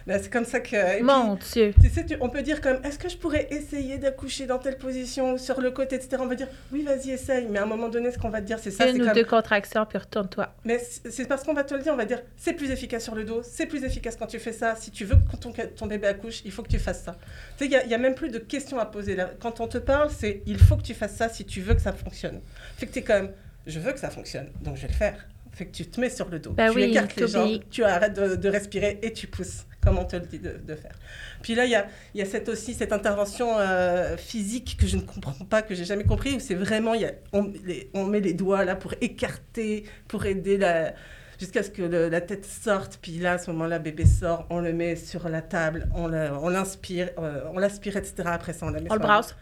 Ben, 0.05 0.19
c'est 0.21 0.29
comme 0.31 0.43
ça 0.45 0.59
que. 0.59 0.75
et 0.75 0.95
puis, 0.97 1.03
Mon 1.03 1.35
Dieu. 1.35 1.73
tu 1.81 1.89
sais, 1.89 2.05
tu- 2.05 2.17
on 2.19 2.29
peut 2.29 2.41
dire 2.41 2.59
comme, 2.61 2.77
est-ce 2.83 2.99
que 2.99 3.07
je 3.07 3.15
pourrais 3.17 3.47
essayer 3.51 3.97
d'accoucher 3.97 4.45
dans 4.45 4.59
telle 4.59 4.77
position 4.77 5.37
sur 5.37 5.61
le 5.61 5.71
côté, 5.71 5.95
etc. 5.95 6.17
On 6.19 6.25
va 6.27 6.35
dire, 6.35 6.47
oui, 6.71 6.83
vas-y, 6.83 7.11
essaye. 7.11 7.47
Mais 7.49 7.59
à 7.59 7.63
un 7.63 7.67
moment 7.67 7.87
donné, 7.89 8.11
ce 8.11 8.17
qu'on 8.17 8.29
va 8.29 8.41
te 8.41 8.45
dire, 8.47 8.59
c'est 8.59 8.71
ça. 8.71 8.87
Une 8.87 8.95
c'est 8.97 9.01
ou 9.01 9.05
comme- 9.05 9.13
deux 9.15 9.23
contractions, 9.23 9.85
puis 9.85 9.97
retourne-toi. 9.97 10.53
Mais 10.65 10.79
c'est 11.09 11.25
parce 11.27 11.43
qu'on 11.43 11.53
va 11.53 11.63
te 11.63 11.73
le 11.73 11.81
dire, 11.81 11.93
on 11.93 11.97
va 11.97 12.05
dire, 12.05 12.21
c'est 12.35 12.53
plus 12.53 12.69
efficace 12.71 13.03
sur 13.03 13.15
le 13.15 13.23
dos, 13.23 13.41
c'est 13.43 13.65
plus 13.65 13.83
efficace 13.83 14.15
quand 14.17 14.27
tu 14.27 14.39
fais 14.39 14.51
ça. 14.53 14.75
Si 14.75 14.91
tu 14.91 15.05
veux 15.05 15.15
que 15.15 15.37
ton, 15.37 15.53
ton 15.75 15.85
bébé 15.87 16.07
accouche, 16.07 16.41
il 16.43 16.51
faut 16.51 16.63
que 16.63 16.69
tu 16.69 16.79
fasses 16.79 17.03
ça. 17.03 17.15
Tu 17.57 17.59
sais, 17.59 17.65
il 17.65 17.69
n'y 17.69 17.75
a, 17.77 17.83
il 17.85 17.89
y 17.89 17.93
a 17.93 17.97
même 17.97 18.15
plus 18.15 18.29
de 18.29 18.39
questions 18.39 18.79
à 18.79 18.85
poser. 18.85 19.15
Là. 19.15 19.31
Quand 19.39 19.59
on 19.61 19.67
te 19.67 19.77
parle, 19.77 20.09
c'est, 20.11 20.41
il 20.45 20.57
faut 20.57 20.75
que 20.75 20.83
tu 20.83 20.93
fasses 20.93 21.15
ça 21.15 21.29
si 21.29 21.45
tu 21.45 21.61
veux 21.61 21.75
que 21.75 21.81
ça 21.81 21.93
fonctionne. 21.93 22.41
Fait 22.77 22.87
que 22.87 22.91
tu 22.91 22.99
es 22.99 23.01
quand 23.03 23.13
même, 23.15 23.31
je 23.65 23.79
veux 23.79 23.93
que 23.93 23.99
ça 23.99 24.09
fonctionne, 24.09 24.49
donc 24.61 24.75
je 24.75 24.81
vais 24.81 24.87
le 24.89 24.93
faire. 24.93 25.25
Fait 25.53 25.65
que 25.67 25.71
tu 25.71 25.85
te 25.85 26.01
mets 26.01 26.09
sur 26.09 26.29
le 26.29 26.39
dos, 26.39 26.51
Ben 26.51 26.71
tu 26.71 26.77
oui, 26.77 26.83
écartes 26.85 27.15
les 27.15 27.27
jambes, 27.27 27.59
tu 27.69 27.83
arrêtes 27.83 28.13
de, 28.15 28.35
de 28.35 28.49
respirer 28.49 28.99
et 29.03 29.13
tu 29.13 29.27
pousses, 29.27 29.65
comme 29.83 29.99
on 29.99 30.05
te 30.05 30.15
le 30.15 30.23
dit 30.25 30.39
de, 30.39 30.57
de 30.57 30.75
faire. 30.75 30.95
Puis 31.43 31.53
là, 31.53 31.65
il 31.65 31.71
y 31.71 31.75
a, 31.75 31.85
y 32.15 32.21
a 32.21 32.25
cette, 32.25 32.49
aussi 32.49 32.73
cette 32.73 32.91
intervention 32.91 33.59
euh, 33.59 34.17
physique 34.17 34.77
que 34.79 34.87
je 34.87 34.97
ne 34.97 35.01
comprends 35.03 35.45
pas, 35.45 35.61
que 35.61 35.75
j'ai 35.75 35.85
jamais 35.85 36.05
compris, 36.05 36.33
où 36.35 36.39
c'est 36.39 36.55
vraiment, 36.55 36.95
y 36.95 37.05
a, 37.05 37.11
on, 37.33 37.51
les- 37.65 37.91
on 37.93 38.05
met 38.05 38.19
les 38.19 38.33
doigts 38.33 38.65
là 38.65 38.75
pour 38.75 38.95
écarter, 39.01 39.83
pour 40.07 40.25
aider 40.25 40.57
la 40.57 40.93
jusqu'à 41.39 41.61
ce 41.63 41.69
que 41.71 41.81
le- 41.81 42.09
la 42.09 42.21
tête 42.21 42.45
sorte, 42.45 42.97
puis 43.01 43.19
là, 43.19 43.33
à 43.33 43.37
ce 43.37 43.51
moment-là, 43.51 43.77
bébé 43.77 44.05
sort, 44.05 44.45
on 44.49 44.59
le 44.59 44.71
met 44.73 44.95
sur 44.95 45.27
la 45.29 45.41
table, 45.41 45.87
on 45.93 46.07
le- 46.07 46.29
l'inspire, 46.51 47.09
euh, 47.19 47.41
on 47.53 47.59
l'aspire, 47.59 47.97
etc. 47.97 48.23
Après 48.25 48.53
ça, 48.53 48.65
on 48.65 48.69
la 48.69 48.79
met 48.79 48.89
On 48.89 48.95
le 48.95 48.99
sur 49.01 49.07
la- 49.07 49.13
brasse. 49.15 49.35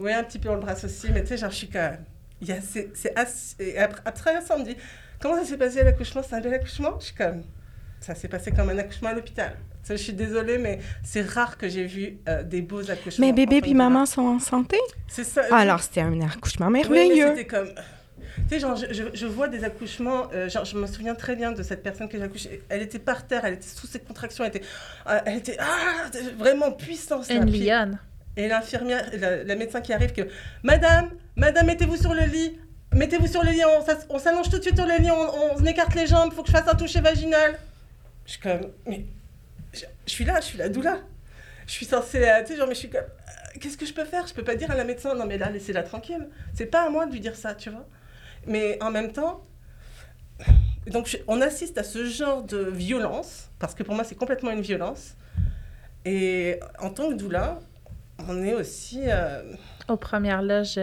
oui, 0.00 0.12
un 0.12 0.24
petit 0.24 0.38
peu, 0.38 0.48
on 0.50 0.54
le 0.56 0.60
brasse 0.60 0.84
aussi, 0.84 1.08
mais 1.12 1.22
tu 1.22 1.28
sais, 1.28 1.36
genre, 1.38 1.50
je 1.50 1.56
suis 1.56 1.68
quand 1.68 1.78
même. 1.90 2.04
Il 2.42 2.48
y 2.48 2.52
a, 2.52 2.60
c'est, 2.60 2.90
c'est 2.94 3.16
assez- 3.18 3.54
et 3.60 3.78
après, 3.78 4.02
après 4.04 4.40
ça, 4.42 4.56
on 4.56 4.60
me 4.60 4.64
dit 4.64 4.76
Comment 5.20 5.36
ça 5.36 5.44
s'est 5.44 5.56
passé 5.56 5.82
l'accouchement? 5.82 6.22
C'est 6.22 6.34
un 6.36 6.40
bel 6.40 6.54
accouchement 6.54 6.96
Je 7.00 7.06
suis 7.06 7.14
comme 7.14 7.42
Ça 8.00 8.14
s'est 8.14 8.28
passé 8.28 8.50
comme 8.52 8.68
un 8.70 8.78
accouchement 8.78 9.10
à 9.10 9.14
l'hôpital. 9.14 9.56
Je 9.88 9.94
suis 9.94 10.12
désolée, 10.12 10.58
mais 10.58 10.80
c'est 11.04 11.22
rare 11.22 11.56
que 11.56 11.68
j'ai 11.68 11.84
vu 11.84 12.18
euh, 12.28 12.42
des 12.42 12.60
beaux 12.60 12.90
accouchements. 12.90 13.24
Mais 13.24 13.32
bébé 13.32 13.60
puis 13.60 13.74
maman 13.74 14.04
sont 14.04 14.22
en 14.22 14.40
santé? 14.40 14.76
C'est 15.06 15.22
ça. 15.22 15.42
Alors, 15.52 15.80
c'était 15.80 16.00
un 16.00 16.20
accouchement 16.22 16.66
Oui, 16.66 16.72
merveilleux. 16.72 17.28
c'était 17.28 17.46
comme. 17.46 17.68
Tu 17.68 18.42
sais, 18.50 18.58
genre, 18.58 18.74
je, 18.76 18.92
je, 18.92 19.04
je 19.14 19.26
vois 19.26 19.46
des 19.46 19.62
accouchements, 19.62 20.24
euh, 20.34 20.48
genre, 20.48 20.64
je 20.64 20.76
me 20.76 20.86
souviens 20.88 21.14
très 21.14 21.36
bien 21.36 21.52
de 21.52 21.62
cette 21.62 21.82
personne 21.84 22.08
que 22.08 22.18
j'ai 22.18 22.24
accouchée. 22.24 22.62
Elle 22.68 22.82
était 22.82 22.98
par 22.98 23.26
terre, 23.28 23.44
elle 23.44 23.54
était 23.54 23.68
sous 23.68 23.86
ses 23.86 24.00
contractions, 24.00 24.42
elle 24.44 24.50
était, 24.56 24.66
euh, 25.08 25.20
elle 25.24 25.38
était 25.38 25.56
ah, 25.60 26.10
vraiment 26.36 26.72
puissante. 26.72 27.30
Une 27.30 27.50
lionne. 27.50 27.98
et 28.36 28.48
l'infirmière, 28.48 29.08
la, 29.18 29.44
la 29.44 29.54
médecin 29.54 29.80
qui 29.80 29.92
arrive, 29.92 30.12
que 30.12 30.22
Madame, 30.64 31.10
Madame, 31.36 31.66
mettez-vous 31.66 31.96
sur 31.96 32.12
le 32.12 32.22
lit, 32.24 32.58
mettez-vous 32.92 33.26
sur 33.26 33.42
le 33.44 33.50
lit, 33.50 33.62
on, 34.10 34.18
s'allonge 34.18 34.48
tout 34.48 34.58
de 34.58 34.62
suite 34.62 34.76
sur 34.76 34.86
le 34.86 34.96
lit, 34.98 35.10
on, 35.10 35.54
on 35.56 35.64
écarte 35.66 35.94
les 35.94 36.06
jambes, 36.06 36.32
faut 36.32 36.42
que 36.42 36.48
je 36.48 36.52
fasse 36.52 36.68
un 36.68 36.74
toucher 36.74 37.00
vaginal. 37.00 37.58
Je 38.24 38.32
suis 38.32 38.40
comme, 38.40 38.70
mais 38.86 39.04
je, 39.72 39.84
je 40.06 40.10
suis 40.12 40.24
là, 40.24 40.40
je 40.40 40.46
suis 40.46 40.58
la 40.58 40.68
doula. 40.68 40.98
Je 41.66 41.72
suis 41.72 41.86
censée, 41.86 42.22
euh, 42.28 42.40
tu 42.42 42.52
sais, 42.52 42.56
genre, 42.56 42.68
mais 42.68 42.74
je 42.74 42.78
suis 42.80 42.90
comme, 42.90 43.00
euh, 43.02 43.58
qu'est-ce 43.60 43.76
que 43.76 43.86
je 43.86 43.92
peux 43.92 44.04
faire? 44.04 44.26
Je 44.26 44.34
peux 44.34 44.44
pas 44.44 44.54
dire 44.54 44.70
à 44.70 44.76
la 44.76 44.84
médecin, 44.84 45.14
non 45.14 45.26
mais 45.26 45.36
là, 45.38 45.50
laissez-la 45.50 45.82
tranquille. 45.82 46.28
C'est 46.54 46.66
pas 46.66 46.86
à 46.86 46.90
moi 46.90 47.06
de 47.06 47.12
lui 47.12 47.20
dire 47.20 47.34
ça, 47.36 47.54
tu 47.54 47.70
vois. 47.70 47.86
Mais 48.46 48.78
en 48.82 48.90
même 48.90 49.12
temps, 49.12 49.42
donc 50.86 51.06
je- 51.08 51.16
on 51.26 51.40
assiste 51.40 51.76
à 51.78 51.82
ce 51.82 52.04
genre 52.06 52.42
de 52.44 52.58
violence, 52.58 53.48
parce 53.58 53.74
que 53.74 53.82
pour 53.82 53.94
moi, 53.94 54.04
c'est 54.04 54.14
complètement 54.14 54.50
une 54.52 54.60
violence. 54.60 55.14
Et 56.04 56.60
en 56.78 56.90
tant 56.90 57.08
que 57.08 57.14
doula, 57.14 57.58
on 58.28 58.42
est 58.44 58.54
aussi. 58.54 59.00
euh, 59.06 59.42
Aux 59.88 59.96
premières 59.96 60.42
loges. 60.42 60.78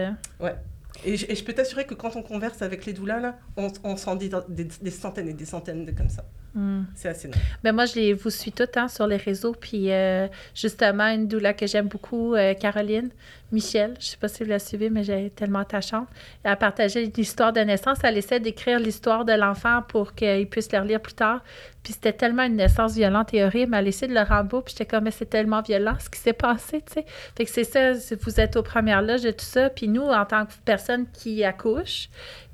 Et, 1.04 1.16
je, 1.16 1.44
peux 1.44 1.52
t'assurer 1.52 1.86
que 1.86 1.94
quand 1.94 2.16
on 2.16 2.22
converse 2.22 2.62
avec 2.62 2.86
les 2.86 2.92
doulas, 2.92 3.36
on, 3.56 3.72
on 3.82 3.96
s'en 3.96 4.16
dit 4.16 4.30
des, 4.48 4.64
des 4.64 4.90
centaines 4.90 5.28
et 5.28 5.34
des 5.34 5.44
centaines 5.44 5.84
de 5.84 5.92
comme 5.92 6.08
ça. 6.08 6.24
Hmm. 6.54 6.84
C'est 6.94 7.08
assez 7.08 7.26
long. 7.26 7.34
Ben 7.64 7.72
moi, 7.72 7.84
je 7.84 7.96
les, 7.96 8.12
vous 8.12 8.30
suis 8.30 8.52
tout 8.52 8.62
le 8.62 8.68
temps 8.68 8.86
sur 8.86 9.08
les 9.08 9.16
réseaux. 9.16 9.56
Puis 9.58 9.90
euh, 9.90 10.28
justement, 10.54 11.08
une 11.08 11.26
doula 11.26 11.52
que 11.52 11.66
j'aime 11.66 11.88
beaucoup, 11.88 12.34
euh, 12.34 12.54
Caroline 12.54 13.10
Michel, 13.50 13.94
je 13.98 14.06
sais 14.06 14.16
pas 14.16 14.28
si 14.28 14.44
vous 14.44 14.50
la 14.50 14.60
suivez, 14.60 14.88
mais 14.88 15.02
j'ai 15.02 15.30
tellement 15.30 15.60
attachante. 15.60 16.06
Elle 16.44 16.52
a 16.52 16.56
partagé 16.56 17.10
l'histoire 17.16 17.52
de 17.52 17.58
naissance. 17.60 17.98
Elle 18.04 18.18
essaie 18.18 18.38
d'écrire 18.38 18.78
l'histoire 18.78 19.24
de 19.24 19.32
l'enfant 19.32 19.82
pour 19.88 20.14
qu'il 20.14 20.48
puisse 20.48 20.70
le 20.72 20.78
relire 20.78 21.00
plus 21.00 21.14
tard. 21.14 21.42
Puis 21.82 21.94
c'était 21.94 22.12
tellement 22.12 22.44
une 22.44 22.56
naissance 22.56 22.94
violente 22.94 23.34
et 23.34 23.42
horrible. 23.42 23.74
Elle 23.74 23.86
a 23.86 23.88
essayé 23.88 24.06
de 24.06 24.14
le 24.14 24.22
rendre. 24.22 24.62
Puis 24.62 24.74
j'étais 24.78 24.86
comme, 24.86 25.04
mais 25.04 25.10
c'est 25.10 25.26
tellement 25.26 25.60
violent 25.60 25.96
ce 25.98 26.08
qui 26.08 26.20
s'est 26.20 26.32
passé, 26.32 26.82
tu 26.86 26.94
sais. 26.94 27.04
Fait 27.36 27.44
que 27.44 27.50
c'est 27.50 27.64
ça, 27.64 27.92
vous 28.20 28.40
êtes 28.40 28.54
aux 28.54 28.62
premières 28.62 29.02
loges 29.02 29.22
de 29.22 29.32
tout 29.32 29.44
ça. 29.44 29.70
Puis 29.70 29.88
nous, 29.88 30.02
en 30.02 30.24
tant 30.24 30.46
que 30.46 30.52
personne 30.64 31.06
qui 31.12 31.42
accouche, 31.42 32.08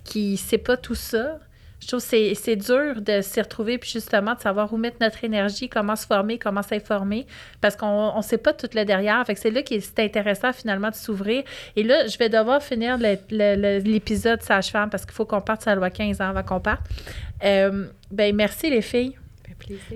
qui 0.05 0.39
sait 0.39 0.59
pas 0.59 0.79
tout 0.79 0.95
ça, 0.95 1.39
je 1.81 1.87
trouve 1.87 2.01
que 2.01 2.35
c'est, 2.35 2.57
dur 2.57 3.01
de 3.01 3.23
s'y 3.23 3.41
retrouver, 3.41 3.79
puis 3.79 3.91
justement 3.91 4.35
de 4.35 4.41
savoir 4.41 4.73
où 4.73 4.77
mettre 4.77 4.99
notre 5.01 5.25
énergie, 5.25 5.69
comment 5.69 5.97
se 5.97 6.07
former, 6.07 6.39
comment 6.39 6.63
s'informer, 6.63 7.27
parce 7.61 7.75
qu'on 7.75 8.17
ne 8.17 8.23
sait 8.23 8.39
pas 8.39 8.53
tout 8.53 8.69
le 8.75 8.85
derrière. 8.85 9.25
Fait 9.27 9.35
que 9.35 9.41
c'est 9.41 9.51
là 9.51 9.63
que 9.63 9.79
c'est 9.81 9.99
intéressant 10.01 10.53
finalement 10.53 10.91
de 10.91 10.95
s'ouvrir. 10.95 11.43
Et 11.77 11.83
là, 11.83 12.07
je 12.07 12.19
vais 12.19 12.29
devoir 12.29 12.63
finir 12.63 12.99
l'épisode 12.99 14.43
Sage-Femme 14.43 14.91
parce 14.91 15.07
qu'il 15.07 15.15
faut 15.15 15.25
qu'on 15.25 15.41
parte 15.41 15.63
sur 15.63 15.71
la 15.71 15.77
loi 15.77 15.91
15 15.91 16.21
ans 16.21 16.29
avant 16.29 16.43
qu'on 16.43 16.61
parte. 16.61 16.83
Euh, 17.45 17.87
ben, 18.11 18.37
merci 18.37 18.69
les 18.69 18.83
filles. 18.83 19.17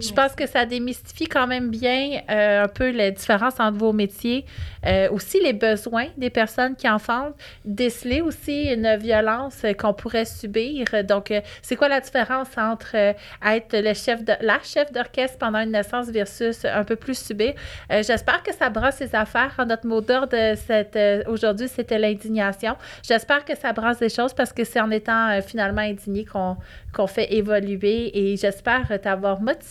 Je 0.00 0.12
pense 0.12 0.34
que 0.34 0.46
ça 0.46 0.66
démystifie 0.66 1.26
quand 1.26 1.46
même 1.46 1.70
bien 1.70 2.20
euh, 2.30 2.64
un 2.64 2.68
peu 2.68 2.90
la 2.90 3.10
différence 3.10 3.54
entre 3.58 3.78
vos 3.78 3.92
métiers, 3.92 4.44
Euh, 4.86 5.08
aussi 5.10 5.40
les 5.40 5.54
besoins 5.54 6.08
des 6.18 6.28
personnes 6.28 6.76
qui 6.76 6.88
enfantent, 6.88 7.34
déceler 7.64 8.20
aussi 8.20 8.64
une 8.64 8.96
violence 8.96 9.64
euh, 9.64 9.72
qu'on 9.72 9.94
pourrait 9.94 10.26
subir. 10.26 10.84
Donc, 11.04 11.30
euh, 11.30 11.40
c'est 11.62 11.76
quoi 11.76 11.88
la 11.88 12.00
différence 12.00 12.48
entre 12.58 12.94
être 12.94 13.72
le 13.72 13.94
chef 13.94 14.22
de 14.22 14.34
la 14.42 14.58
chef 14.62 14.92
d'orchestre 14.92 15.38
pendant 15.38 15.60
une 15.60 15.70
naissance 15.70 16.08
versus 16.08 16.64
un 16.64 16.84
peu 16.84 16.96
plus 16.96 17.18
subir? 17.18 17.54
J'espère 17.90 18.42
que 18.42 18.52
ça 18.52 18.68
brasse 18.68 18.96
ses 18.96 19.14
affaires. 19.14 19.54
Notre 19.66 19.86
mot 19.86 20.00
d'ordre 20.00 20.36
de 20.36 20.54
cette 20.54 20.98
aujourd'hui, 21.28 21.68
c'était 21.68 21.98
l'indignation. 21.98 22.76
J'espère 23.02 23.44
que 23.44 23.56
ça 23.56 23.72
brasse 23.72 23.98
des 23.98 24.08
choses 24.08 24.34
parce 24.34 24.52
que 24.52 24.64
c'est 24.64 24.80
en 24.80 24.90
étant 24.90 25.40
finalement 25.42 25.82
indigné 25.82 26.24
qu'on 26.24 26.56
qu'on 26.92 27.06
fait 27.06 27.32
évoluer 27.34 28.16
et 28.16 28.36
j'espère 28.36 28.86
t'avoir 29.02 29.40
motivé 29.40 29.63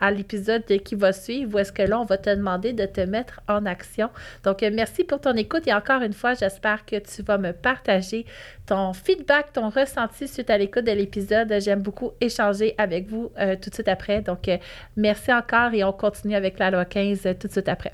à 0.00 0.10
l'épisode 0.10 0.64
qui 0.64 0.94
va 0.94 1.12
suivre 1.12 1.54
où 1.54 1.58
est-ce 1.58 1.72
que 1.72 1.82
là, 1.82 2.00
on 2.00 2.04
va 2.04 2.18
te 2.18 2.30
demander 2.30 2.72
de 2.72 2.86
te 2.86 3.00
mettre 3.00 3.40
en 3.48 3.66
action. 3.66 4.10
Donc, 4.44 4.62
euh, 4.62 4.70
merci 4.72 5.04
pour 5.04 5.20
ton 5.20 5.34
écoute 5.34 5.66
et 5.66 5.74
encore 5.74 6.02
une 6.02 6.12
fois, 6.12 6.34
j'espère 6.34 6.84
que 6.84 6.96
tu 6.96 7.22
vas 7.22 7.38
me 7.38 7.52
partager 7.52 8.26
ton 8.66 8.92
feedback, 8.92 9.52
ton 9.52 9.70
ressenti 9.70 10.28
suite 10.28 10.50
à 10.50 10.58
l'écoute 10.58 10.84
de 10.84 10.92
l'épisode. 10.92 11.52
J'aime 11.60 11.82
beaucoup 11.82 12.12
échanger 12.20 12.74
avec 12.78 13.08
vous 13.08 13.30
euh, 13.38 13.56
tout 13.56 13.70
de 13.70 13.74
suite 13.74 13.88
après. 13.88 14.20
Donc, 14.20 14.48
euh, 14.48 14.58
merci 14.96 15.32
encore 15.32 15.72
et 15.74 15.82
on 15.84 15.92
continue 15.92 16.34
avec 16.34 16.58
la 16.58 16.70
loi 16.70 16.84
15 16.84 17.26
euh, 17.26 17.34
tout 17.34 17.48
de 17.48 17.52
suite 17.52 17.68
après. 17.68 17.92